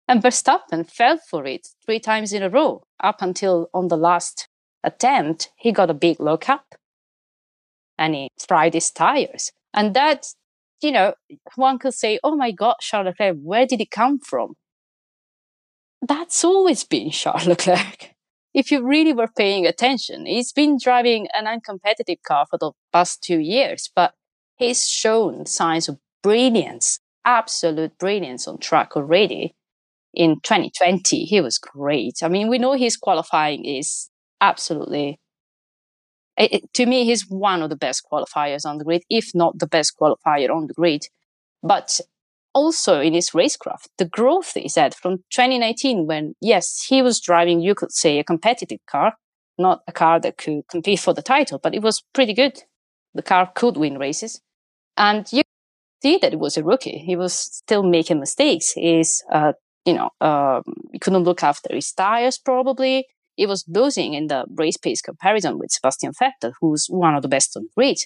And 0.09 0.23
Verstappen 0.23 0.91
fell 0.91 1.19
for 1.19 1.47
it 1.47 1.69
three 1.85 2.01
times 2.01 2.33
in 2.33 2.43
a 2.43 2.51
row, 2.51 2.83
up 3.03 3.23
until 3.23 3.69
on 3.73 3.89
the 3.89 3.97
last 3.97 4.49
attempt, 4.85 5.51
he 5.57 5.73
got 5.73 5.91
a 5.91 5.95
big 5.95 6.21
lock 6.21 6.49
up 6.49 6.75
and 7.99 8.15
he 8.15 8.29
fried 8.39 8.75
his 8.75 8.91
tires. 8.91 9.53
And 9.73 9.95
that, 9.95 10.27
you 10.83 10.91
know, 10.91 11.15
one 11.55 11.79
could 11.79 11.95
say, 11.95 12.19
oh 12.25 12.37
my 12.37 12.51
God, 12.51 12.77
Charles 12.81 13.07
Leclerc, 13.07 13.37
where 13.43 13.67
did 13.67 13.81
it 13.81 13.91
come 13.91 14.19
from? 14.19 14.55
That's 16.07 16.45
always 16.45 16.85
been 16.85 17.11
Charles 17.13 17.47
Leclerc. 17.47 18.11
If 18.55 18.71
you 18.71 18.87
really 18.87 19.15
were 19.15 19.31
paying 19.35 19.67
attention, 19.67 20.27
he's 20.27 20.53
been 20.53 20.77
driving 20.83 21.27
an 21.33 21.47
uncompetitive 21.47 22.23
car 22.27 22.45
for 22.51 22.59
the 22.59 22.73
past 22.93 23.23
two 23.23 23.39
years, 23.39 23.91
but 23.95 24.13
he's 24.57 24.87
shown 24.87 25.47
signs 25.47 25.89
of 25.89 25.99
brilliance, 26.23 26.99
absolute 27.25 27.97
brilliance 27.99 28.47
on 28.47 28.59
track 28.59 28.95
already. 28.95 29.55
In 30.15 30.41
2020, 30.41 31.25
he 31.25 31.41
was 31.41 31.59
great. 31.59 32.19
I 32.23 32.29
mean, 32.29 32.49
we 32.49 32.59
know 32.59 32.73
his 32.73 32.97
qualifying 32.97 33.65
is 33.65 34.11
absolutely, 34.41 35.21
it, 36.39 36.53
it, 36.53 36.75
to 36.75 36.87
me, 36.87 37.05
he's 37.05 37.29
one 37.29 37.63
of 37.63 37.71
the 37.71 37.77
best 37.77 38.03
qualifiers 38.11 38.65
on 38.65 38.79
the 38.79 38.85
grid, 38.85 39.03
if 39.11 39.31
not 39.35 39.59
the 39.59 39.67
best 39.67 39.95
qualifier 40.01 40.51
on 40.51 40.67
the 40.67 40.75
grid. 40.75 41.03
But 41.63 42.01
also 42.55 43.01
in 43.01 43.15
his 43.15 43.31
racecraft, 43.31 43.89
the 43.99 44.07
growth 44.07 44.57
is 44.57 44.77
had 44.77 44.95
from 44.95 45.19
2019 45.33 46.07
when, 46.07 46.35
yes, 46.41 46.87
he 46.89 47.03
was 47.03 47.21
driving, 47.21 47.61
you 47.61 47.75
could 47.75 47.93
say, 47.93 48.19
a 48.19 48.25
competitive 48.25 48.81
car, 48.91 49.15
not 49.59 49.83
a 49.89 49.93
car 49.93 50.21
that 50.21 50.39
could 50.39 50.63
compete 50.71 51.01
for 51.01 51.15
the 51.15 51.23
title, 51.23 51.61
but 51.63 51.75
it 51.75 51.83
was 51.83 52.05
pretty 52.15 52.35
good. 52.35 52.63
The 53.15 53.23
car 53.23 53.51
could 53.55 53.77
win 53.77 53.99
races. 53.99 54.41
And 54.97 55.27
you 55.33 55.43
see 56.03 56.19
that 56.19 56.33
it 56.35 56.39
was 56.41 56.57
a 56.57 56.65
rookie. 56.65 56.99
He 56.99 57.17
was 57.17 57.35
still 57.35 57.83
making 57.83 58.21
mistakes. 58.21 58.73
He's, 58.73 59.23
uh, 59.33 59.55
you 59.85 59.95
know, 59.95 60.11
um, 60.21 60.63
he 60.93 60.99
couldn't 60.99 61.25
look 61.25 61.43
after 61.43 61.75
his 61.75 61.93
tires 61.93 62.39
probably. 62.39 63.07
He 63.37 63.47
was 63.47 63.65
losing 63.67 64.15
in 64.15 64.27
the 64.29 64.45
race 64.55 64.77
pace 64.77 65.01
comparison 65.01 65.59
with 65.59 65.73
Sebastian 65.73 66.13
Vettel, 66.13 66.53
who's 66.61 66.87
one 66.89 67.15
of 67.15 67.23
the 67.23 67.29
best 67.29 67.57
on 67.57 67.65
the 67.65 67.69
grid. 67.77 67.99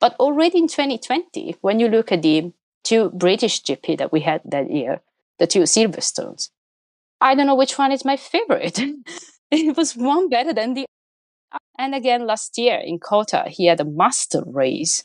But 0.00 0.14
already 0.20 0.58
in 0.58 0.68
2020, 0.68 1.56
when 1.62 1.80
you 1.80 1.88
look 1.88 2.12
at 2.12 2.22
the 2.22 2.52
two 2.84 3.10
British 3.10 3.62
GP 3.62 3.98
that 3.98 4.12
we 4.12 4.20
had 4.20 4.42
that 4.44 4.70
year, 4.70 5.00
the 5.38 5.46
two 5.46 5.60
Silverstones, 5.60 6.50
I 7.20 7.34
don't 7.34 7.46
know 7.46 7.54
which 7.54 7.78
one 7.78 7.92
is 7.92 8.04
my 8.04 8.16
favorite. 8.16 8.78
it 9.50 9.76
was 9.76 9.96
one 9.96 10.28
better 10.28 10.52
than 10.52 10.74
the 10.74 10.84
other. 11.50 11.60
and 11.78 11.94
again 11.94 12.26
last 12.26 12.58
year 12.58 12.78
in 12.84 12.98
COTA, 12.98 13.44
he 13.48 13.66
had 13.66 13.80
a 13.80 13.84
master 13.84 14.42
race 14.46 15.04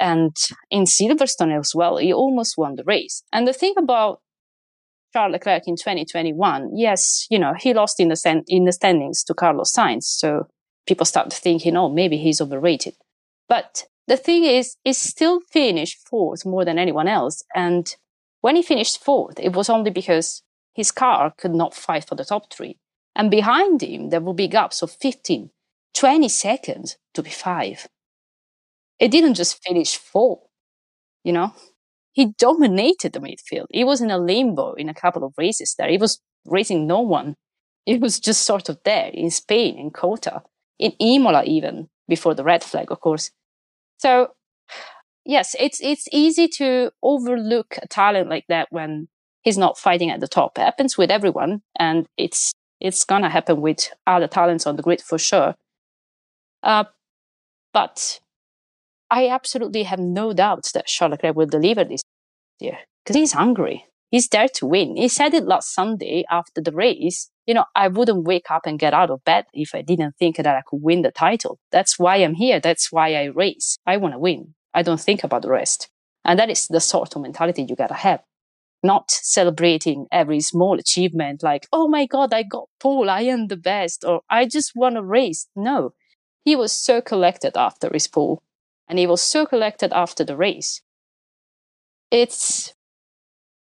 and 0.00 0.36
in 0.70 0.84
Silverstone 0.84 1.58
as 1.58 1.74
well, 1.74 1.96
he 1.96 2.12
almost 2.12 2.56
won 2.56 2.76
the 2.76 2.84
race. 2.84 3.22
And 3.32 3.46
the 3.46 3.52
thing 3.52 3.74
about 3.76 4.20
Charles 5.12 5.32
Leclerc 5.32 5.66
in 5.66 5.76
2021, 5.76 6.76
yes, 6.76 7.26
you 7.30 7.38
know, 7.38 7.54
he 7.58 7.72
lost 7.74 8.00
in 8.00 8.08
the, 8.08 8.16
stand- 8.16 8.44
in 8.48 8.64
the 8.64 8.72
standings 8.72 9.24
to 9.24 9.34
Carlos 9.34 9.72
Sainz. 9.72 10.04
So 10.04 10.46
people 10.86 11.06
start 11.06 11.32
thinking, 11.32 11.76
oh, 11.76 11.88
maybe 11.88 12.16
he's 12.16 12.40
overrated. 12.40 12.94
But 13.48 13.84
the 14.06 14.16
thing 14.16 14.44
is, 14.44 14.76
he 14.84 14.92
still 14.92 15.40
finished 15.40 16.06
fourth 16.08 16.44
more 16.44 16.64
than 16.64 16.78
anyone 16.78 17.08
else. 17.08 17.42
And 17.54 17.94
when 18.40 18.56
he 18.56 18.62
finished 18.62 19.02
fourth, 19.02 19.38
it 19.38 19.54
was 19.54 19.70
only 19.70 19.90
because 19.90 20.42
his 20.74 20.92
car 20.92 21.32
could 21.36 21.54
not 21.54 21.74
fight 21.74 22.04
for 22.04 22.14
the 22.14 22.24
top 22.24 22.52
three. 22.52 22.78
And 23.16 23.30
behind 23.30 23.82
him, 23.82 24.10
there 24.10 24.20
will 24.20 24.34
be 24.34 24.48
gaps 24.48 24.82
of 24.82 24.90
15, 24.92 25.50
20 25.94 26.28
seconds 26.28 26.96
to 27.14 27.22
be 27.22 27.30
five 27.30 27.88
it 28.98 29.10
didn't 29.10 29.34
just 29.34 29.62
finish 29.62 29.96
fourth, 29.96 30.40
you 31.24 31.32
know. 31.32 31.52
He 32.18 32.34
dominated 32.36 33.12
the 33.12 33.20
midfield. 33.20 33.66
He 33.70 33.84
was 33.84 34.00
in 34.00 34.10
a 34.10 34.18
limbo 34.18 34.72
in 34.72 34.88
a 34.88 34.94
couple 34.94 35.22
of 35.22 35.34
races 35.38 35.76
there. 35.78 35.88
He 35.88 35.98
was 35.98 36.20
racing 36.44 36.84
no 36.84 37.00
one. 37.00 37.36
It 37.86 38.00
was 38.00 38.18
just 38.18 38.42
sort 38.44 38.68
of 38.68 38.80
there 38.84 39.12
in 39.14 39.30
Spain, 39.30 39.78
in 39.78 39.92
COTA, 39.92 40.42
in 40.80 40.94
Imola 40.98 41.44
even, 41.44 41.88
before 42.08 42.34
the 42.34 42.42
red 42.42 42.64
flag, 42.64 42.90
of 42.90 42.98
course. 42.98 43.30
So 43.98 44.30
yes, 45.24 45.54
it's 45.60 45.80
it's 45.80 46.08
easy 46.10 46.48
to 46.58 46.90
overlook 47.04 47.78
a 47.80 47.86
talent 47.86 48.28
like 48.28 48.46
that 48.48 48.66
when 48.70 49.06
he's 49.42 49.56
not 49.56 49.78
fighting 49.78 50.10
at 50.10 50.18
the 50.18 50.26
top. 50.26 50.58
It 50.58 50.62
happens 50.62 50.98
with 50.98 51.12
everyone, 51.12 51.62
and 51.78 52.08
it's 52.16 52.52
it's 52.80 53.04
gonna 53.04 53.30
happen 53.30 53.60
with 53.60 53.92
other 54.08 54.26
talents 54.26 54.66
on 54.66 54.74
the 54.74 54.82
grid 54.82 55.00
for 55.02 55.18
sure. 55.18 55.54
Uh, 56.64 56.82
but 57.72 58.18
I 59.10 59.28
absolutely 59.28 59.84
have 59.84 59.98
no 59.98 60.32
doubts 60.32 60.72
that 60.72 60.86
Charles 60.86 61.12
Leclerc 61.12 61.36
will 61.36 61.46
deliver 61.46 61.84
this 61.84 62.02
year 62.60 62.78
because 63.04 63.16
he's 63.16 63.32
hungry. 63.32 63.86
He's 64.10 64.28
there 64.28 64.48
to 64.54 64.66
win. 64.66 64.96
He 64.96 65.08
said 65.08 65.34
it 65.34 65.44
last 65.44 65.74
Sunday 65.74 66.24
after 66.30 66.60
the 66.60 66.72
race. 66.72 67.30
You 67.46 67.54
know, 67.54 67.64
I 67.74 67.88
wouldn't 67.88 68.24
wake 68.24 68.50
up 68.50 68.62
and 68.66 68.78
get 68.78 68.94
out 68.94 69.10
of 69.10 69.24
bed 69.24 69.46
if 69.52 69.74
I 69.74 69.82
didn't 69.82 70.16
think 70.18 70.36
that 70.36 70.46
I 70.46 70.62
could 70.66 70.82
win 70.82 71.02
the 71.02 71.10
title. 71.10 71.58
That's 71.72 71.98
why 71.98 72.16
I'm 72.16 72.34
here. 72.34 72.60
That's 72.60 72.90
why 72.90 73.14
I 73.14 73.24
race. 73.24 73.76
I 73.86 73.98
want 73.98 74.14
to 74.14 74.18
win. 74.18 74.54
I 74.72 74.82
don't 74.82 75.00
think 75.00 75.24
about 75.24 75.42
the 75.42 75.50
rest. 75.50 75.88
And 76.24 76.38
that 76.38 76.50
is 76.50 76.66
the 76.66 76.80
sort 76.80 77.16
of 77.16 77.22
mentality 77.22 77.66
you 77.68 77.76
gotta 77.76 77.94
have. 77.94 78.20
Not 78.82 79.10
celebrating 79.10 80.06
every 80.12 80.40
small 80.40 80.78
achievement 80.78 81.42
like, 81.42 81.66
oh 81.72 81.88
my 81.88 82.06
God, 82.06 82.32
I 82.32 82.44
got 82.44 82.68
pole. 82.80 83.10
I 83.10 83.22
am 83.22 83.48
the 83.48 83.56
best. 83.56 84.04
Or 84.04 84.20
I 84.30 84.46
just 84.46 84.72
won 84.74 84.96
a 84.96 85.02
race. 85.02 85.48
No. 85.56 85.92
He 86.44 86.56
was 86.56 86.72
so 86.72 87.00
collected 87.00 87.56
after 87.56 87.90
his 87.92 88.08
pole 88.08 88.42
and 88.88 88.98
he 88.98 89.06
was 89.06 89.22
so 89.22 89.46
collected 89.46 89.92
after 89.92 90.24
the 90.24 90.36
race. 90.36 90.80
It's 92.10 92.72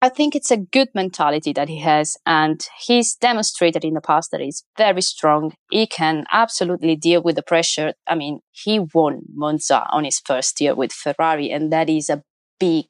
I 0.02 0.08
think 0.08 0.34
it's 0.34 0.50
a 0.50 0.56
good 0.56 0.88
mentality 0.94 1.52
that 1.52 1.68
he 1.68 1.80
has, 1.80 2.16
and 2.24 2.66
he's 2.80 3.14
demonstrated 3.14 3.84
in 3.84 3.92
the 3.92 4.00
past 4.00 4.30
that 4.30 4.40
he's 4.40 4.64
very 4.78 5.02
strong. 5.02 5.52
He 5.70 5.86
can 5.86 6.24
absolutely 6.32 6.96
deal 6.96 7.22
with 7.22 7.36
the 7.36 7.42
pressure. 7.42 7.92
I 8.06 8.14
mean, 8.14 8.40
he 8.50 8.80
won 8.94 9.20
Monza 9.34 9.86
on 9.90 10.04
his 10.04 10.18
first 10.18 10.58
year 10.58 10.74
with 10.74 10.92
Ferrari, 10.92 11.50
and 11.50 11.70
that 11.70 11.90
is 11.90 12.08
a 12.08 12.22
big 12.58 12.86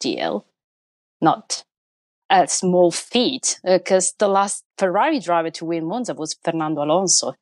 deal, 0.00 0.46
not 1.20 1.64
a 2.30 2.48
small 2.48 2.90
feat, 2.90 3.60
because 3.62 4.12
uh, 4.12 4.16
the 4.20 4.28
last 4.28 4.64
Ferrari 4.78 5.20
driver 5.20 5.50
to 5.50 5.66
win 5.66 5.86
Monza 5.86 6.14
was 6.14 6.34
Fernando 6.42 6.82
Alonso. 6.82 7.34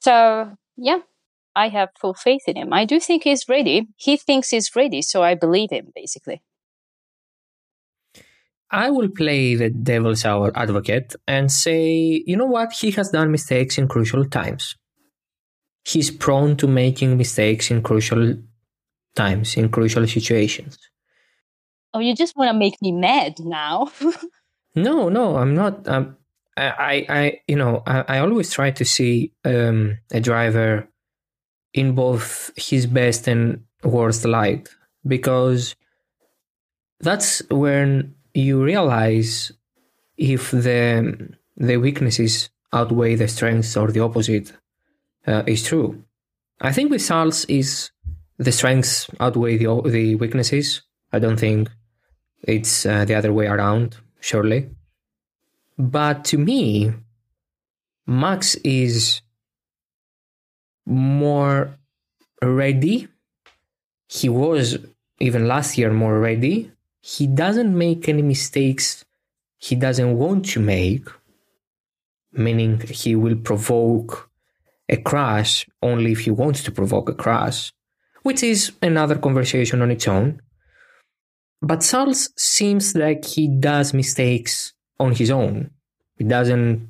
So, 0.00 0.56
yeah, 0.78 1.00
I 1.54 1.68
have 1.68 1.90
full 1.98 2.14
faith 2.14 2.44
in 2.46 2.56
him. 2.56 2.72
I 2.72 2.84
do 2.84 2.98
think 2.98 3.24
he's 3.24 3.48
ready. 3.48 3.88
He 3.96 4.16
thinks 4.16 4.50
he's 4.50 4.74
ready, 4.74 5.02
so 5.02 5.22
I 5.22 5.34
believe 5.34 5.70
him, 5.70 5.92
basically. 5.94 6.42
I 8.70 8.88
will 8.88 9.10
play 9.10 9.54
the 9.54 9.68
devil's 9.68 10.24
advocate 10.24 11.14
and 11.28 11.52
say, 11.52 12.22
you 12.26 12.36
know 12.36 12.46
what? 12.46 12.72
He 12.72 12.90
has 12.92 13.10
done 13.10 13.30
mistakes 13.30 13.76
in 13.76 13.86
crucial 13.86 14.24
times. 14.24 14.76
He's 15.84 16.10
prone 16.10 16.56
to 16.56 16.66
making 16.66 17.18
mistakes 17.18 17.70
in 17.70 17.82
crucial 17.82 18.36
times, 19.14 19.56
in 19.56 19.68
crucial 19.68 20.06
situations. 20.06 20.78
Oh, 21.92 21.98
you 21.98 22.14
just 22.14 22.34
want 22.34 22.50
to 22.50 22.58
make 22.58 22.80
me 22.80 22.92
mad 22.92 23.34
now? 23.40 23.90
no, 24.74 25.10
no, 25.10 25.36
I'm 25.36 25.54
not. 25.54 25.86
Um, 25.86 26.16
I, 26.56 27.06
I, 27.08 27.40
you 27.46 27.56
know, 27.56 27.82
I, 27.86 28.04
I 28.08 28.18
always 28.20 28.50
try 28.52 28.70
to 28.70 28.84
see 28.84 29.32
um, 29.44 29.98
a 30.12 30.20
driver 30.20 30.88
in 31.74 31.94
both 31.94 32.50
his 32.56 32.86
best 32.86 33.28
and 33.28 33.64
worst 33.82 34.24
light 34.24 34.68
because 35.06 35.74
that's 37.00 37.42
when 37.50 38.14
you 38.34 38.62
realize 38.62 39.52
if 40.16 40.50
the 40.50 41.34
the 41.56 41.76
weaknesses 41.76 42.50
outweigh 42.72 43.14
the 43.14 43.28
strengths 43.28 43.76
or 43.76 43.90
the 43.90 44.00
opposite 44.00 44.52
uh, 45.26 45.42
is 45.46 45.62
true. 45.62 46.02
I 46.60 46.72
think 46.72 46.90
with 46.90 47.06
Charles 47.06 47.44
is 47.46 47.90
the 48.38 48.52
strengths 48.52 49.08
outweigh 49.20 49.58
the 49.58 49.82
the 49.82 50.14
weaknesses. 50.14 50.82
I 51.12 51.18
don't 51.18 51.38
think 51.38 51.68
it's 52.42 52.86
uh, 52.86 53.04
the 53.04 53.14
other 53.14 53.32
way 53.32 53.46
around. 53.46 53.96
Surely, 54.20 54.70
but 55.76 56.24
to 56.26 56.38
me, 56.38 56.92
Max 58.06 58.54
is 58.56 59.20
more 60.86 61.76
ready. 62.42 63.08
He 64.08 64.28
was 64.28 64.78
even 65.20 65.46
last 65.46 65.78
year 65.78 65.92
more 65.92 66.18
ready 66.18 66.72
he 67.02 67.26
doesn't 67.26 67.76
make 67.76 68.08
any 68.08 68.22
mistakes 68.22 69.04
he 69.58 69.74
doesn't 69.74 70.16
want 70.16 70.46
to 70.46 70.60
make, 70.60 71.08
meaning 72.32 72.80
he 72.80 73.16
will 73.16 73.36
provoke 73.36 74.30
a 74.88 74.96
crash 74.96 75.66
only 75.82 76.12
if 76.12 76.20
he 76.20 76.30
wants 76.30 76.62
to 76.62 76.70
provoke 76.70 77.08
a 77.08 77.14
crash, 77.14 77.72
which 78.22 78.42
is 78.42 78.72
another 78.82 79.16
conversation 79.16 79.82
on 79.82 79.90
its 79.90 80.06
own. 80.06 80.40
But 81.60 81.80
Charles 81.80 82.30
seems 82.36 82.94
like 82.94 83.24
he 83.24 83.48
does 83.48 83.92
mistakes 83.92 84.72
on 84.98 85.12
his 85.12 85.30
own. 85.30 85.70
He 86.16 86.24
doesn't 86.24 86.88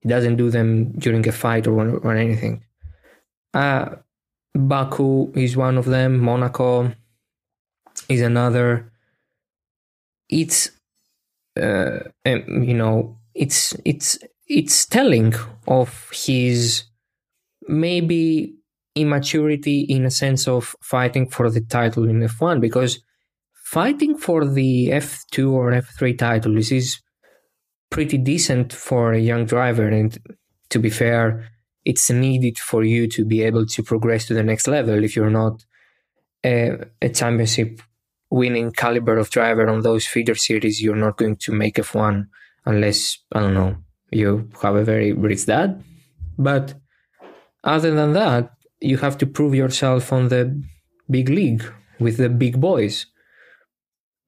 he 0.00 0.08
doesn't 0.08 0.36
do 0.36 0.50
them 0.50 0.92
during 0.92 1.26
a 1.26 1.32
fight 1.32 1.66
or, 1.66 1.98
or 1.98 2.14
anything. 2.14 2.62
Uh, 3.54 3.96
Baku 4.54 5.32
is 5.34 5.56
one 5.56 5.78
of 5.78 5.86
them. 5.86 6.18
Monaco 6.18 6.92
is 8.08 8.20
another 8.20 8.92
it's 10.28 10.70
uh, 11.60 12.00
you 12.24 12.74
know 12.74 13.16
it's 13.34 13.76
it's 13.84 14.18
it's 14.48 14.86
telling 14.86 15.34
of 15.66 16.10
his 16.12 16.84
maybe 17.68 18.54
immaturity 18.94 19.80
in 19.80 20.04
a 20.04 20.10
sense 20.10 20.46
of 20.46 20.74
fighting 20.80 21.28
for 21.28 21.50
the 21.50 21.60
title 21.60 22.08
in 22.08 22.20
F1 22.20 22.60
because 22.60 23.00
fighting 23.52 24.16
for 24.16 24.44
the 24.44 24.88
F2 24.90 25.50
or 25.50 25.72
F3 25.72 26.16
title 26.16 26.56
is, 26.58 26.70
is 26.70 27.00
pretty 27.90 28.18
decent 28.18 28.72
for 28.72 29.12
a 29.12 29.18
young 29.18 29.46
driver 29.46 29.88
and 29.88 30.18
to 30.70 30.78
be 30.78 30.90
fair 30.90 31.48
it's 31.84 32.10
needed 32.10 32.58
for 32.58 32.82
you 32.82 33.06
to 33.08 33.24
be 33.24 33.42
able 33.42 33.66
to 33.66 33.82
progress 33.82 34.26
to 34.26 34.34
the 34.34 34.42
next 34.42 34.66
level 34.66 35.04
if 35.04 35.14
you're 35.16 35.30
not 35.30 35.64
a, 36.44 36.78
a 37.00 37.08
championship 37.08 37.80
winning 38.30 38.72
caliber 38.72 39.16
of 39.16 39.30
driver 39.30 39.68
on 39.68 39.82
those 39.82 40.06
feeder 40.06 40.34
series, 40.34 40.82
you're 40.82 40.96
not 40.96 41.16
going 41.16 41.36
to 41.36 41.52
make 41.52 41.76
F1 41.76 42.26
unless, 42.66 43.18
I 43.32 43.40
don't 43.40 43.54
know, 43.54 43.76
you 44.10 44.48
have 44.62 44.74
a 44.74 44.84
very 44.84 45.12
rich 45.12 45.46
dad. 45.46 45.82
But 46.38 46.74
other 47.62 47.94
than 47.94 48.12
that, 48.14 48.52
you 48.80 48.98
have 48.98 49.16
to 49.18 49.26
prove 49.26 49.54
yourself 49.54 50.12
on 50.12 50.28
the 50.28 50.62
big 51.08 51.28
league 51.28 51.64
with 52.00 52.16
the 52.16 52.28
big 52.28 52.60
boys. 52.60 53.06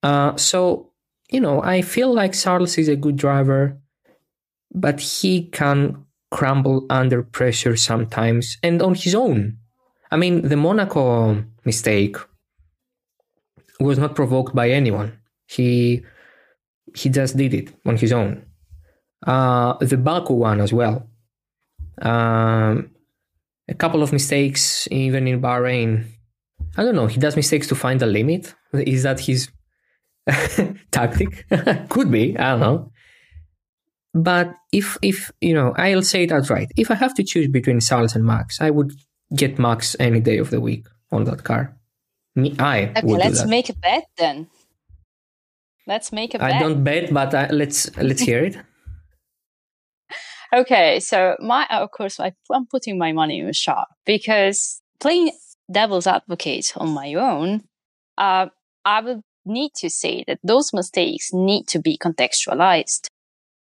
Uh, 0.03 0.37
so, 0.37 0.93
you 1.31 1.41
know, 1.41 1.63
I 1.63 1.83
feel 1.83 2.15
like 2.15 2.33
Charles 2.33 2.79
is 2.79 2.89
a 2.89 2.97
good 2.97 3.17
driver, 3.17 3.79
but 4.73 5.01
he 5.01 5.49
can 5.49 6.06
crumble 6.31 6.87
under 6.91 7.23
pressure 7.23 7.77
sometimes 7.77 8.57
and 8.63 8.83
on 8.83 8.95
his 8.95 9.15
own. 9.15 9.59
I 10.11 10.17
mean, 10.17 10.43
the 10.43 10.57
Monaco 10.57 11.45
mistake 11.65 12.17
was 13.81 13.99
not 13.99 14.15
provoked 14.15 14.55
by 14.55 14.71
anyone. 14.71 15.19
He 15.47 16.03
he 16.95 17.09
just 17.11 17.37
did 17.37 17.55
it 17.55 17.73
on 17.85 17.97
his 17.97 18.13
own. 18.13 18.45
Uh, 19.27 19.75
the 19.81 19.97
Baku 19.97 20.35
one 20.35 20.61
as 20.61 20.73
well. 20.73 21.09
Um, 22.01 22.91
a 23.69 23.75
couple 23.75 24.03
of 24.03 24.13
mistakes, 24.13 24.87
even 24.91 25.27
in 25.27 25.41
Bahrain. 25.41 26.07
I 26.77 26.85
don't 26.85 26.95
know. 26.95 27.07
He 27.07 27.19
does 27.19 27.37
mistakes 27.37 27.67
to 27.69 27.75
find 27.75 28.01
the 28.01 28.07
limit. 28.07 28.55
Is 28.73 29.03
that 29.03 29.21
his 29.21 29.51
tactic? 30.91 31.47
Could 31.89 32.11
be. 32.11 32.37
I 32.39 32.51
don't 32.53 32.61
know. 32.61 32.93
But 34.17 34.55
if 34.73 34.97
if 35.03 35.31
you 35.43 35.53
know, 35.53 35.75
I'll 35.77 36.01
say 36.01 36.23
it 36.23 36.33
outright. 36.33 36.73
If 36.75 36.91
I 36.91 36.95
have 36.95 37.13
to 37.17 37.23
choose 37.23 37.49
between 37.49 37.81
Charles 37.81 38.17
and 38.17 38.25
Max, 38.25 38.63
I 38.63 38.71
would 38.71 38.95
get 39.37 39.59
Max 39.59 39.95
any 40.01 40.21
day 40.21 40.39
of 40.39 40.49
the 40.49 40.59
week 40.59 40.87
on 41.13 41.25
that 41.25 41.45
car. 41.45 41.77
Me, 42.35 42.57
I. 42.59 42.93
Okay, 42.97 43.03
let's 43.03 43.45
make 43.45 43.69
a 43.69 43.75
bet 43.75 44.05
then. 44.17 44.49
Let's 45.87 46.13
make 46.13 46.35
a 46.35 46.39
bet. 46.39 46.51
I 46.51 46.59
don't 46.59 46.83
bet, 46.83 47.13
but 47.13 47.35
I, 47.35 47.49
let's 47.51 47.95
let's 47.99 48.23
hear 48.23 48.43
it. 48.43 48.57
okay, 50.55 50.99
so 50.99 51.37
my 51.41 51.67
of 51.69 51.91
course 51.91 52.19
I, 52.19 52.33
I'm 52.51 52.67
putting 52.67 52.97
my 52.97 53.13
money 53.13 53.41
in 53.41 53.49
a 53.49 53.53
shot 53.53 53.89
because 54.07 54.81
playing 54.99 55.33
devil's 55.71 56.07
advocate 56.07 56.73
on 56.79 56.89
my 56.89 57.13
own, 57.13 57.65
uh, 58.17 58.47
I 58.83 59.01
would 59.03 59.21
need 59.45 59.73
to 59.77 59.91
say 59.91 60.25
that 60.27 60.39
those 60.43 60.73
mistakes 60.73 61.35
need 61.35 61.69
to 61.69 61.79
be 61.79 61.99
contextualized 61.99 63.09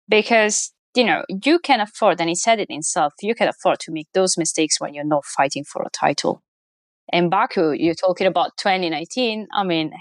because 0.09 0.73
you 0.95 1.05
know 1.05 1.25
you 1.45 1.59
can 1.59 1.81
afford, 1.81 2.21
and 2.21 2.29
he 2.29 2.35
said 2.35 2.61
it 2.61 2.71
himself, 2.71 3.15
you 3.21 3.35
can 3.35 3.49
afford 3.49 3.81
to 3.81 3.93
make 3.93 4.09
those 4.15 4.39
mistakes 4.39 4.81
when 4.81 4.95
you're 4.95 5.05
not 5.05 5.25
fighting 5.25 5.65
for 5.65 5.83
a 5.83 5.91
title. 5.91 6.43
And 7.11 7.31
Baku, 7.31 7.73
you're 7.73 7.95
talking 7.95 8.27
about 8.27 8.57
2019. 8.59 9.49
I 9.53 9.65
mean, 9.65 9.93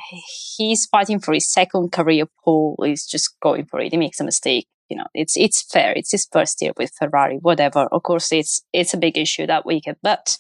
he's 0.58 0.86
fighting 0.86 1.20
for 1.20 1.34
his 1.34 1.52
second 1.52 1.92
career 1.92 2.26
pole. 2.44 2.76
He's 2.84 3.06
just 3.06 3.40
going 3.40 3.66
for 3.66 3.80
it. 3.80 3.94
He 3.94 3.98
makes 3.98 4.20
a 4.20 4.26
mistake. 4.26 4.68
You 4.90 4.98
know, 4.98 5.08
it's 5.14 5.38
it's 5.38 5.62
fair. 5.62 5.94
It's 5.96 6.12
his 6.12 6.28
first 6.32 6.62
year 6.62 6.72
with 6.78 6.92
Ferrari. 6.98 7.38
Whatever. 7.42 7.88
Of 7.92 8.04
course, 8.04 8.32
it's 8.32 8.64
it's 8.74 8.94
a 8.94 8.98
big 8.98 9.18
issue 9.18 9.48
that 9.48 9.66
weekend, 9.66 9.98
but 10.02 10.38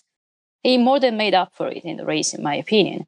he 0.63 0.77
more 0.77 0.99
than 0.99 1.17
made 1.17 1.33
up 1.33 1.53
for 1.55 1.67
it 1.67 1.83
in 1.83 1.97
the 1.97 2.05
race, 2.05 2.33
in 2.33 2.43
my 2.43 2.55
opinion. 2.55 3.07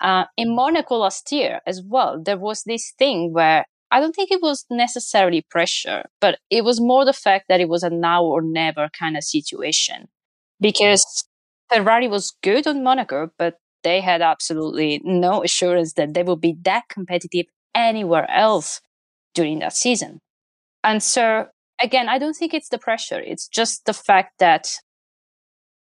Uh, 0.00 0.24
in 0.36 0.54
Monaco 0.54 0.96
last 0.96 1.32
year 1.32 1.60
as 1.66 1.82
well, 1.82 2.22
there 2.22 2.38
was 2.38 2.62
this 2.64 2.92
thing 2.98 3.32
where 3.32 3.66
I 3.90 4.00
don't 4.00 4.14
think 4.14 4.30
it 4.30 4.42
was 4.42 4.66
necessarily 4.70 5.46
pressure, 5.50 6.04
but 6.20 6.38
it 6.50 6.64
was 6.64 6.80
more 6.80 7.04
the 7.04 7.12
fact 7.12 7.46
that 7.48 7.60
it 7.60 7.68
was 7.68 7.82
a 7.82 7.90
now 7.90 8.24
or 8.24 8.42
never 8.42 8.88
kind 8.98 9.16
of 9.16 9.24
situation 9.24 10.08
because 10.60 11.24
Ferrari 11.72 12.08
was 12.08 12.36
good 12.42 12.66
on 12.66 12.82
Monaco, 12.82 13.30
but 13.38 13.58
they 13.84 14.00
had 14.00 14.22
absolutely 14.22 15.00
no 15.04 15.42
assurance 15.42 15.94
that 15.94 16.14
they 16.14 16.22
would 16.22 16.40
be 16.40 16.56
that 16.62 16.84
competitive 16.88 17.46
anywhere 17.74 18.28
else 18.30 18.80
during 19.34 19.60
that 19.60 19.72
season. 19.72 20.20
And 20.82 21.02
so, 21.02 21.46
again, 21.80 22.08
I 22.08 22.18
don't 22.18 22.34
think 22.34 22.54
it's 22.54 22.68
the 22.68 22.78
pressure. 22.78 23.20
It's 23.20 23.48
just 23.48 23.84
the 23.84 23.92
fact 23.92 24.38
that, 24.38 24.68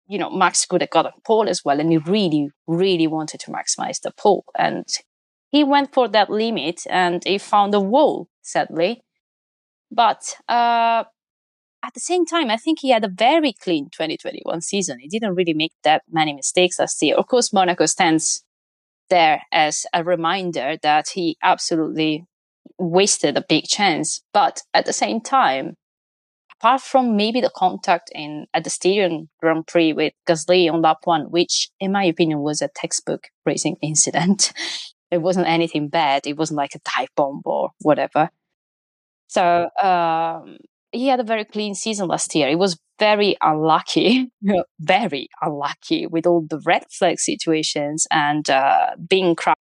you 0.07 0.19
know, 0.19 0.31
Max 0.31 0.67
could 0.67 0.81
have 0.81 0.91
got 0.91 1.07
a 1.07 1.13
pole 1.25 1.49
as 1.49 1.63
well. 1.65 1.81
And 1.81 1.91
he 1.91 1.99
really, 1.99 2.51
really 2.67 3.07
wanted 3.07 3.41
to 3.41 3.51
maximize 3.51 4.01
the 4.01 4.13
pole. 4.17 4.45
And 4.59 4.87
he 5.55 5.63
went 5.63 5.95
for 5.95 6.09
that 6.09 6.31
limit 6.31 6.83
and 6.91 7.23
he 7.25 7.39
found 7.39 7.73
a 7.77 7.81
wall, 7.81 8.27
sadly. 8.43 9.05
But 9.89 10.35
uh, 10.49 11.05
at 11.81 11.95
the 11.95 12.01
same 12.01 12.27
time, 12.27 12.51
I 12.51 12.57
think 12.57 12.81
he 12.81 12.91
had 12.91 13.05
a 13.05 13.09
very 13.09 13.53
clean 13.53 13.85
2021 13.85 14.63
season. 14.63 14.99
He 14.99 15.09
didn't 15.09 15.37
really 15.37 15.55
make 15.55 15.71
that 15.85 16.03
many 16.11 16.33
mistakes 16.33 16.81
last 16.81 17.01
year. 17.01 17.15
Of 17.15 17.29
course, 17.29 17.53
Monaco 17.53 17.87
stands 17.87 18.43
there 19.11 19.43
as 19.53 19.87
a 19.93 20.03
reminder 20.03 20.75
that 20.83 21.11
he 21.11 21.37
absolutely 21.41 22.25
wasted 22.77 23.37
a 23.37 23.45
big 23.49 23.67
chance. 23.67 24.23
But 24.33 24.63
at 24.75 24.87
the 24.87 24.93
same 24.93 25.21
time, 25.21 25.77
apart 26.59 26.81
from 26.81 27.17
maybe 27.17 27.41
the 27.41 27.53
contact 27.55 28.11
in 28.13 28.47
at 28.55 28.65
the 28.65 28.71
Styrian 28.71 29.29
Grand 29.41 29.69
Prix 29.69 29.93
with 29.93 30.15
Gasly 30.27 30.69
on 30.69 30.83
lap 30.83 30.99
one, 31.05 31.31
which 31.31 31.71
in 31.79 31.93
my 31.93 32.03
opinion 32.03 32.41
was 32.41 32.61
a 32.61 32.71
textbook 32.75 33.29
racing 33.47 33.77
incident. 33.83 34.53
it 35.15 35.23
wasn't 35.23 35.49
anything 35.49 35.89
bad. 35.89 36.27
It 36.27 36.37
wasn't 36.37 36.59
like 36.59 36.75
a 36.75 36.81
dive 36.97 37.09
bomb 37.17 37.43
or 37.45 37.71
whatever. 37.81 38.31
So 39.29 39.69
um, 39.83 40.59
he 40.93 41.09
had 41.09 41.21
a 41.21 41.25
very 41.25 41.45
clean 41.45 41.75
season 41.75 42.09
last 42.09 42.35
year. 42.35 42.49
He 42.49 42.55
was 42.55 42.79
very 42.99 43.37
unlucky, 43.41 44.31
very 44.81 45.29
unlucky 45.41 46.07
with 46.07 46.27
all 46.27 46.47
the 46.49 46.61
red 46.65 46.85
flag 46.91 47.19
situations 47.19 48.07
and 48.11 48.49
uh, 48.49 48.91
being 49.09 49.35
crashed 49.35 49.59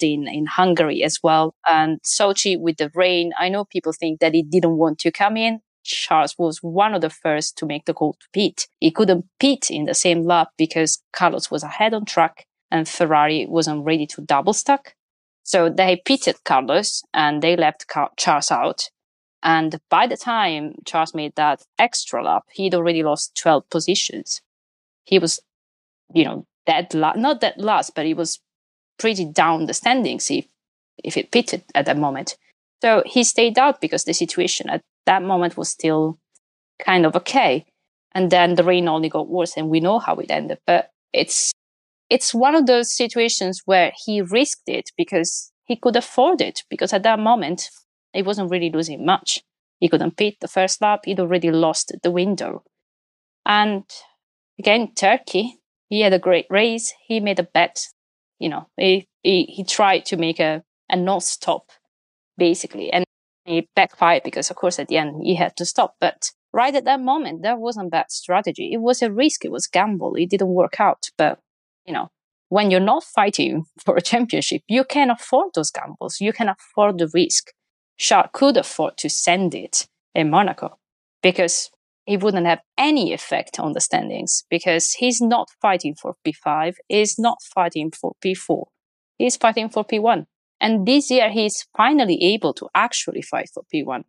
in, 0.00 0.26
in 0.28 0.46
Hungary 0.46 1.02
as 1.02 1.18
well. 1.22 1.54
And 1.68 2.00
Sochi 2.02 2.58
with 2.58 2.78
the 2.78 2.90
rain. 2.94 3.32
I 3.38 3.48
know 3.48 3.64
people 3.64 3.92
think 3.92 4.20
that 4.20 4.34
he 4.34 4.42
didn't 4.42 4.78
want 4.78 4.98
to 5.00 5.10
come 5.10 5.36
in. 5.36 5.60
Charles 5.84 6.36
was 6.38 6.58
one 6.62 6.94
of 6.94 7.00
the 7.00 7.10
first 7.10 7.58
to 7.58 7.66
make 7.66 7.86
the 7.86 7.94
call 7.94 8.12
to 8.14 8.26
pit. 8.32 8.68
He 8.78 8.92
couldn't 8.92 9.26
pit 9.40 9.68
in 9.68 9.84
the 9.84 9.94
same 9.94 10.22
lap 10.24 10.50
because 10.56 11.02
Carlos 11.12 11.50
was 11.50 11.64
ahead 11.64 11.92
on 11.92 12.04
track 12.04 12.46
and 12.72 12.88
Ferrari 12.88 13.46
wasn't 13.46 13.84
ready 13.84 14.06
to 14.06 14.22
double 14.22 14.54
stack. 14.54 14.96
So 15.44 15.68
they 15.68 16.00
pitted 16.04 16.42
Carlos 16.44 17.02
and 17.12 17.42
they 17.42 17.54
left 17.54 17.84
Charles 18.16 18.50
out. 18.50 18.88
And 19.42 19.78
by 19.90 20.06
the 20.06 20.16
time 20.16 20.76
Charles 20.86 21.14
made 21.14 21.34
that 21.36 21.62
extra 21.78 22.24
lap, 22.24 22.44
he'd 22.52 22.74
already 22.74 23.02
lost 23.02 23.36
12 23.36 23.68
positions. 23.68 24.40
He 25.04 25.18
was, 25.18 25.38
you 26.14 26.24
know, 26.24 26.46
last, 26.94 27.18
not 27.18 27.40
that 27.42 27.58
last, 27.58 27.94
but 27.94 28.06
he 28.06 28.14
was 28.14 28.40
pretty 28.98 29.26
down 29.26 29.66
the 29.66 29.74
standings 29.74 30.30
if, 30.30 30.46
if 31.04 31.16
it 31.16 31.30
pitted 31.30 31.64
at 31.74 31.84
that 31.86 31.98
moment. 31.98 32.36
So 32.80 33.02
he 33.04 33.22
stayed 33.22 33.58
out 33.58 33.82
because 33.82 34.04
the 34.04 34.14
situation 34.14 34.70
at 34.70 34.80
that 35.04 35.22
moment 35.22 35.58
was 35.58 35.68
still 35.68 36.18
kind 36.82 37.04
of 37.04 37.14
okay. 37.16 37.66
And 38.12 38.30
then 38.30 38.54
the 38.54 38.64
rain 38.64 38.88
only 38.88 39.10
got 39.10 39.28
worse 39.28 39.56
and 39.56 39.68
we 39.68 39.80
know 39.80 39.98
how 39.98 40.16
it 40.16 40.30
ended. 40.30 40.58
But 40.66 40.90
it's 41.12 41.52
it's 42.12 42.34
one 42.34 42.54
of 42.54 42.66
those 42.66 42.92
situations 42.92 43.62
where 43.64 43.90
he 44.04 44.20
risked 44.20 44.68
it 44.68 44.90
because 44.98 45.50
he 45.64 45.76
could 45.76 45.96
afford 45.96 46.42
it 46.42 46.62
because 46.68 46.92
at 46.92 47.04
that 47.04 47.18
moment 47.18 47.70
he 48.12 48.22
wasn't 48.22 48.50
really 48.50 48.70
losing 48.70 49.06
much. 49.06 49.40
He 49.80 49.88
couldn't 49.88 50.18
pit 50.18 50.34
the 50.42 50.46
first 50.46 50.82
lap. 50.82 51.00
He'd 51.06 51.20
already 51.20 51.50
lost 51.50 51.90
the 52.02 52.10
window. 52.10 52.64
And 53.46 53.84
again, 54.58 54.92
Turkey, 54.94 55.56
he 55.88 56.02
had 56.02 56.12
a 56.12 56.18
great 56.18 56.44
race. 56.50 56.92
He 57.06 57.18
made 57.18 57.38
a 57.38 57.48
bet. 57.54 57.86
You 58.38 58.50
know, 58.50 58.68
he, 58.76 59.06
he, 59.22 59.44
he 59.44 59.64
tried 59.64 60.04
to 60.06 60.18
make 60.18 60.38
a, 60.38 60.62
a 60.90 60.96
non-stop 60.96 61.70
basically. 62.36 62.92
And 62.92 63.06
he 63.46 63.70
backfired 63.74 64.22
because 64.22 64.50
of 64.50 64.56
course 64.56 64.78
at 64.78 64.88
the 64.88 64.98
end 64.98 65.22
he 65.24 65.36
had 65.36 65.56
to 65.56 65.64
stop. 65.64 65.94
But 65.98 66.30
right 66.52 66.74
at 66.74 66.84
that 66.84 67.00
moment, 67.00 67.42
that 67.42 67.58
wasn't 67.58 67.90
bad 67.90 68.10
strategy. 68.10 68.68
It 68.70 68.82
was 68.82 69.00
a 69.00 69.10
risk. 69.10 69.46
It 69.46 69.50
was 69.50 69.66
gamble. 69.66 70.14
It 70.16 70.28
didn't 70.28 70.48
work 70.48 70.78
out. 70.78 71.08
But 71.16 71.38
you 71.86 71.92
know, 71.92 72.10
when 72.48 72.70
you're 72.70 72.80
not 72.80 73.04
fighting 73.04 73.64
for 73.84 73.96
a 73.96 74.02
championship, 74.02 74.62
you 74.68 74.84
can 74.84 75.10
afford 75.10 75.50
those 75.54 75.70
gambles. 75.70 76.20
You 76.20 76.32
can 76.32 76.48
afford 76.48 76.98
the 76.98 77.10
risk. 77.12 77.52
Charles 77.98 78.30
could 78.32 78.56
afford 78.56 78.96
to 78.98 79.08
send 79.08 79.54
it 79.54 79.86
in 80.14 80.30
Monaco 80.30 80.78
because 81.22 81.70
it 82.06 82.22
wouldn't 82.22 82.46
have 82.46 82.60
any 82.76 83.12
effect 83.12 83.60
on 83.60 83.72
the 83.72 83.80
standings 83.80 84.44
because 84.50 84.92
he's 84.92 85.20
not 85.20 85.50
fighting 85.60 85.94
for 85.94 86.16
P5, 86.26 86.74
he's 86.88 87.18
not 87.18 87.38
fighting 87.42 87.92
for 87.92 88.14
P4, 88.24 88.64
he's 89.18 89.36
fighting 89.36 89.68
for 89.68 89.84
P1. 89.84 90.26
And 90.60 90.86
this 90.86 91.10
year 91.10 91.30
he's 91.30 91.66
finally 91.76 92.22
able 92.22 92.54
to 92.54 92.68
actually 92.74 93.22
fight 93.22 93.50
for 93.52 93.62
P1. 93.72 94.02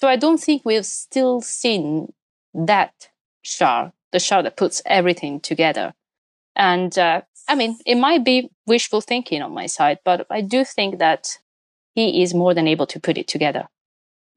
So 0.00 0.08
I 0.08 0.16
don't 0.16 0.40
think 0.40 0.62
we've 0.64 0.86
still 0.86 1.40
seen 1.40 2.12
that 2.54 3.10
Charles, 3.42 3.92
the 4.12 4.20
Charles 4.20 4.44
that 4.44 4.56
puts 4.56 4.82
everything 4.86 5.40
together 5.40 5.94
and 6.56 6.96
uh, 6.98 7.22
I 7.48 7.54
mean, 7.54 7.78
it 7.84 7.96
might 7.96 8.24
be 8.24 8.50
wishful 8.66 9.00
thinking 9.00 9.42
on 9.42 9.52
my 9.52 9.66
side, 9.66 9.98
but 10.04 10.26
I 10.30 10.40
do 10.40 10.64
think 10.64 10.98
that 10.98 11.38
he 11.94 12.22
is 12.22 12.34
more 12.34 12.54
than 12.54 12.66
able 12.66 12.86
to 12.86 13.00
put 13.00 13.18
it 13.18 13.28
together, 13.28 13.66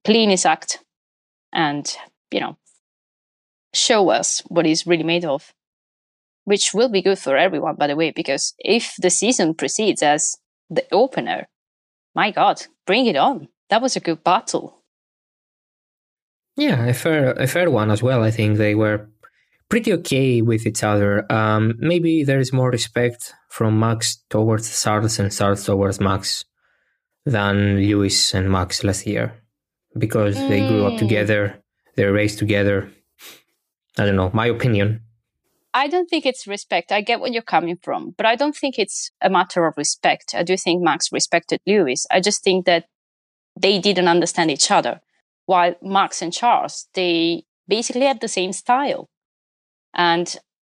clean 0.05 0.30
his 0.30 0.45
act, 0.45 0.80
and, 1.53 1.95
you 2.32 2.39
know, 2.39 2.57
show 3.74 4.09
us 4.09 4.41
what 4.47 4.65
he's 4.65 4.86
really 4.86 5.03
made 5.03 5.26
of, 5.26 5.53
which 6.45 6.74
will 6.74 6.89
be 6.89 7.01
good 7.01 7.20
for 7.20 7.38
everyone, 7.38 7.76
by 7.76 7.88
the 7.88 7.95
way, 7.95 8.11
because 8.11 8.53
if 8.59 8.95
the 8.97 9.09
season 9.09 9.53
proceeds 9.53 10.03
as 10.03 10.38
the 10.70 10.86
opener, 10.91 11.47
my 12.13 12.32
God, 12.32 12.63
bring 12.86 13.05
it 13.05 13.15
on. 13.15 13.47
That 13.70 13.82
was 13.82 13.95
a 13.95 14.01
good 14.01 14.24
battle. 14.24 14.84
Yeah, 16.55 16.86
a 16.86 16.93
fair, 16.93 17.32
a 17.34 17.47
fair 17.47 17.70
one 17.70 17.91
as 17.91 18.01
well. 18.01 18.24
I 18.24 18.32
think 18.32 18.57
they 18.57 18.76
were 18.76 19.09
pretty 19.70 19.93
okay 19.93 20.41
with 20.41 20.65
each 20.65 20.84
other. 20.84 21.32
Um, 21.32 21.76
maybe 21.80 22.24
there 22.24 22.39
is 22.39 22.53
more 22.53 22.70
respect 22.70 23.34
from 23.49 23.80
Max 23.80 24.18
towards 24.30 24.82
Charles 24.82 25.20
and 25.20 25.32
Charles 25.32 25.65
towards 25.65 25.99
Max 25.99 26.45
than 27.26 27.78
Lewis 27.78 28.34
and 28.34 28.49
Max 28.51 28.84
last 28.84 29.05
year 29.05 29.34
because 29.97 30.38
mm. 30.38 30.47
they 30.47 30.68
grew 30.68 30.86
up 30.86 30.93
mm. 30.93 30.99
together, 30.99 31.61
they 31.95 32.05
raced 32.05 32.39
together. 32.39 32.89
I 33.97 34.05
don't 34.05 34.15
know, 34.15 34.32
my 34.34 34.47
opinion. 34.47 35.01
I 35.74 35.88
don't 35.88 36.09
think 36.09 36.26
it's 36.26 36.47
respect. 36.47 36.91
I 36.91 37.01
get 37.01 37.20
where 37.20 37.32
you're 37.32 37.41
coming 37.41 37.78
from, 37.82 38.13
but 38.18 38.26
I 38.26 38.36
don't 38.36 38.55
think 38.55 38.80
it's 38.80 39.11
a 39.22 39.30
matter 39.30 39.65
of 39.65 39.78
respect. 39.78 40.34
I 40.34 40.43
do 40.43 40.57
think 40.57 40.82
Max 40.82 41.11
respected 41.11 41.59
Lewis. 41.68 42.05
I 42.09 42.20
just 42.20 42.43
think 42.43 42.65
that 42.65 42.86
they 43.59 43.80
didn't 43.80 44.07
understand 44.07 44.49
each 44.49 44.72
other. 44.72 45.01
While 45.45 45.76
Max 45.82 46.22
and 46.22 46.34
Charles, 46.34 46.88
they 46.93 47.43
basically 47.68 48.05
had 48.05 48.22
the 48.22 48.28
same 48.28 48.53
style. 48.53 49.09
And, 49.98 50.34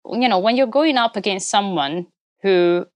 you 0.10 0.28
know, 0.28 0.40
when 0.40 0.58
you're 0.58 0.68
going 0.68 0.98
up 0.98 1.16
against 1.16 1.50
someone 1.50 2.08
who 2.42 2.88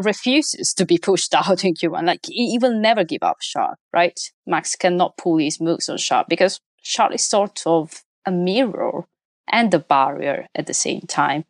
refuses 0.00 0.72
to 0.74 0.86
be 0.86 0.96
pushed 0.96 1.34
out 1.34 1.64
in 1.64 1.74
Q1, 1.74 2.06
like 2.06 2.20
he, 2.24 2.52
he 2.52 2.58
will 2.58 2.78
never 2.78 3.04
give 3.04 3.22
up 3.22 3.40
Charles, 3.40 3.76
right? 3.92 4.18
Max 4.46 4.76
cannot 4.76 5.16
pull 5.16 5.38
his 5.38 5.60
moves 5.60 5.88
on 5.88 5.98
Charles 5.98 6.26
because 6.28 6.60
Charles 6.82 7.16
is 7.16 7.28
sort 7.28 7.62
of 7.66 8.02
a 8.24 8.30
mirror 8.30 9.06
and 9.52 9.74
a 9.74 9.78
barrier 9.78 10.46
at 10.54 10.66
the 10.66 10.74
same 10.74 11.02
time. 11.02 11.44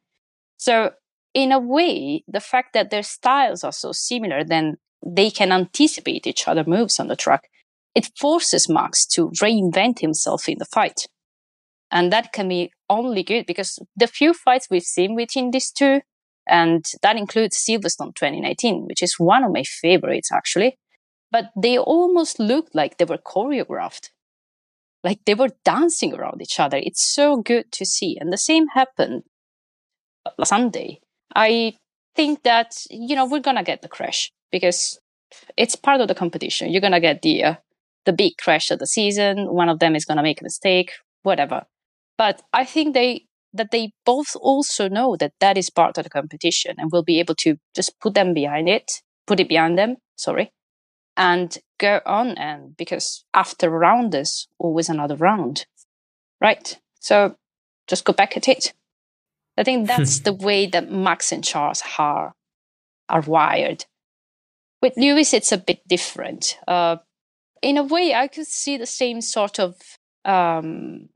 So 0.56 0.92
in 1.34 1.52
a 1.52 1.58
way, 1.58 2.24
the 2.26 2.40
fact 2.40 2.72
that 2.72 2.90
their 2.90 3.02
styles 3.02 3.62
are 3.62 3.72
so 3.72 3.92
similar, 3.92 4.42
then 4.42 4.78
they 5.04 5.30
can 5.30 5.52
anticipate 5.52 6.26
each 6.26 6.48
other 6.48 6.64
moves 6.64 6.98
on 6.98 7.08
the 7.08 7.16
track. 7.16 7.48
It 7.94 8.11
forces 8.18 8.68
Max 8.68 9.06
to 9.08 9.30
reinvent 9.42 10.00
himself 10.00 10.48
in 10.48 10.58
the 10.58 10.64
fight. 10.64 11.06
And 11.93 12.12
that 12.12 12.32
can 12.32 12.49
be 12.49 12.72
only 12.88 13.22
good 13.22 13.47
because 13.47 13.78
the 13.97 14.07
few 14.07 14.32
fights 14.32 14.68
we've 14.70 14.82
seen 14.82 15.16
between 15.16 15.51
these 15.51 15.70
two, 15.70 16.01
and 16.47 16.84
that 17.03 17.16
includes 17.16 17.64
Silverstone 17.64 18.14
2019, 18.14 18.86
which 18.86 19.03
is 19.03 19.14
one 19.18 19.45
of 19.45 19.53
my 19.53 19.62
favorites 19.62 20.30
actually, 20.32 20.76
but 21.30 21.47
they 21.57 21.78
almost 21.78 22.38
looked 22.38 22.74
like 22.74 22.99
they 22.99 23.05
were 23.05 23.18
choreographed. 23.18 24.11
Like 25.03 25.20
they 25.24 25.34
were 25.34 25.51
dancing 25.64 26.14
around 26.14 26.43
each 26.43 26.61
other. 26.61 26.76
It's 26.76 27.03
so 27.03 27.38
good 27.38 27.72
to 27.72 27.86
see. 27.86 28.18
And 28.20 28.32
the 28.32 28.36
same 28.36 28.68
happened 28.68 29.22
Sunday. 30.45 31.01
I 31.34 31.74
think 32.14 32.43
that, 32.43 32.84
you 32.91 33.16
know, 33.16 33.26
we're 33.26 33.41
going 33.41 33.57
to 33.57 33.62
get 33.62 33.82
the 33.82 33.88
crash 33.88 34.30
because 34.53 34.99
it's 35.57 35.76
part 35.76 36.01
of 36.01 36.09
the 36.09 36.14
competition. 36.14 36.70
You're 36.70 36.80
going 36.80 36.93
to 36.93 37.01
get 37.01 37.22
the, 37.22 37.45
uh, 37.45 37.55
the 38.05 38.12
big 38.12 38.36
crash 38.36 38.70
of 38.70 38.78
the 38.78 38.86
season. 38.86 39.53
One 39.53 39.68
of 39.68 39.78
them 39.78 39.95
is 39.97 40.05
going 40.05 40.16
to 40.16 40.22
make 40.22 40.41
a 40.41 40.45
mistake, 40.45 40.93
whatever. 41.22 41.64
But 42.20 42.42
I 42.52 42.66
think 42.66 42.92
they 42.92 43.24
that 43.54 43.70
they 43.70 43.92
both 44.04 44.36
also 44.36 44.90
know 44.90 45.16
that 45.16 45.32
that 45.40 45.56
is 45.56 45.70
part 45.70 45.96
of 45.96 46.04
the 46.04 46.10
competition 46.10 46.74
and 46.76 46.92
will 46.92 47.02
be 47.02 47.18
able 47.18 47.34
to 47.36 47.56
just 47.74 47.98
put 47.98 48.12
them 48.12 48.34
behind 48.34 48.68
it, 48.68 49.00
put 49.26 49.40
it 49.40 49.48
behind 49.48 49.78
them, 49.78 49.96
sorry, 50.16 50.52
and 51.16 51.56
go 51.78 52.02
on. 52.04 52.36
And 52.36 52.76
because 52.76 53.24
after 53.32 53.68
a 53.68 53.78
round, 53.78 54.12
there's 54.12 54.48
always 54.58 54.90
another 54.90 55.16
round, 55.16 55.64
right? 56.42 56.78
So 57.00 57.36
just 57.86 58.04
go 58.04 58.12
back 58.12 58.36
at 58.36 58.48
it. 58.48 58.74
I 59.56 59.64
think 59.64 59.86
that's 59.88 60.20
the 60.20 60.34
way 60.34 60.66
that 60.66 60.92
Max 60.92 61.32
and 61.32 61.42
Charles 61.42 61.82
are, 61.98 62.34
are 63.08 63.22
wired. 63.22 63.86
With 64.82 64.92
Lewis, 64.98 65.32
it's 65.32 65.52
a 65.52 65.56
bit 65.56 65.88
different. 65.88 66.58
Uh, 66.68 66.96
in 67.62 67.78
a 67.78 67.82
way, 67.82 68.12
I 68.14 68.28
could 68.28 68.46
see 68.46 68.76
the 68.76 68.84
same 68.84 69.22
sort 69.22 69.58
of 69.58 69.76
um, 70.26 71.08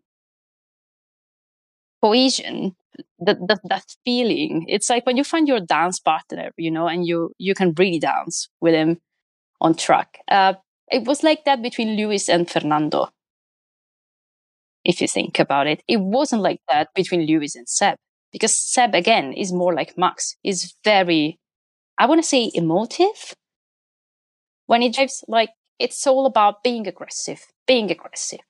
cohesion 2.05 2.77
that, 3.19 3.39
that 3.49 3.61
that 3.65 3.87
feeling 4.05 4.65
it's 4.69 4.91
like 4.91 5.07
when 5.07 5.17
you 5.17 5.25
find 5.25 5.49
your 5.49 5.61
dance 5.61 5.99
partner 5.99 6.51
you 6.57 6.71
know 6.71 6.87
and 6.87 7.07
you 7.07 7.33
you 7.39 7.55
can 7.55 7.73
really 7.79 7.99
dance 7.99 8.49
with 8.61 8.75
him 8.75 8.99
on 9.61 9.75
track. 9.75 10.19
Uh, 10.29 10.55
it 10.93 11.05
was 11.05 11.23
like 11.23 11.45
that 11.45 11.63
between 11.63 11.97
lewis 11.97 12.29
and 12.29 12.51
fernando 12.51 13.09
if 14.85 15.01
you 15.01 15.09
think 15.09 15.39
about 15.39 15.67
it. 15.67 15.83
It 15.89 16.01
wasn't 16.01 16.43
like 16.43 16.61
that 16.69 16.89
between 16.95 17.27
lewis 17.27 17.55
and 17.55 17.69
seb 17.69 17.97
because 18.33 18.59
seb 18.59 18.95
again 18.95 19.33
is 19.33 19.53
more 19.53 19.75
like 19.75 19.97
max. 19.97 20.37
Is 20.45 20.75
very 20.85 21.39
i 21.99 22.07
want 22.07 22.23
to 22.23 22.29
say 22.29 22.51
emotive. 22.55 23.35
When 24.67 24.83
he 24.83 24.91
drives 24.91 25.25
like 25.29 25.51
it's 25.79 26.07
all 26.07 26.27
about 26.27 26.63
being 26.63 26.87
aggressive, 26.87 27.47
being 27.67 27.91
aggressive. 27.91 28.41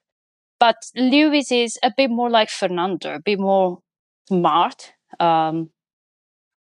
But 0.65 0.77
Lewis 0.95 1.51
is 1.51 1.77
a 1.83 1.91
bit 1.95 2.09
more 2.09 2.31
like 2.31 2.49
Fernando, 2.49 3.13
a 3.13 3.19
bit 3.19 3.37
more 3.39 3.81
smart, 4.27 4.93
um, 5.19 5.69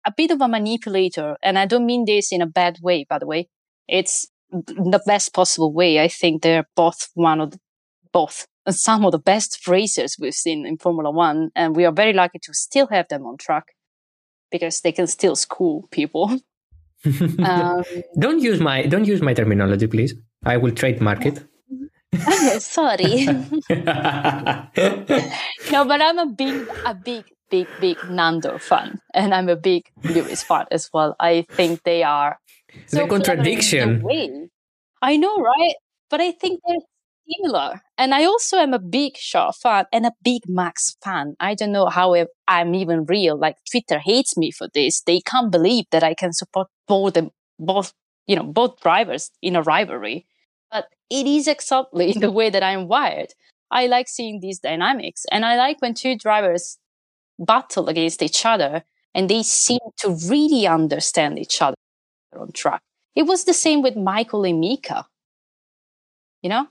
a 0.05 0.13
bit 0.17 0.33
of 0.33 0.41
a 0.41 0.49
manipulator. 0.49 1.37
And 1.41 1.57
I 1.57 1.67
don't 1.67 1.87
mean 1.87 2.05
this 2.05 2.33
in 2.33 2.43
a 2.43 2.47
bad 2.47 2.79
way, 2.83 3.07
by 3.09 3.21
the 3.21 3.27
way. 3.27 3.49
It's 3.87 4.27
the 4.51 5.01
best 5.07 5.33
possible 5.33 5.73
way. 5.73 6.01
I 6.01 6.09
think 6.09 6.43
they're 6.43 6.67
both 6.75 7.11
one 7.15 7.41
of 7.41 7.53
the, 7.53 7.61
both 8.13 8.49
some 8.69 9.05
of 9.05 9.13
the 9.13 9.21
best 9.21 9.69
racers 9.69 10.17
we've 10.19 10.35
seen 10.35 10.67
in 10.67 10.79
Formula 10.79 11.13
One. 11.13 11.51
And 11.55 11.77
we 11.77 11.85
are 11.85 11.93
very 11.93 12.13
lucky 12.13 12.41
to 12.41 12.53
still 12.55 12.89
have 12.89 13.07
them 13.07 13.25
on 13.25 13.37
track 13.37 13.67
because 14.51 14.81
they 14.81 14.91
can 14.91 15.07
still 15.07 15.37
school 15.37 15.87
people. 15.93 16.41
um, 17.45 17.85
don't 18.19 18.41
use 18.41 18.59
my 18.59 18.83
don't 18.83 19.05
use 19.05 19.23
my 19.23 19.33
terminology, 19.33 19.87
please. 19.87 20.13
I 20.45 20.57
will 20.57 20.73
trademark 20.73 21.25
it. 21.25 21.45
sorry. 22.61 23.27
no, 25.71 25.85
but 25.85 26.03
I'm 26.03 26.19
a 26.19 26.27
big, 26.27 26.69
a 26.85 26.95
big, 26.95 27.25
big, 27.51 27.67
big 27.81 27.99
Nando 28.11 28.59
fan, 28.59 29.01
and 29.15 29.35
I'm 29.35 29.49
a 29.49 29.57
big 29.57 29.85
Lewis 30.05 30.43
fan 30.43 30.67
as 30.71 30.91
well. 30.93 31.17
I 31.19 31.47
think 31.51 31.83
they 31.85 32.03
are 32.03 32.39
so 32.87 33.03
the 33.03 33.07
contradiction. 33.09 34.05
I 35.01 35.17
know, 35.17 35.37
right? 35.39 35.75
But 36.11 36.21
I 36.21 36.33
think 36.33 36.61
they're 36.67 36.77
similar. 37.29 37.83
And 37.99 38.15
I 38.15 38.25
also 38.25 38.59
am 38.59 38.75
a 38.75 38.79
big 38.79 39.15
Charles 39.15 39.59
fan 39.59 39.87
and 39.93 40.07
a 40.07 40.13
big 40.23 40.43
Max 40.47 40.97
fan. 41.03 41.35
I 41.41 41.55
don't 41.55 41.73
know 41.73 41.87
how 41.87 42.15
I'm 42.49 42.75
even 42.75 43.05
real. 43.07 43.37
Like 43.37 43.57
Twitter 43.71 43.99
hates 43.99 44.37
me 44.37 44.51
for 44.51 44.69
this. 44.75 45.03
They 45.03 45.21
can't 45.21 45.51
believe 45.51 45.87
that 45.91 46.03
I 46.03 46.15
can 46.15 46.33
support 46.33 46.69
both 46.87 47.15
them, 47.15 47.31
both, 47.59 47.93
you 48.27 48.37
know, 48.37 48.45
both 48.45 48.81
drivers 48.81 49.31
in 49.41 49.57
a 49.57 49.63
rivalry. 49.63 50.27
But 50.73 50.89
it 51.11 51.27
is 51.27 51.47
exactly 51.47 52.13
the 52.17 52.33
way 52.33 52.51
that 52.51 52.63
I'm 52.63 52.89
wired. 52.89 53.35
I 53.71 53.87
like 53.87 54.09
seeing 54.09 54.41
these 54.41 54.59
dynamics 54.59 55.25
and 55.31 55.45
I 55.45 55.57
like 55.57 55.81
when 55.81 55.95
two 55.95 56.17
drivers 56.17 56.79
battle 57.39 57.89
against 57.89 58.23
each 58.23 58.45
other 58.45 58.85
and 59.15 59.29
they 59.29 59.43
seem 59.43 59.81
to 59.99 60.17
really 60.29 60.67
understand 60.67 61.39
each 61.39 61.63
other 61.63 61.77
on 62.39 62.53
track. 62.53 62.83
It 63.15 63.25
was 63.25 63.45
the 63.45 63.55
same 63.55 63.83
with 63.83 63.97
Michael 63.97 64.45
and 64.45 64.61
Mika. 64.61 65.07
You 66.43 66.51
know, 66.51 66.67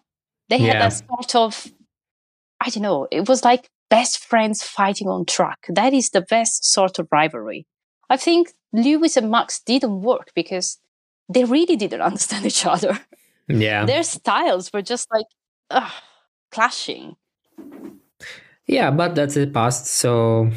they 0.49 0.57
had 0.57 0.75
yeah. 0.75 0.87
a 0.87 0.91
sort 0.91 1.35
of, 1.35 1.67
I 2.59 2.69
don't 2.69 2.83
know, 2.83 3.07
it 3.11 3.27
was 3.27 3.43
like 3.43 3.69
best 3.89 4.19
friends 4.19 4.63
fighting 4.63 5.07
on 5.07 5.25
track. 5.25 5.59
That 5.69 5.93
is 5.93 6.09
the 6.09 6.21
best 6.21 6.65
sort 6.65 6.99
of 6.99 7.07
rivalry. 7.11 7.67
I 8.09 8.17
think 8.17 8.53
Lewis 8.73 9.17
and 9.17 9.31
Max 9.31 9.61
didn't 9.61 10.01
work 10.01 10.31
because 10.35 10.79
they 11.29 11.45
really 11.45 11.75
didn't 11.75 12.01
understand 12.09 12.45
each 12.45 12.65
other. 12.65 12.99
Yeah. 13.59 13.85
Their 13.85 14.03
styles 14.03 14.71
were 14.73 14.81
just 14.81 15.07
like 15.11 15.25
ugh, 15.69 15.91
clashing. 16.51 17.15
Yeah, 18.67 18.91
but 18.91 19.15
that's 19.15 19.35
the 19.35 19.47
past. 19.47 19.87
So 19.87 20.51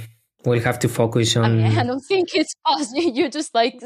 we'll 0.45 0.61
have 0.61 0.78
to 0.80 0.88
focus 0.88 1.36
on. 1.36 1.45
I, 1.45 1.49
mean, 1.49 1.78
I 1.78 1.84
don't 1.84 2.01
think 2.01 2.28
it's 2.34 2.55
past. 2.66 2.92
You're 2.97 3.30
just 3.30 3.55
like 3.55 3.82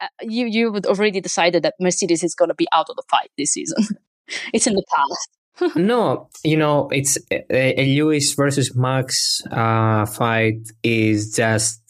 uh, 0.00 0.06
you 0.22 0.46
you 0.46 0.72
would 0.72 0.86
already 0.86 1.20
decided 1.20 1.62
that 1.62 1.74
Mercedes 1.80 2.22
is 2.22 2.34
going 2.34 2.48
to 2.48 2.54
be 2.54 2.66
out 2.72 2.88
of 2.88 2.96
the 2.96 3.02
fight 3.10 3.30
this 3.36 3.52
season. 3.52 3.84
it's 4.52 4.66
in 4.66 4.74
the 4.74 4.84
past. 4.94 5.76
no, 5.76 6.28
you 6.42 6.56
know, 6.56 6.88
it's 6.90 7.18
a, 7.30 7.80
a 7.80 7.84
Lewis 7.94 8.32
versus 8.32 8.74
Max 8.74 9.42
uh, 9.50 10.06
fight 10.06 10.60
is 10.82 11.34
just 11.34 11.82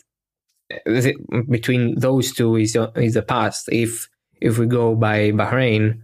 uh, 0.72 1.12
between 1.48 1.98
those 1.98 2.32
two 2.32 2.56
is 2.56 2.76
is 2.96 3.14
the 3.14 3.22
past. 3.22 3.68
If 3.70 4.08
if 4.40 4.58
we 4.58 4.66
go 4.66 4.94
by 4.94 5.30
Bahrain, 5.30 6.02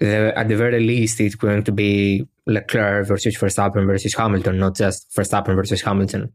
the, 0.00 0.32
at 0.36 0.48
the 0.48 0.56
very 0.56 0.80
least, 0.80 1.20
it's 1.20 1.34
going 1.34 1.64
to 1.64 1.72
be 1.72 2.26
Leclerc 2.46 3.06
versus 3.06 3.36
Verstappen 3.36 3.86
versus 3.86 4.14
Hamilton, 4.14 4.58
not 4.58 4.76
just 4.76 5.10
Verstappen 5.14 5.56
versus 5.56 5.82
Hamilton. 5.82 6.32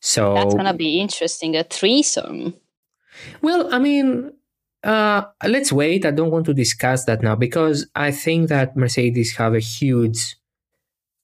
So 0.00 0.34
that's 0.34 0.54
gonna 0.54 0.74
be 0.74 0.98
interesting. 0.98 1.56
A 1.56 1.62
threesome. 1.62 2.54
Well, 3.42 3.72
I 3.72 3.78
mean, 3.78 4.32
uh, 4.82 5.22
let's 5.46 5.72
wait. 5.72 6.06
I 6.06 6.10
don't 6.10 6.30
want 6.30 6.46
to 6.46 6.54
discuss 6.54 7.04
that 7.04 7.22
now 7.22 7.36
because 7.36 7.86
I 7.94 8.10
think 8.10 8.48
that 8.48 8.76
Mercedes 8.76 9.36
have 9.36 9.54
a 9.54 9.60
huge 9.60 10.36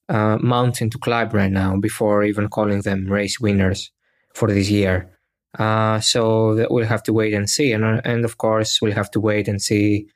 uh, 0.09 0.37
mountain 0.39 0.89
to 0.91 0.97
climb 0.99 1.29
right 1.29 1.51
now 1.51 1.75
before 1.77 2.23
even 2.23 2.49
calling 2.49 2.81
them 2.81 3.07
race 3.07 3.39
winners 3.39 3.91
for 4.33 4.47
this 4.47 4.69
year. 4.69 5.11
Uh, 5.57 5.99
so 5.99 6.67
we'll 6.69 6.85
have 6.85 7.01
to 7.03 7.13
wait 7.13 7.33
and 7.33 7.49
see, 7.49 7.71
and 7.71 7.83
uh, 7.83 8.01
and 8.05 8.23
of 8.25 8.37
course 8.37 8.79
we'll 8.81 8.93
have 8.93 9.09
to 9.11 9.19
wait 9.19 9.47
and 9.47 9.61
see 9.61 10.07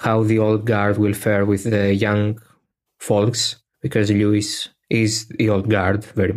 how 0.00 0.22
the 0.22 0.38
old 0.38 0.64
guard 0.64 0.98
will 0.98 1.14
fare 1.14 1.44
with 1.44 1.64
the 1.64 1.94
young 1.94 2.40
folks 2.98 3.56
because 3.80 4.10
Lewis 4.10 4.68
is 4.88 5.28
the 5.28 5.48
old 5.50 5.70
guard, 5.70 6.04
very 6.04 6.34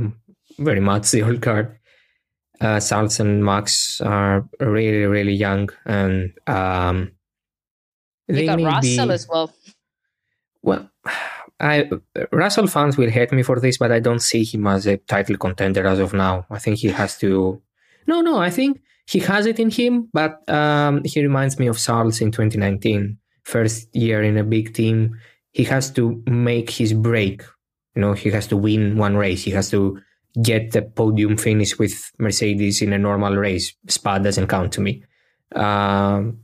very 0.59 0.79
much 0.79 1.11
the 1.11 1.23
old 1.23 1.41
guard 1.41 1.79
uh, 2.63 2.79
Charles 2.79 3.19
and 3.19 3.43
Max 3.43 4.01
are 4.01 4.47
really, 4.59 5.05
really 5.05 5.33
young, 5.33 5.69
and 5.85 6.31
um, 6.47 7.11
they 8.27 8.45
got 8.45 8.61
Russell 8.61 9.07
be, 9.07 9.13
as 9.13 9.27
well. 9.27 9.53
Well, 10.61 10.89
I 11.59 11.89
Russell 12.31 12.67
fans 12.67 12.97
will 12.97 13.09
hate 13.09 13.31
me 13.31 13.43
for 13.43 13.59
this, 13.59 13.77
but 13.77 13.91
I 13.91 13.99
don't 13.99 14.21
see 14.21 14.43
him 14.43 14.65
as 14.67 14.87
a 14.87 14.97
title 14.97 15.37
contender 15.37 15.85
as 15.85 15.99
of 15.99 16.13
now. 16.13 16.45
I 16.49 16.59
think 16.59 16.77
he 16.77 16.87
has 16.89 17.17
to. 17.19 17.61
No, 18.07 18.21
no, 18.21 18.37
I 18.37 18.49
think 18.49 18.81
he 19.07 19.19
has 19.19 19.45
it 19.45 19.59
in 19.59 19.69
him, 19.69 20.09
but 20.13 20.47
um, 20.49 21.01
he 21.03 21.21
reminds 21.21 21.59
me 21.59 21.67
of 21.67 21.77
Charles 21.77 22.21
in 22.21 22.31
2019, 22.31 23.17
first 23.43 23.93
year 23.95 24.23
in 24.23 24.37
a 24.37 24.43
big 24.43 24.73
team. 24.73 25.19
He 25.51 25.63
has 25.65 25.91
to 25.91 26.21
make 26.25 26.69
his 26.69 26.93
break. 26.93 27.43
You 27.95 28.01
know, 28.01 28.13
he 28.13 28.31
has 28.31 28.47
to 28.47 28.57
win 28.57 28.97
one 28.97 29.15
race. 29.15 29.43
He 29.43 29.51
has 29.51 29.69
to 29.71 29.99
get 30.41 30.71
the 30.71 30.81
podium 30.81 31.37
finish 31.37 31.77
with 31.77 32.11
Mercedes 32.17 32.81
in 32.81 32.91
a 32.93 32.97
normal 32.97 33.35
race. 33.35 33.75
Spa 33.87 34.17
doesn't 34.17 34.47
count 34.47 34.73
to 34.73 34.81
me. 34.81 35.03
Um, 35.55 36.39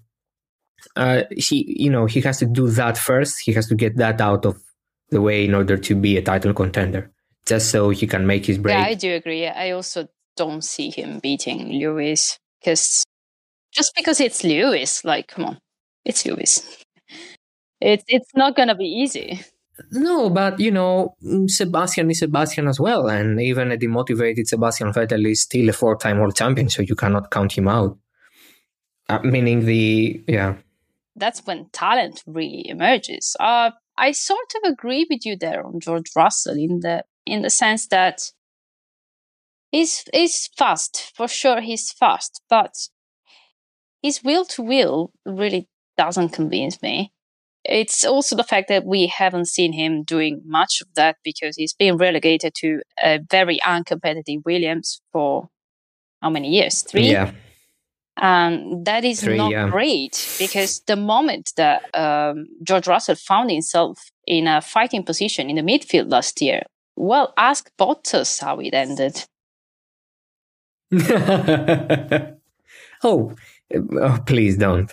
uh, 0.96 1.24
he, 1.32 1.76
you 1.80 1.90
know, 1.90 2.06
he 2.06 2.22
has 2.22 2.38
to 2.40 2.46
do 2.46 2.68
that 2.70 2.98
first. 2.98 3.40
He 3.44 3.54
has 3.54 3.68
to 3.68 3.76
get 3.76 3.98
that 3.98 4.22
out 4.22 4.46
of 4.46 4.62
the 5.10 5.22
way 5.22 5.46
in 5.46 5.56
order 5.56 5.78
to 5.78 5.96
be 5.96 6.18
a 6.18 6.22
title 6.22 6.54
contender, 6.54 7.12
just 7.46 7.72
so 7.72 7.90
he 7.90 8.06
can 8.06 8.28
make 8.28 8.46
his 8.46 8.60
break. 8.60 8.78
Yeah, 8.78 8.84
I 8.84 8.94
do 8.94 9.14
agree. 9.16 9.48
I 9.48 9.72
also 9.72 10.08
don't 10.38 10.64
see 10.64 10.90
him 10.90 11.20
beating 11.20 11.70
Lewis 11.80 12.38
because 12.60 13.04
just 13.72 13.94
because 13.96 14.20
it's 14.20 14.44
Lewis, 14.44 15.04
like, 15.04 15.28
come 15.28 15.46
on, 15.46 15.60
it's 16.06 16.26
Lewis. 16.26 16.84
It's 17.82 18.04
it's 18.08 18.32
not 18.36 18.56
gonna 18.56 18.76
be 18.76 18.86
easy. 18.86 19.42
No, 19.92 20.30
but 20.30 20.60
you 20.60 20.72
know, 20.72 21.16
Sebastian 21.48 22.12
is 22.12 22.20
Sebastian 22.20 22.68
as 22.68 22.80
well, 22.80 23.08
and 23.08 23.42
even 23.42 23.72
a 23.72 23.78
demotivated 23.78 24.48
Sebastian 24.48 24.92
Vettel 24.92 25.26
is 25.26 25.42
still 25.42 25.70
a 25.70 25.74
four-time 25.74 26.20
world 26.20 26.36
champion, 26.36 26.70
so 26.70 26.82
you 26.82 26.96
cannot 26.96 27.32
count 27.32 27.54
him 27.54 27.68
out. 27.68 27.98
Uh, 29.08 29.20
meaning 29.24 29.66
the 29.66 30.22
yeah. 30.28 30.56
That's 31.16 31.46
when 31.46 31.70
talent 31.72 32.24
really 32.28 32.68
emerges. 32.70 33.36
Uh, 33.40 33.72
I 33.98 34.12
sort 34.12 34.54
of 34.56 34.72
agree 34.72 35.06
with 35.10 35.26
you 35.26 35.36
there 35.36 35.66
on 35.66 35.80
George 35.80 36.12
Russell 36.16 36.58
in 36.58 36.80
the 36.82 37.04
in 37.26 37.42
the 37.42 37.50
sense 37.50 37.88
that 37.88 38.32
he's 39.72 40.06
he's 40.14 40.48
fast 40.58 41.12
for 41.16 41.28
sure. 41.28 41.62
He's 41.62 41.92
fast, 41.92 42.42
but 42.50 42.76
his 44.02 44.24
will 44.24 44.46
to 44.46 44.62
will 44.62 45.12
really 45.26 45.68
doesn't 45.98 46.30
convince 46.30 46.82
me. 46.82 47.12
It's 47.70 48.04
also 48.04 48.36
the 48.36 48.44
fact 48.44 48.68
that 48.70 48.86
we 48.86 49.06
haven't 49.06 49.46
seen 49.46 49.74
him 49.74 50.04
doing 50.04 50.42
much 50.44 50.82
of 50.82 50.88
that 50.96 51.18
because 51.24 51.56
he's 51.56 51.74
been 51.74 51.98
relegated 51.98 52.56
to 52.56 52.82
a 53.04 53.20
very 53.30 53.60
uncompetitive 53.60 54.44
Williams 54.44 55.02
for 55.12 55.50
how 56.22 56.30
many 56.30 56.50
years? 56.50 56.82
Three? 56.82 57.12
Yeah. 57.12 57.32
And 58.18 58.86
that 58.86 59.06
is 59.06 59.22
Three, 59.22 59.38
not 59.38 59.52
yeah. 59.52 59.70
great 59.70 60.36
because 60.40 60.82
the 60.88 60.96
moment 60.96 61.54
that 61.56 61.84
um, 61.96 62.48
George 62.64 62.88
Russell 62.88 63.16
found 63.16 63.52
himself 63.52 63.98
in 64.28 64.48
a 64.48 64.62
fighting 64.62 65.04
position 65.04 65.50
in 65.50 65.56
the 65.56 65.62
midfield 65.62 66.12
last 66.12 66.42
year, 66.42 66.64
well, 66.96 67.34
ask 67.38 67.72
Bottas 67.78 68.42
how 68.42 68.60
it 68.60 68.74
ended. 68.74 69.26
oh, 73.04 73.36
Oh, 73.76 74.18
please 74.26 74.58
don't. 74.58 74.92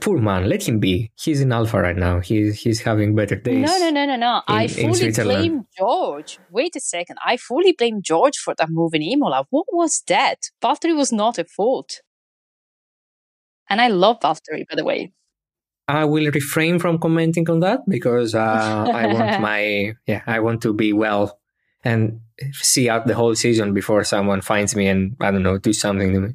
Poor 0.00 0.18
man, 0.18 0.48
let 0.48 0.68
him 0.68 0.78
be. 0.78 1.10
He's 1.18 1.40
in 1.40 1.52
Alfa 1.52 1.80
right 1.80 1.96
now. 1.96 2.20
He's 2.20 2.60
he's 2.60 2.82
having 2.82 3.14
better 3.14 3.34
days. 3.36 3.66
No, 3.66 3.78
no, 3.78 3.90
no, 3.90 4.04
no, 4.04 4.16
no. 4.16 4.42
In, 4.46 4.54
I 4.54 4.68
fully 4.68 5.10
blame 5.10 5.66
George. 5.78 6.38
Wait 6.50 6.76
a 6.76 6.80
second. 6.80 7.16
I 7.24 7.38
fully 7.38 7.72
blame 7.72 8.02
George 8.02 8.36
for 8.36 8.54
that 8.58 8.68
move 8.68 8.92
in 8.92 9.02
Imola. 9.02 9.46
What 9.48 9.66
was 9.72 10.02
that? 10.08 10.50
Valtteri 10.62 10.94
was 10.94 11.12
not 11.12 11.38
at 11.38 11.48
fault. 11.48 12.02
And 13.70 13.80
I 13.80 13.88
love 13.88 14.20
Valtteri, 14.20 14.64
by 14.68 14.76
the 14.76 14.84
way. 14.84 15.12
I 15.88 16.04
will 16.04 16.30
refrain 16.30 16.78
from 16.78 16.98
commenting 16.98 17.48
on 17.48 17.60
that 17.60 17.80
because 17.88 18.34
uh, 18.34 18.38
I 18.92 19.06
want 19.06 19.40
my 19.50 19.94
yeah 20.06 20.22
I 20.26 20.40
want 20.40 20.60
to 20.62 20.72
be 20.72 20.92
well 20.92 21.38
and 21.84 22.20
see 22.52 22.88
out 22.88 23.06
the 23.06 23.14
whole 23.14 23.34
season 23.34 23.72
before 23.72 24.04
someone 24.04 24.40
finds 24.40 24.76
me 24.76 24.86
and 24.88 25.16
I 25.20 25.30
don't 25.30 25.42
know 25.42 25.58
do 25.58 25.72
something 25.72 26.12
to 26.12 26.20
me. 26.20 26.34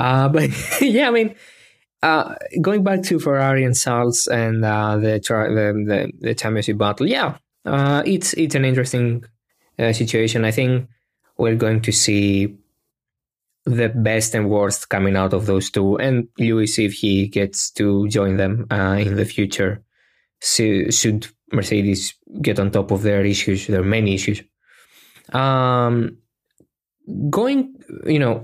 Uh, 0.00 0.28
but 0.30 0.50
yeah, 0.80 1.08
I 1.08 1.10
mean, 1.10 1.34
uh, 2.02 2.34
going 2.62 2.82
back 2.82 3.02
to 3.04 3.20
Ferrari 3.20 3.64
and 3.64 3.74
Salz 3.74 4.26
and 4.26 4.64
uh, 4.64 4.96
the, 4.96 5.20
the, 5.20 5.84
the 5.86 6.12
the 6.28 6.34
championship 6.34 6.78
battle, 6.78 7.06
yeah, 7.06 7.36
uh, 7.66 8.02
it's 8.06 8.32
it's 8.34 8.54
an 8.54 8.64
interesting 8.64 9.24
uh, 9.78 9.92
situation. 9.92 10.46
I 10.46 10.52
think 10.52 10.88
we're 11.36 11.56
going 11.56 11.82
to 11.82 11.92
see 11.92 12.56
the 13.66 13.90
best 13.90 14.34
and 14.34 14.48
worst 14.48 14.88
coming 14.88 15.16
out 15.16 15.34
of 15.34 15.44
those 15.44 15.70
two, 15.70 15.98
and 15.98 16.28
Lewis 16.38 16.78
if 16.78 16.94
he 16.94 17.28
gets 17.28 17.70
to 17.72 18.08
join 18.08 18.38
them 18.38 18.66
uh, 18.70 18.96
in 18.98 19.16
the 19.16 19.26
future. 19.26 19.82
So, 20.40 20.88
should 20.88 21.26
Mercedes 21.52 22.14
get 22.40 22.58
on 22.58 22.70
top 22.70 22.90
of 22.90 23.02
their 23.02 23.22
issues, 23.22 23.66
their 23.66 23.82
many 23.82 24.14
issues. 24.14 24.42
Um, 25.34 26.16
going, 27.28 27.74
you 28.06 28.18
know, 28.18 28.42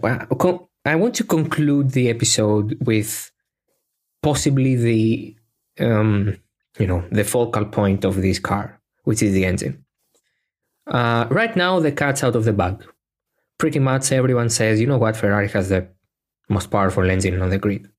I 0.87 0.95
want 0.95 1.17
to 1.17 1.25
conclude 1.25 1.91
the 1.91 2.09
episode 2.09 2.79
with 2.81 3.33
possibly 4.23 4.77
the, 4.77 5.37
um, 5.81 6.37
you 6.79 6.87
know, 6.87 7.05
the 7.11 7.25
focal 7.25 7.65
point 7.65 8.05
of 8.05 8.23
this 8.23 8.39
car, 8.39 8.81
which 9.03 9.21
is 9.21 9.33
the 9.33 9.45
engine. 9.45 9.85
Uh, 10.87 11.27
right 11.29 11.57
now, 11.57 11.81
the 11.81 11.91
cat's 11.91 12.23
out 12.23 12.37
of 12.37 12.45
the 12.45 12.53
bag. 12.53 12.85
Pretty 13.59 13.81
much 13.81 14.13
everyone 14.13 14.49
says, 14.49 14.81
you 14.81 14.87
know 14.87 14.99
what, 14.99 15.17
Ferrari 15.17 15.49
has 15.49 15.71
the 15.71 15.89
most 16.49 16.71
powerful 16.71 17.11
engine 17.11 17.43
on 17.43 17.51
the 17.51 17.59
grid. 17.59 17.91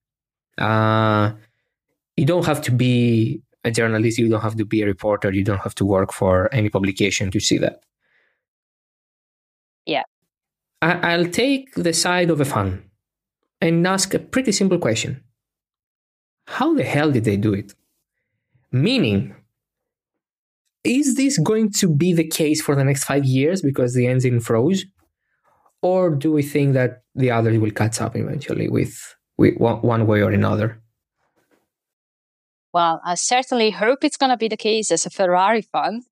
Uh, 0.58 1.34
you 2.16 2.26
don't 2.26 2.46
have 2.46 2.62
to 2.62 2.72
be 2.72 3.42
a 3.66 3.72
journalist, 3.72 4.18
you 4.18 4.30
don't 4.30 4.42
have 4.42 4.56
to 4.56 4.66
be 4.66 4.82
a 4.82 4.86
reporter, 4.86 5.34
you 5.34 5.44
don't 5.44 5.60
have 5.60 5.76
to 5.76 5.86
work 5.86 6.14
for 6.14 6.54
any 6.54 6.70
publication 6.70 7.32
to 7.32 7.40
see 7.42 7.58
that. 7.58 7.82
Yeah. 9.86 10.04
I'll 10.82 11.26
take 11.26 11.74
the 11.74 11.94
side 11.94 12.30
of 12.30 12.40
a 12.40 12.46
fan 12.46 12.84
and 13.62 13.86
ask 13.88 14.14
a 14.14 14.20
pretty 14.20 14.52
simple 14.52 14.78
question 14.78 15.24
How 16.48 16.74
the 16.74 16.84
hell 16.84 17.12
did 17.12 17.24
they 17.24 17.38
do 17.38 17.54
it? 17.54 17.74
Meaning, 18.72 19.36
is 20.84 21.16
this 21.16 21.38
going 21.38 21.72
to 21.80 21.90
be 21.90 22.14
the 22.14 22.28
case 22.28 22.62
for 22.62 22.76
the 22.76 22.84
next 22.84 23.04
five 23.04 23.26
years 23.26 23.62
because 23.62 23.94
the 23.94 24.08
engine 24.08 24.40
froze? 24.40 24.86
Or 25.82 26.10
do 26.16 26.32
we 26.32 26.44
think 26.44 26.74
that 26.74 27.04
the 27.16 27.32
others 27.32 27.60
will 27.60 27.72
catch 27.72 28.02
up 28.02 28.16
eventually 28.16 28.68
with, 28.68 29.16
with 29.38 29.56
one 29.58 30.08
way 30.08 30.22
or 30.22 30.32
another? 30.32 30.82
Well, 32.74 33.02
I 33.06 33.16
certainly 33.16 33.72
hope 33.72 34.04
it's 34.04 34.18
going 34.18 34.32
to 34.32 34.38
be 34.38 34.48
the 34.48 34.58
case 34.58 34.92
as 34.92 35.06
a 35.06 35.10
Ferrari 35.10 35.62
fan. 35.62 36.04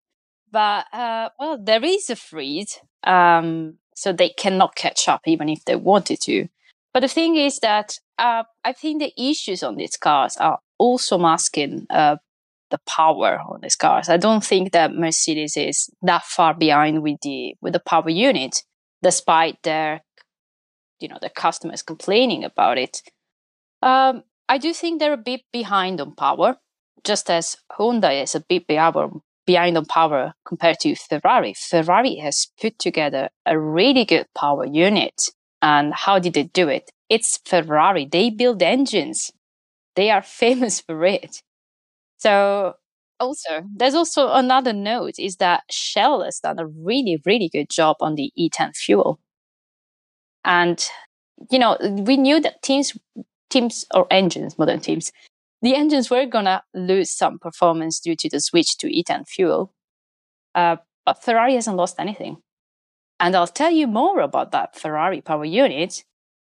But, 0.52 0.86
uh, 0.94 1.30
well, 1.40 1.58
there 1.62 1.84
is 1.84 2.10
a 2.10 2.16
freeze, 2.16 2.80
um, 3.04 3.78
so 3.96 4.14
they 4.14 4.30
cannot 4.30 4.76
catch 4.76 5.08
up 5.08 5.22
even 5.26 5.50
if 5.50 5.66
they 5.66 5.76
wanted 5.76 6.22
to. 6.22 6.48
But 6.94 7.02
the 7.02 7.08
thing 7.08 7.36
is 7.36 7.60
that 7.60 8.00
uh, 8.18 8.44
I 8.64 8.74
think 8.74 9.02
the 9.02 9.14
issues 9.18 9.64
on 9.64 9.76
these 9.76 9.98
cars 9.98 10.38
are 10.38 10.60
also 10.78 11.18
masking 11.18 11.88
uh, 11.90 12.18
the 12.72 12.80
power 12.88 13.40
on 13.40 13.62
these 13.62 13.76
cars. 13.76 14.10
I 14.10 14.18
don't 14.18 14.44
think 14.44 14.72
that 14.72 14.94
Mercedes 14.94 15.58
is 15.58 15.90
that 16.02 16.24
far 16.24 16.54
behind 16.54 17.04
with 17.04 17.20
the 17.22 17.56
with 17.62 17.74
the 17.74 17.80
power 17.80 18.10
unit, 18.10 18.64
despite 19.04 19.62
their 19.64 20.02
you 21.00 21.08
know 21.08 21.18
the 21.22 21.30
customers 21.30 21.82
complaining 21.82 22.44
about 22.44 22.78
it. 22.78 23.02
Um, 23.82 24.24
I 24.48 24.58
do 24.58 24.74
think 24.74 25.00
they're 25.00 25.14
a 25.14 25.18
bit 25.18 25.42
behind 25.52 26.00
on 26.00 26.16
power, 26.16 26.58
just 27.04 27.30
as 27.30 27.58
Honda 27.72 28.12
is 28.12 28.36
a 28.36 28.40
bit 28.40 28.68
behind 28.68 29.22
on 29.78 29.86
power 29.86 30.34
compared 30.46 30.80
to 30.82 30.96
Ferrari. 30.96 31.54
Ferrari 31.54 32.16
has 32.16 32.48
put 32.60 32.80
together 32.80 33.30
a 33.46 33.60
really 33.60 34.06
good 34.06 34.28
power 34.36 34.66
unit. 34.66 35.30
And 35.62 35.94
how 35.94 36.20
did 36.20 36.34
they 36.34 36.44
do 36.44 36.68
it? 36.70 36.92
It's 37.10 37.40
Ferrari. 37.46 38.06
They 38.06 38.30
build 38.30 38.62
engines. 38.62 39.32
They 39.96 40.12
are 40.12 40.22
famous 40.42 40.82
for 40.82 41.06
it. 41.06 41.42
So 42.18 42.76
also, 43.20 43.64
there's 43.76 43.96
also 43.96 44.32
another 44.34 44.74
note 44.74 45.16
is 45.20 45.38
that 45.38 45.64
Shell 45.72 46.24
has 46.24 46.40
done 46.40 46.60
a 46.60 46.68
really, 46.68 47.22
really 47.26 47.50
good 47.50 47.70
job 47.70 47.98
on 48.02 48.16
the 48.16 48.32
E10 48.38 48.76
fuel. 48.76 49.20
And, 50.44 50.88
you 51.52 51.60
know, 51.60 51.78
we 51.82 52.18
knew 52.18 52.40
that 52.42 52.62
teams 52.62 52.98
teams 53.50 53.86
or 53.94 54.08
engines, 54.12 54.58
modern 54.58 54.80
teams, 54.82 55.12
the 55.66 55.76
engines 55.76 56.10
were 56.12 56.26
gonna 56.26 56.64
lose 56.74 57.10
some 57.10 57.40
performance 57.40 58.00
due 58.00 58.16
to 58.16 58.30
the 58.30 58.40
switch 58.40 58.78
to 58.78 58.88
E10 58.88 59.28
fuel. 59.28 59.74
Uh, 60.54 60.78
but 61.06 61.24
Ferrari 61.24 61.56
hasn't 61.56 61.78
lost 61.78 62.00
anything. 62.00 62.38
And 63.20 63.36
I'll 63.36 63.48
tell 63.48 63.72
you 63.72 63.88
more 63.88 64.20
about 64.20 64.52
that 64.52 64.76
Ferrari 64.76 65.22
power 65.22 65.46
unit, 65.46 66.04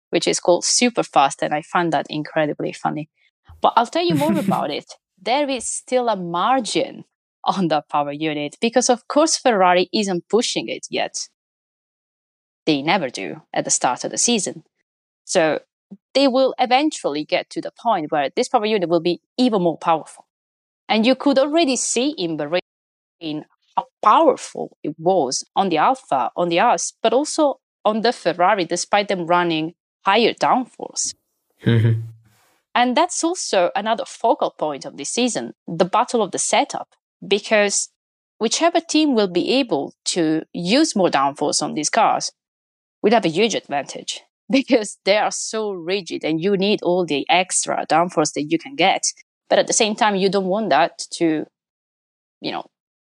which 0.10 0.28
is 0.28 0.40
called 0.40 0.64
Superfast, 0.64 1.42
and 1.42 1.54
I 1.54 1.62
find 1.62 1.92
that 1.94 2.06
incredibly 2.10 2.74
funny. 2.74 3.10
But 3.62 3.74
I'll 3.76 3.88
tell 3.88 4.06
you 4.06 4.16
more 4.16 4.38
about 4.46 4.70
it. 4.72 4.94
There 5.20 5.50
is 5.50 5.66
still 5.68 6.10
a 6.10 6.16
margin 6.16 7.06
on 7.44 7.70
the 7.70 7.84
power 7.90 8.12
unit 8.12 8.58
because, 8.62 8.90
of 8.90 9.08
course, 9.08 9.38
Ferrari 9.38 9.90
isn't 9.94 10.30
pushing 10.30 10.68
it 10.68 10.86
yet. 10.90 11.28
They 12.66 12.82
never 12.82 13.10
do 13.10 13.42
at 13.54 13.64
the 13.66 13.72
start 13.72 14.04
of 14.04 14.12
the 14.12 14.18
season. 14.18 14.64
So 15.24 15.60
they 16.14 16.28
will 16.28 16.54
eventually 16.60 17.24
get 17.24 17.50
to 17.52 17.62
the 17.62 17.72
point 17.72 18.12
where 18.12 18.30
this 18.36 18.50
power 18.50 18.66
unit 18.66 18.90
will 18.90 19.00
be 19.00 19.22
even 19.38 19.62
more 19.62 19.78
powerful. 19.78 20.26
And 20.90 21.06
you 21.06 21.16
could 21.16 21.38
already 21.38 21.76
see 21.76 22.10
in 22.12 22.38
Bahrain 22.38 23.44
how 23.76 23.86
powerful 24.02 24.78
it 24.84 24.96
was 24.98 25.46
on 25.56 25.70
the 25.70 25.78
Alfa, 25.78 26.32
on 26.36 26.50
the 26.50 26.58
Haas, 26.58 26.94
but 27.02 27.14
also 27.14 27.60
on 27.86 28.02
the 28.02 28.12
Ferrari, 28.12 28.66
despite 28.66 29.08
them 29.08 29.26
running 29.26 29.76
higher 30.06 30.34
downforce. 30.34 31.14
Mm-hmm. 31.64 32.02
And 32.74 32.96
that's 32.96 33.24
also 33.24 33.72
another 33.76 34.06
focal 34.06 34.52
point 34.52 34.86
of 34.86 34.98
this 34.98 35.10
season, 35.10 35.54
the 35.68 35.86
battle 35.86 36.22
of 36.22 36.32
the 36.32 36.40
setup, 36.40 36.90
because 37.28 37.90
whichever 38.38 38.80
team 38.80 39.16
will 39.16 39.28
be 39.28 39.52
able 39.54 39.94
to 40.06 40.44
use 40.54 40.96
more 40.96 41.10
downforce 41.10 41.62
on 41.62 41.74
these 41.74 41.90
cars 41.90 42.32
will 43.02 43.12
have 43.12 43.26
a 43.26 43.30
huge 43.30 43.56
advantage 43.56 44.22
because 44.52 44.98
they 45.06 45.18
are 45.18 45.32
so 45.32 45.72
rigid 45.72 46.24
and 46.24 46.42
you 46.42 46.58
need 46.58 46.82
all 46.82 47.06
the 47.06 47.26
extra 47.30 47.86
downforce 47.90 48.34
that 48.34 48.44
you 48.50 48.58
can 48.58 48.76
get. 48.76 49.04
But 49.50 49.60
at 49.60 49.68
the 49.68 49.74
same 49.74 49.96
time, 49.96 50.16
you 50.16 50.30
don't 50.30 50.46
want 50.46 50.70
that 50.70 51.00
to, 51.14 51.46
you 52.42 52.52
know, 52.52 52.66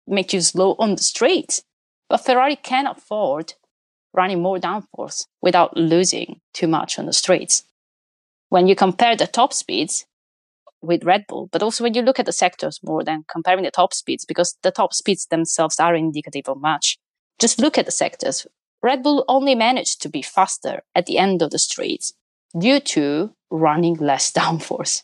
make 0.07 0.33
you 0.33 0.41
slow 0.41 0.77
on 0.79 0.95
the 0.95 1.03
straight. 1.03 1.63
But 2.09 2.25
Ferrari 2.25 2.57
can 2.57 2.87
afford 2.87 3.55
running 4.15 4.43
more 4.43 4.59
downforce 4.59 5.27
without 5.43 5.77
losing 5.77 6.41
too 6.55 6.67
much 6.67 6.99
on 6.99 7.07
the 7.07 7.13
straights. 7.13 7.65
When 8.49 8.67
you 8.67 8.75
compare 8.75 9.15
the 9.15 9.27
top 9.27 9.53
speeds 9.53 10.07
with 10.81 11.05
Red 11.05 11.27
Bull, 11.29 11.49
but 11.53 11.63
also 11.63 11.85
when 11.85 11.95
you 11.95 12.03
look 12.03 12.19
at 12.19 12.27
the 12.27 12.33
sectors 12.33 12.81
more 12.83 13.05
than 13.05 13.25
comparing 13.31 13.65
the 13.65 13.71
top 13.71 13.93
speeds, 13.93 14.25
because 14.25 14.57
the 14.63 14.71
top 14.71 14.95
speeds 14.95 15.27
themselves 15.27 15.79
are 15.79 15.95
indicative 15.95 16.49
of 16.49 16.61
much. 16.61 16.99
Just 17.39 17.61
look 17.61 17.77
at 17.77 17.85
the 17.85 17.93
sectors. 17.93 18.47
Red 18.83 19.03
Bull 19.03 19.25
only 19.29 19.55
managed 19.55 20.01
to 20.03 20.09
be 20.09 20.23
faster 20.23 20.83
at 20.95 21.07
the 21.07 21.19
end 21.19 21.43
of 21.43 21.51
the 21.51 21.59
straight 21.59 22.13
due 22.59 22.81
to 22.81 23.35
running 23.51 23.95
less 23.95 24.31
downforce. 24.41 25.03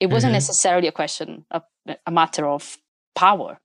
It 0.00 0.06
wasn't 0.06 0.30
mm-hmm. 0.30 0.36
necessarily 0.36 0.88
a 0.88 0.92
question 0.92 1.44
of 1.50 1.62
a 2.06 2.10
matter 2.10 2.46
of 2.46 2.78
power. 3.14 3.58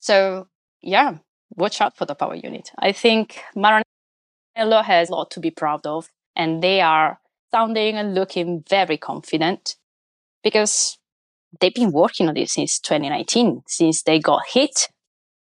So 0.00 0.48
yeah, 0.82 1.18
watch 1.54 1.80
out 1.80 1.96
for 1.96 2.04
the 2.04 2.14
power 2.14 2.34
unit. 2.34 2.70
I 2.78 2.92
think 2.92 3.40
Maranello 3.56 4.84
has 4.84 5.08
a 5.08 5.12
lot 5.12 5.30
to 5.32 5.40
be 5.40 5.50
proud 5.50 5.86
of, 5.86 6.08
and 6.34 6.62
they 6.62 6.80
are 6.80 7.20
sounding 7.50 7.96
and 7.96 8.14
looking 8.14 8.64
very 8.68 8.96
confident 8.96 9.76
because 10.42 10.98
they've 11.60 11.74
been 11.74 11.92
working 11.92 12.28
on 12.28 12.34
this 12.34 12.52
since 12.52 12.78
2019, 12.80 13.62
since 13.66 14.02
they 14.02 14.18
got 14.18 14.42
hit 14.52 14.88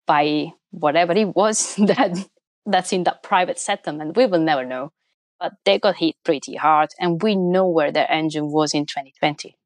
by 0.08 0.48
whatever 0.72 1.14
it 1.14 1.36
was 1.36 1.76
that 1.88 2.18
that's 2.66 2.94
in 2.94 3.04
that 3.04 3.24
private 3.24 3.60
settlement. 3.60 4.18
We 4.18 4.26
will 4.26 4.40
never 4.40 4.66
know. 4.66 4.92
But 5.40 5.54
they 5.66 5.80
got 5.80 5.98
hit 5.98 6.16
pretty 6.24 6.56
hard, 6.56 6.92
and 7.00 7.22
we 7.22 7.36
know 7.36 7.68
where 7.68 7.92
their 7.92 8.10
engine 8.12 8.52
was 8.52 8.76
in 8.76 8.86
2020. 8.86 9.58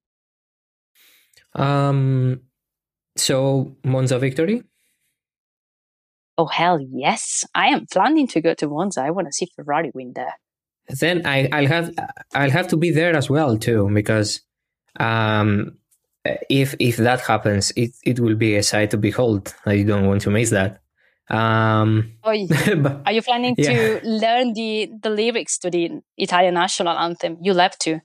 Um, 1.53 2.41
so 3.17 3.75
Monza 3.83 4.17
victory? 4.19 4.63
Oh 6.37 6.45
hell 6.45 6.79
yes! 6.79 7.45
I 7.53 7.67
am 7.67 7.87
planning 7.87 8.27
to 8.27 8.41
go 8.41 8.53
to 8.53 8.67
Monza. 8.67 9.01
I 9.01 9.11
want 9.11 9.27
to 9.27 9.33
see 9.33 9.47
Ferrari 9.55 9.91
win 9.93 10.13
there. 10.13 10.35
Then 10.87 11.25
I, 11.25 11.49
I'll 11.51 11.67
have 11.67 11.93
I'll 12.33 12.49
have 12.51 12.67
to 12.69 12.77
be 12.77 12.91
there 12.91 13.15
as 13.15 13.29
well 13.29 13.57
too 13.57 13.89
because 13.93 14.41
um, 14.99 15.77
if 16.49 16.75
if 16.79 16.97
that 16.97 17.21
happens, 17.21 17.71
it 17.75 17.91
it 18.03 18.19
will 18.19 18.35
be 18.35 18.55
a 18.55 18.63
sight 18.63 18.91
to 18.91 18.97
behold. 18.97 19.53
I 19.65 19.83
don't 19.83 20.07
want 20.07 20.21
to 20.21 20.29
miss 20.29 20.49
that. 20.49 20.81
Um, 21.29 22.13
but, 22.23 23.01
are 23.05 23.11
you 23.11 23.21
planning 23.21 23.55
yeah. 23.57 23.99
to 23.99 24.07
learn 24.07 24.53
the, 24.53 24.91
the 25.01 25.09
lyrics 25.09 25.57
to 25.59 25.69
the 25.69 26.01
Italian 26.17 26.53
national 26.53 26.97
anthem? 26.97 27.37
You'll 27.41 27.59
have 27.59 27.77
to. 27.79 28.01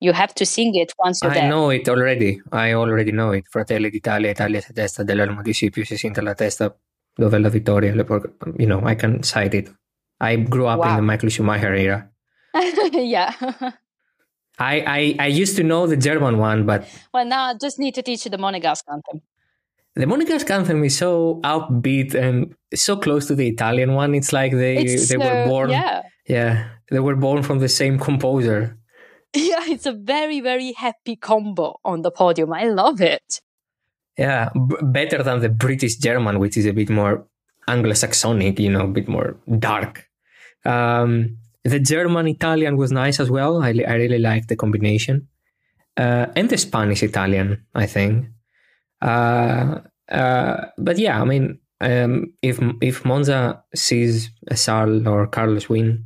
You 0.00 0.12
have 0.12 0.34
to 0.34 0.44
sing 0.44 0.74
it 0.74 0.92
once 0.98 1.20
you're 1.22 1.30
I 1.30 1.34
there. 1.34 1.44
I 1.44 1.48
know 1.48 1.70
it 1.70 1.88
already. 1.88 2.40
I 2.50 2.72
already 2.72 3.12
know 3.12 3.30
it. 3.30 3.44
Fratelli 3.48 3.88
d'Italia, 3.88 4.30
Italia 4.30 4.60
testa 4.60 5.04
dell'elmo 5.04 5.42
di 5.42 5.52
Scipio 5.52 5.84
si 5.84 5.96
sente 5.96 6.20
la 6.20 6.34
testa 6.34 6.76
dove 7.14 7.38
la 7.38 7.48
vittoria. 7.48 7.94
You 8.58 8.66
know, 8.66 8.84
I 8.84 8.96
can 8.96 9.22
cite 9.22 9.54
it. 9.54 9.72
I 10.20 10.36
grew 10.36 10.66
up 10.66 10.80
wow. 10.80 10.90
in 10.90 10.96
the 10.96 11.02
Michael 11.02 11.30
Schumacher 11.30 11.72
era. 11.72 12.10
yeah. 12.92 13.32
I, 14.58 14.84
I, 14.86 15.16
I 15.18 15.26
used 15.28 15.56
to 15.56 15.62
know 15.62 15.86
the 15.86 15.96
German 15.96 16.38
one, 16.38 16.66
but 16.66 16.88
well, 17.14 17.24
now 17.24 17.50
I 17.50 17.54
just 17.54 17.78
need 17.78 17.94
to 17.94 18.02
teach 18.02 18.24
you 18.24 18.30
the 18.30 18.38
Monegasque 18.38 18.84
anthem. 18.90 19.22
The 19.94 20.06
Monegasque 20.06 20.50
anthem 20.50 20.84
is 20.84 20.96
so 20.96 21.40
upbeat 21.44 22.14
and 22.14 22.54
so 22.74 22.96
close 22.96 23.26
to 23.26 23.34
the 23.34 23.46
Italian 23.46 23.94
one. 23.94 24.14
It's 24.14 24.32
like 24.32 24.52
they 24.52 24.78
It's, 24.78 25.08
they 25.08 25.18
were 25.18 25.44
uh, 25.44 25.46
born. 25.46 25.70
Yeah, 25.70 26.02
yeah, 26.26 26.68
they 26.90 27.00
were 27.00 27.16
born 27.16 27.42
from 27.42 27.58
the 27.58 27.68
same 27.68 27.98
composer. 27.98 28.78
yeah, 29.34 29.64
it's 29.68 29.86
a 29.86 29.92
very 29.92 30.40
very 30.40 30.72
happy 30.72 31.16
combo 31.16 31.78
on 31.84 32.02
the 32.02 32.10
podium. 32.10 32.52
I 32.52 32.64
love 32.64 33.00
it. 33.02 33.40
Yeah, 34.16 34.50
b- 34.54 34.76
better 34.82 35.22
than 35.22 35.40
the 35.40 35.48
British 35.48 35.96
German, 35.96 36.38
which 36.38 36.56
is 36.56 36.66
a 36.66 36.72
bit 36.72 36.90
more 36.90 37.26
Anglo-Saxonic, 37.68 38.58
you 38.58 38.70
know, 38.70 38.84
a 38.84 38.88
bit 38.88 39.08
more 39.08 39.36
dark. 39.58 40.06
Um, 40.64 41.38
the 41.64 41.78
German 41.78 42.28
Italian 42.28 42.76
was 42.76 42.92
nice 42.92 43.20
as 43.20 43.30
well. 43.30 43.62
I, 43.62 43.68
I 43.68 43.94
really 43.94 44.18
liked 44.18 44.48
the 44.48 44.56
combination, 44.56 45.28
uh, 45.96 46.26
and 46.34 46.48
the 46.48 46.58
Spanish 46.58 47.02
Italian, 47.02 47.64
I 47.74 47.86
think. 47.86 48.26
Uh, 49.02 49.80
uh, 50.10 50.66
but 50.78 50.98
yeah, 50.98 51.20
I 51.20 51.24
mean, 51.24 51.58
um, 51.80 52.32
if 52.42 52.60
if 52.80 53.04
Monza 53.04 53.62
sees 53.74 54.30
a 54.48 54.56
Charles 54.56 55.06
or 55.06 55.26
Carlos 55.26 55.68
win 55.68 56.04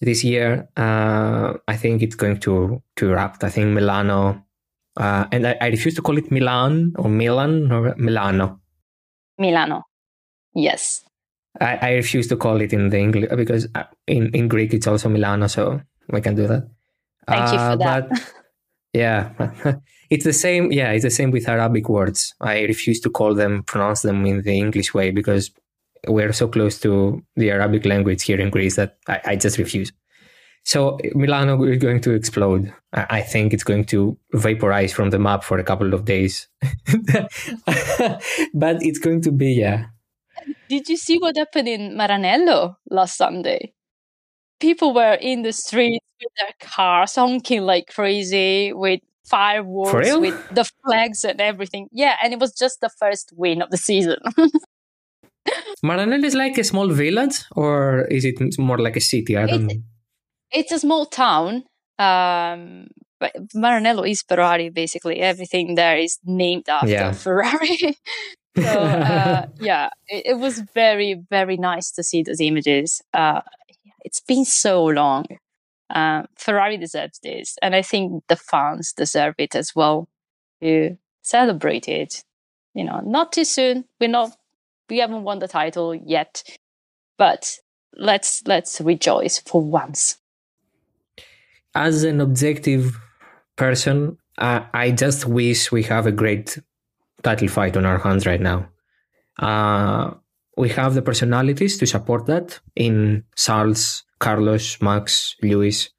this 0.00 0.22
year, 0.22 0.68
uh, 0.76 1.54
I 1.66 1.76
think 1.76 2.02
it's 2.02 2.14
going 2.14 2.38
to 2.40 2.82
to 2.96 3.10
erupt. 3.10 3.44
I 3.44 3.50
think 3.50 3.74
Milano, 3.74 4.44
uh, 4.96 5.26
and 5.32 5.46
I, 5.46 5.56
I 5.60 5.66
refuse 5.68 5.94
to 5.96 6.02
call 6.02 6.18
it 6.18 6.30
Milan 6.30 6.94
or 6.96 7.08
Milan 7.08 7.72
or 7.72 7.94
Milano. 7.96 8.60
Milano. 9.38 9.82
Yes. 10.54 11.02
I, 11.60 11.78
I 11.80 11.92
refuse 11.94 12.28
to 12.28 12.36
call 12.36 12.60
it 12.60 12.72
in 12.72 12.90
the 12.90 12.98
English 12.98 13.30
because 13.34 13.66
uh, 13.74 13.84
in, 14.06 14.30
in 14.34 14.48
Greek 14.48 14.74
it's 14.74 14.86
also 14.86 15.08
Milano, 15.08 15.46
so 15.46 15.80
we 16.10 16.20
can 16.20 16.34
do 16.34 16.46
that. 16.46 16.68
Thank 17.26 17.52
you 17.52 17.58
for 17.58 17.76
that. 17.76 18.08
But 18.08 18.34
yeah, 18.92 19.32
it's 20.10 20.24
the 20.24 20.32
same. 20.32 20.72
Yeah, 20.72 20.92
it's 20.92 21.04
the 21.04 21.10
same 21.10 21.30
with 21.30 21.48
Arabic 21.48 21.88
words. 21.88 22.34
I 22.40 22.62
refuse 22.62 23.00
to 23.00 23.10
call 23.10 23.34
them, 23.34 23.62
pronounce 23.64 24.02
them 24.02 24.24
in 24.26 24.42
the 24.42 24.58
English 24.58 24.94
way 24.94 25.10
because 25.10 25.50
we're 26.06 26.32
so 26.32 26.48
close 26.48 26.78
to 26.80 27.22
the 27.36 27.50
Arabic 27.50 27.84
language 27.84 28.22
here 28.22 28.40
in 28.40 28.50
Greece 28.50 28.76
that 28.76 28.98
I, 29.08 29.20
I 29.24 29.36
just 29.36 29.58
refuse. 29.58 29.92
So 30.64 30.98
Milano 31.14 31.62
is 31.62 31.78
going 31.78 32.00
to 32.02 32.10
explode. 32.12 32.72
I, 32.92 33.20
think 33.20 33.52
it's 33.52 33.62
going 33.62 33.84
to 33.86 34.18
vaporize 34.32 34.92
from 34.92 35.10
the 35.10 35.18
map 35.18 35.44
for 35.44 35.58
a 35.58 35.64
couple 35.64 35.94
of 35.94 36.04
days, 36.04 36.48
but 38.52 38.82
it's 38.82 38.98
going 38.98 39.20
to 39.22 39.30
be 39.30 39.52
yeah. 39.52 39.86
Did 40.68 40.88
you 40.88 40.96
see 40.96 41.18
what 41.18 41.36
happened 41.36 41.68
in 41.68 41.92
Maranello 41.92 42.76
last 42.90 43.16
Sunday? 43.16 43.74
People 44.58 44.92
were 44.92 45.14
in 45.14 45.42
the 45.42 45.52
streets 45.52 46.04
with 46.20 46.32
their 46.38 46.54
cars 46.58 47.14
honking 47.14 47.62
like 47.62 47.86
crazy 47.94 48.72
with 48.72 49.00
fireworks, 49.28 50.16
with 50.16 50.48
the 50.54 50.64
flags 50.84 51.24
and 51.24 51.40
everything. 51.40 51.88
Yeah, 51.92 52.16
and 52.22 52.32
it 52.32 52.38
was 52.40 52.52
just 52.54 52.80
the 52.80 52.90
first 53.00 53.32
win 53.36 53.62
of 53.62 53.70
the 53.70 53.76
season. 53.76 54.16
Maranello 55.84 56.24
is 56.24 56.34
like 56.34 56.58
a 56.58 56.64
small 56.64 56.88
village, 56.90 57.36
or 57.54 58.02
is 58.10 58.24
it 58.24 58.34
more 58.58 58.78
like 58.78 58.96
a 58.96 59.00
city? 59.00 59.36
I 59.36 59.46
don't 59.46 59.66
know. 59.66 59.74
it's 60.50 60.72
a 60.72 60.78
small 60.78 61.06
town. 61.06 61.64
Um, 61.98 62.88
but 63.20 63.32
Maranello 63.54 64.08
is 64.08 64.22
Ferrari, 64.22 64.68
basically. 64.70 65.20
Everything 65.20 65.74
there 65.74 65.96
is 65.96 66.18
named 66.24 66.68
after 66.68 66.88
Yeah. 66.88 67.12
Ferrari. 67.12 67.76
so, 68.56 68.62
uh, 68.62 69.46
yeah, 69.60 69.88
it, 70.08 70.26
it 70.26 70.38
was 70.38 70.60
very, 70.74 71.14
very 71.30 71.56
nice 71.56 71.90
to 71.92 72.02
see 72.02 72.22
those 72.22 72.40
images. 72.40 73.00
Uh, 73.14 73.40
it's 74.04 74.20
been 74.20 74.44
so 74.44 74.84
long. 74.84 75.24
Uh, 75.88 76.24
Ferrari 76.36 76.76
deserves 76.76 77.18
this. 77.20 77.56
And 77.62 77.74
I 77.74 77.82
think 77.82 78.24
the 78.28 78.36
fans 78.36 78.92
deserve 78.92 79.34
it 79.38 79.54
as 79.54 79.74
well 79.74 80.08
to 80.62 80.96
celebrate 81.22 81.88
it. 81.88 82.24
You 82.74 82.84
know, 82.84 83.00
not 83.00 83.32
too 83.32 83.44
soon. 83.44 83.84
We're 84.00 84.08
not, 84.08 84.36
we 84.90 84.98
haven't 84.98 85.24
won 85.24 85.38
the 85.38 85.48
title 85.48 85.94
yet, 85.94 86.42
but 87.16 87.58
let's, 87.96 88.42
let's 88.46 88.80
rejoice 88.80 89.38
for 89.38 89.62
once. 89.62 90.18
As 91.74 92.04
an 92.04 92.20
objective 92.20 92.98
person, 93.56 94.18
I 94.38 94.90
just 94.90 95.26
wish 95.26 95.72
we 95.72 95.82
have 95.84 96.06
a 96.06 96.12
great 96.12 96.58
title 97.22 97.48
fight 97.48 97.76
on 97.76 97.86
our 97.86 97.98
hands 97.98 98.26
right 98.26 98.40
now. 98.40 98.68
Uh, 99.38 100.14
we 100.56 100.68
have 100.70 100.94
the 100.94 101.02
personalities 101.02 101.78
to 101.78 101.86
support 101.86 102.26
that 102.26 102.60
in 102.74 103.24
Charles, 103.36 104.04
Carlos, 104.18 104.80
Max, 104.80 105.36
Lewis. 105.42 105.90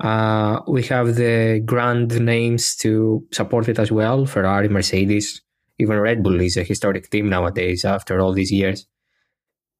Uh, 0.00 0.60
we 0.66 0.82
have 0.84 1.14
the 1.14 1.62
grand 1.64 2.20
names 2.20 2.74
to 2.76 3.24
support 3.32 3.68
it 3.68 3.78
as 3.78 3.92
well 3.92 4.26
Ferrari, 4.26 4.68
Mercedes, 4.68 5.40
even 5.78 5.98
Red 5.98 6.22
Bull 6.22 6.40
is 6.40 6.56
a 6.56 6.64
historic 6.64 7.08
team 7.10 7.28
nowadays 7.28 7.84
after 7.84 8.20
all 8.20 8.32
these 8.32 8.52
years. 8.52 8.86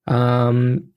Um, 0.07 0.91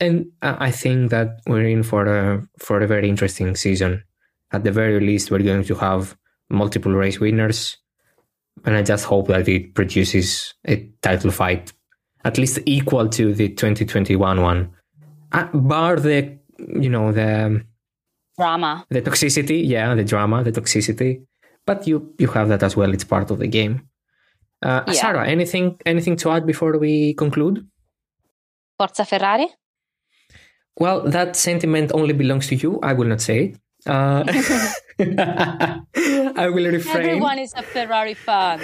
and 0.00 0.26
I 0.42 0.70
think 0.70 1.10
that 1.10 1.40
we're 1.46 1.66
in 1.66 1.82
for 1.82 2.06
a 2.06 2.46
for 2.58 2.80
a 2.80 2.86
very 2.86 3.08
interesting 3.08 3.56
season. 3.56 4.02
At 4.52 4.62
the 4.62 4.72
very 4.72 5.00
least, 5.00 5.30
we're 5.30 5.38
going 5.38 5.64
to 5.64 5.74
have 5.76 6.16
multiple 6.50 6.92
race 6.92 7.18
winners, 7.18 7.78
and 8.64 8.76
I 8.76 8.82
just 8.82 9.04
hope 9.04 9.28
that 9.28 9.48
it 9.48 9.74
produces 9.74 10.54
a 10.66 10.88
title 11.02 11.30
fight 11.30 11.72
at 12.26 12.38
least 12.38 12.58
equal 12.66 13.08
to 13.08 13.32
the 13.32 13.48
2021 13.50 14.42
one, 14.42 14.75
bar 15.54 15.96
the 15.96 16.38
you 16.82 16.90
know 16.90 17.12
the 17.12 17.62
Drama. 18.38 18.84
the 18.90 19.00
toxicity, 19.02 19.66
yeah, 19.66 19.94
the 19.94 20.04
drama, 20.04 20.42
the 20.44 20.52
toxicity. 20.52 21.22
But 21.66 21.86
you 21.86 22.14
you 22.18 22.28
have 22.28 22.48
that 22.48 22.62
as 22.62 22.76
well. 22.76 22.92
It's 22.92 23.04
part 23.04 23.30
of 23.30 23.38
the 23.38 23.46
game. 23.48 23.74
Uh, 24.62 24.82
Yeah. 24.86 24.92
Sarah, 24.92 25.26
anything 25.26 25.78
anything 25.86 26.16
to 26.16 26.30
add 26.30 26.46
before 26.46 26.78
we 26.78 27.14
conclude? 27.14 27.66
Forza 28.78 29.04
Ferrari? 29.04 29.48
Well, 30.78 31.00
that 31.10 31.36
sentiment 31.36 31.90
only 31.94 32.12
belongs 32.12 32.46
to 32.48 32.54
you. 32.54 32.78
I 32.82 32.92
will 32.92 33.08
not 33.08 33.20
say 33.22 33.38
it. 33.44 33.52
Uh, 33.86 34.24
I 35.00 36.48
will 36.52 36.66
refrain. 36.70 36.96
Everyone 37.06 37.38
is 37.38 37.52
a 37.54 37.62
Ferrari 37.62 38.14
fan. 38.14 38.60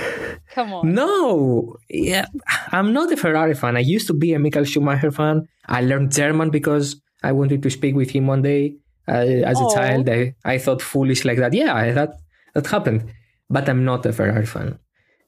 Come 0.55 0.73
on. 0.73 0.95
No, 0.95 1.77
yeah, 1.91 2.27
I'm 2.71 2.93
not 2.93 3.13
a 3.13 3.17
Ferrari 3.17 3.55
fan. 3.55 3.77
I 3.77 3.81
used 3.81 4.07
to 4.09 4.15
be 4.15 4.33
a 4.35 4.39
Michael 4.39 4.65
Schumacher 4.65 5.11
fan. 5.11 5.47
I 5.67 5.83
learned 5.83 6.13
German 6.13 6.51
because 6.51 7.01
I 7.23 7.33
wanted 7.33 7.63
to 7.63 7.71
speak 7.71 7.95
with 7.95 8.11
him 8.11 8.27
one 8.27 8.43
day. 8.43 8.77
Uh, 9.09 9.43
as 9.51 9.61
a 9.61 9.65
Oh. 9.65 9.75
child, 9.75 10.09
I, 10.09 10.35
I 10.45 10.59
thought 10.59 10.81
foolish 10.81 11.25
like 11.25 11.39
that. 11.39 11.53
Yeah, 11.53 11.75
I, 11.75 11.91
that 11.93 12.11
that 12.55 12.67
happened, 12.67 13.13
but 13.51 13.69
I'm 13.69 13.85
not 13.85 14.07
a 14.07 14.13
Ferrari 14.13 14.47
fan. 14.47 14.79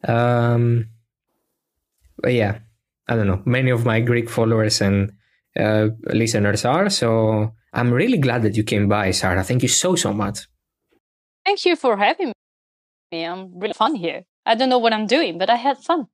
Um, 0.06 0.86
but 2.22 2.32
yeah, 2.32 2.58
I 3.08 3.16
don't 3.16 3.26
know. 3.26 3.42
Many 3.44 3.70
of 3.70 3.84
my 3.84 4.00
Greek 4.00 4.30
followers 4.30 4.80
and 4.80 5.12
uh, 5.58 5.88
listeners 6.06 6.64
are. 6.64 6.88
So 6.88 7.52
I'm 7.72 7.92
really 7.92 8.18
glad 8.18 8.42
that 8.42 8.56
you 8.56 8.62
came 8.64 8.88
by, 8.88 9.10
Sarah. 9.10 9.42
Thank 9.44 9.62
you 9.62 9.68
so 9.68 9.96
so 9.96 10.12
much. 10.12 10.46
Thank 11.44 11.64
you 11.64 11.76
for 11.76 11.96
having 11.96 12.32
me. 13.12 13.24
I'm 13.24 13.58
really 13.58 13.74
fun 13.74 13.94
here. 13.94 14.24
I 14.46 14.54
don't 14.54 14.68
know 14.68 14.78
what 14.78 14.92
I'm 14.92 15.06
doing, 15.06 15.38
but 15.38 15.50
I 15.50 15.56
had 15.56 15.78
fun. 15.78 16.08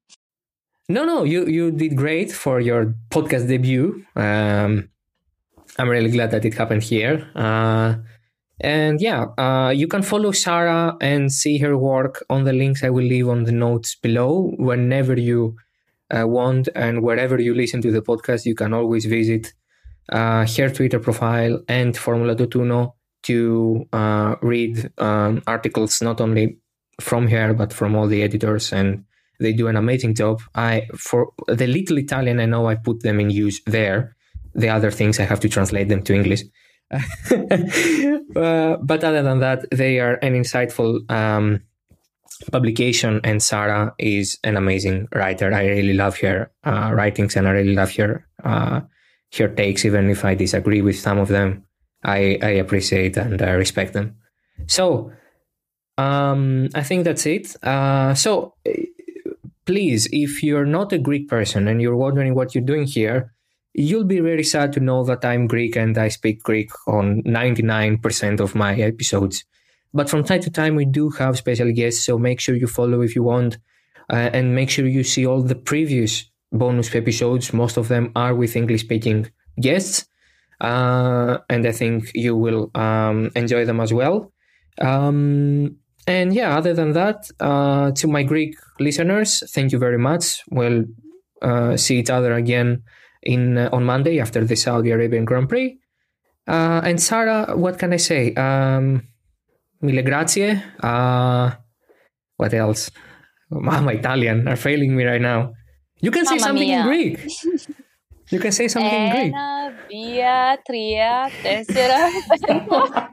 No, 0.89 1.05
no, 1.05 1.23
you 1.23 1.47
you 1.47 1.71
did 1.71 1.97
great 1.97 2.33
for 2.33 2.61
your 2.61 2.95
podcast 3.11 3.47
debut. 3.47 4.05
Um, 4.17 4.89
I'm 5.79 5.89
really 5.89 6.11
glad 6.11 6.33
that 6.33 6.45
it 6.45 6.55
happened 6.55 6.83
here. 6.83 7.31
Uh, 7.35 7.95
and 8.61 9.01
yeah, 9.01 9.27
uh, 9.39 9.71
you 9.71 9.87
can 9.87 10.03
follow 10.03 10.33
Sarah 10.33 10.97
and 11.01 11.33
see 11.33 11.59
her 11.59 11.79
work 11.79 12.25
on 12.29 12.45
the 12.45 12.53
links 12.53 12.83
I 12.83 12.91
will 12.91 13.05
leave 13.05 13.29
on 13.29 13.45
the 13.45 13.53
notes 13.53 13.95
below. 13.95 14.53
Whenever 14.59 15.19
you 15.19 15.57
uh, 16.11 16.27
want 16.27 16.69
and 16.75 17.03
wherever 17.03 17.41
you 17.41 17.55
listen 17.55 17.81
to 17.83 17.91
the 17.91 18.03
podcast, 18.03 18.45
you 18.45 18.55
can 18.55 18.75
always 18.75 19.07
visit 19.07 19.53
uh, 20.11 20.45
her 20.45 20.71
Twitter 20.71 20.99
profile 20.99 21.63
and 21.69 21.97
Formula 21.97 22.35
Tuno 22.35 22.97
to 23.23 23.87
uh, 23.93 24.37
read 24.43 24.93
um, 24.99 25.43
articles 25.47 26.01
not 26.03 26.21
only 26.21 26.59
from 27.01 27.29
her 27.29 27.55
but 27.55 27.73
from 27.73 27.97
all 27.97 28.07
the 28.07 28.23
editors 28.23 28.73
and 28.73 29.05
they 29.41 29.53
do 29.53 29.69
an 29.69 29.77
amazing 29.77 30.15
job. 30.15 30.43
I 30.55 30.87
for 30.97 31.33
the 31.49 31.67
little 31.67 31.99
Italian 31.99 32.41
I 32.41 32.47
know 32.47 32.67
I 32.67 32.75
put 32.75 33.03
them 33.03 33.21
in 33.21 33.31
use 33.31 33.61
there. 33.67 34.17
The 34.55 34.69
other 34.69 34.91
things 34.91 35.19
I 35.19 35.25
have 35.25 35.41
to 35.41 35.49
translate 35.49 35.89
them 35.89 36.03
to 36.03 36.15
English. 36.15 36.43
uh, 36.91 38.77
but 38.83 39.05
other 39.05 39.23
than 39.23 39.39
that, 39.41 39.65
they 39.71 40.01
are 40.01 40.15
an 40.23 40.35
insightful 40.35 41.09
um, 41.11 41.63
publication, 42.51 43.21
and 43.23 43.43
Sarah 43.43 43.95
is 43.99 44.39
an 44.43 44.57
amazing 44.57 45.09
writer. 45.15 45.53
I 45.53 45.67
really 45.67 45.95
love 45.95 46.19
her 46.19 46.51
uh, 46.65 46.91
writings, 46.93 47.37
and 47.37 47.47
I 47.47 47.53
really 47.53 47.75
love 47.75 47.95
her 47.97 48.27
uh, 48.43 48.81
her 49.39 49.49
takes, 49.49 49.85
even 49.85 50.11
if 50.11 50.25
I 50.25 50.35
disagree 50.35 50.83
with 50.83 50.99
some 50.99 51.19
of 51.19 51.29
them. 51.29 51.65
I, 52.03 52.39
I 52.43 52.51
appreciate 52.51 53.17
and 53.17 53.41
I 53.43 53.51
respect 53.51 53.93
them. 53.93 54.17
So, 54.67 55.13
um, 55.99 56.69
I 56.75 56.83
think 56.83 57.05
that's 57.05 57.27
it. 57.27 57.57
Uh, 57.63 58.15
so, 58.15 58.55
please, 59.67 60.09
if 60.13 60.43
you're 60.43 60.67
not 60.67 60.93
a 60.93 60.99
Greek 60.99 61.29
person 61.29 61.69
and 61.69 61.81
you're 61.81 61.97
wondering 61.97 62.35
what 62.35 62.55
you're 62.55 62.65
doing 62.65 62.85
here, 62.85 63.33
you'll 63.75 64.05
be 64.05 64.21
very 64.21 64.43
sad 64.43 64.73
to 64.73 64.81
know 64.81 65.05
that 65.05 65.25
I'm 65.25 65.47
Greek 65.47 65.77
and 65.77 65.97
I 65.97 66.09
speak 66.09 66.43
Greek 66.43 66.71
on 66.87 67.23
99% 67.23 68.41
of 68.41 68.55
my 68.55 68.75
episodes. 68.75 69.45
But 69.93 70.09
from 70.09 70.25
time 70.25 70.41
to 70.43 70.51
time, 70.51 70.77
we 70.77 70.85
do 70.85 71.11
have 71.11 71.37
special 71.37 71.73
guests, 71.73 72.05
so 72.05 72.19
make 72.19 72.41
sure 72.41 72.55
you 72.55 72.67
follow 72.67 73.01
if 73.01 73.15
you 73.15 73.23
want, 73.23 73.59
uh, 74.09 74.31
and 74.33 74.55
make 74.55 74.71
sure 74.71 74.87
you 74.87 75.05
see 75.05 75.27
all 75.27 75.43
the 75.43 75.55
previous 75.55 76.31
bonus 76.53 76.95
episodes. 76.95 77.53
Most 77.53 77.77
of 77.77 77.89
them 77.89 78.13
are 78.15 78.35
with 78.35 78.57
English 78.57 78.83
speaking 78.83 79.31
guests, 79.61 80.07
uh, 80.61 81.39
and 81.49 81.67
I 81.67 81.73
think 81.73 82.11
you 82.15 82.37
will 82.37 82.71
um, 82.75 83.31
enjoy 83.35 83.65
them 83.65 83.81
as 83.81 83.93
well. 83.93 84.33
Um, 84.81 85.77
and 86.07 86.35
yeah, 86.35 86.57
other 86.57 86.75
than 86.75 86.93
that, 86.93 87.31
uh, 87.41 87.93
to 87.93 88.09
my 88.09 88.23
Greek 88.23 88.57
listeners, 88.79 89.43
thank 89.53 89.73
you 89.73 89.79
very 89.79 89.99
much. 89.99 90.43
We'll 90.51 90.85
uh, 91.43 91.77
see 91.77 91.99
each 91.99 92.11
other 92.11 92.33
again 92.35 92.83
in 93.23 93.59
uh, 93.59 93.69
on 93.73 93.85
Monday 93.85 94.21
after 94.21 94.45
the 94.45 94.57
Saudi 94.57 94.91
Arabian 94.91 95.25
Grand 95.25 95.49
Prix. 95.49 95.79
Uh, 96.49 96.81
and 96.85 97.01
Sarah, 97.01 97.57
what 97.57 97.79
can 97.79 97.93
I 97.93 97.99
say? 97.99 98.35
Um, 98.35 99.07
mille 99.81 100.03
grazie. 100.03 100.61
Uh, 100.83 101.53
what 102.37 102.55
else? 102.55 102.91
My 103.51 103.93
Italian 103.93 104.49
are 104.49 104.57
failing 104.57 104.97
me 104.97 105.05
right 105.05 105.21
now. 105.21 105.53
You 106.01 106.11
can 106.11 106.25
say 106.25 106.39
something 106.39 106.67
mia. 106.67 106.81
in 106.81 106.87
Greek. 106.87 107.21
You 108.32 108.40
can 108.40 108.52
say 108.52 108.68
something 108.68 109.02
in 109.02 109.10
Greek. 109.16 109.34
Ένα, 109.34 109.70
δύο, 109.88 110.62
τρία, 110.64 111.30
τέσσερα, 111.44 111.98
πέντε. 112.28 113.10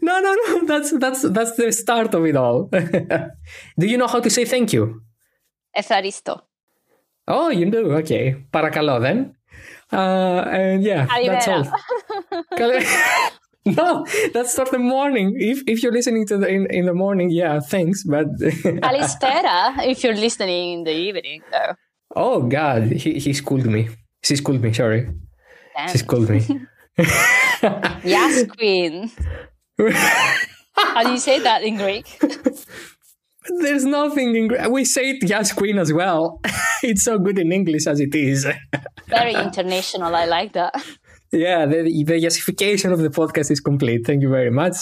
No, 0.00 0.14
no, 0.20 0.32
no. 0.42 0.66
That's 0.70 0.90
that's 1.02 1.22
that's 1.36 1.56
the 1.56 1.72
start 1.72 2.14
of 2.14 2.24
it 2.30 2.36
all. 2.36 2.58
do 3.80 3.86
you 3.90 3.96
know 3.98 4.06
how 4.06 4.20
to 4.20 4.30
say 4.30 4.44
thank 4.44 4.72
you? 4.72 4.84
Ευχαριστώ. 5.70 6.48
Oh, 7.26 7.48
you 7.50 7.70
do. 7.70 7.92
Okay. 8.00 8.34
Παρακαλώ 8.50 9.00
then. 9.00 9.34
Uh, 9.92 10.44
and 10.60 10.82
yeah, 10.82 11.06
that's 11.26 11.48
all. 11.48 11.64
Καλημέρα. 12.56 12.82
Καλε- 12.82 12.84
no, 13.64 14.04
that's 14.34 14.54
for 14.54 14.66
the 14.66 14.78
morning. 14.78 15.28
If 15.38 15.58
if 15.66 15.82
you're 15.82 15.96
listening 16.00 16.26
to 16.26 16.36
the 16.36 16.48
in, 16.48 16.66
in 16.78 16.84
the 16.84 16.92
morning, 17.04 17.30
yeah, 17.30 17.60
thanks. 17.60 18.04
But 18.04 18.28
Καλησπέρα, 18.80 19.56
if 19.92 20.04
you're 20.04 20.20
listening 20.26 20.64
in 20.74 20.84
the 20.84 20.96
evening, 21.06 21.40
though. 21.52 21.72
oh 22.24 22.38
god, 22.56 22.82
he 23.02 23.10
he 23.24 23.32
schooled 23.32 23.66
me. 23.76 23.82
She 24.23 24.35
schooled 24.35 24.61
me. 24.61 24.73
Sorry, 24.73 25.05
she 25.05 25.13
Damn. 25.75 25.97
schooled 25.97 26.29
me. 26.29 26.41
Yes, 28.03 28.45
queen. 28.57 29.11
How 30.75 31.03
do 31.03 31.11
you 31.11 31.17
say 31.17 31.39
that 31.39 31.63
in 31.63 31.77
Greek? 31.77 32.19
There's 33.61 33.85
nothing 33.85 34.35
in 34.35 34.47
Gre- 34.47 34.67
we 34.69 34.85
say 34.85 35.11
it 35.11 35.23
yes 35.29 35.51
queen 35.53 35.77
as 35.79 35.91
well. 35.91 36.39
it's 36.83 37.03
so 37.03 37.17
good 37.17 37.39
in 37.39 37.51
English 37.51 37.87
as 37.87 37.99
it 37.99 38.13
is. 38.13 38.45
Very 39.07 39.33
international. 39.33 40.15
I 40.15 40.25
like 40.25 40.53
that. 40.53 40.73
yeah, 41.31 41.65
the 41.65 41.83
the 42.05 42.13
yesification 42.25 42.91
of 42.91 42.99
the 42.99 43.09
podcast 43.09 43.49
is 43.51 43.59
complete. 43.59 44.05
Thank 44.05 44.21
you 44.21 44.29
very 44.29 44.51
much, 44.51 44.77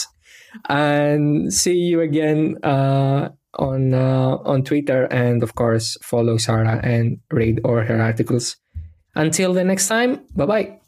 and 0.69 1.53
see 1.53 1.75
you 1.75 2.01
again 2.01 2.57
uh, 2.63 3.29
on 3.57 3.93
uh, 3.93 4.37
on 4.43 4.63
Twitter, 4.63 5.05
and 5.05 5.43
of 5.43 5.55
course 5.55 5.97
follow 6.03 6.37
Sarah 6.37 6.79
and 6.83 7.19
read 7.31 7.61
all 7.63 7.79
her 7.81 8.01
articles. 8.01 8.57
Until 9.17 9.51
the 9.53 9.63
next 9.63 9.87
time, 9.87 10.21
bye 10.35 10.45
bye. 10.45 10.79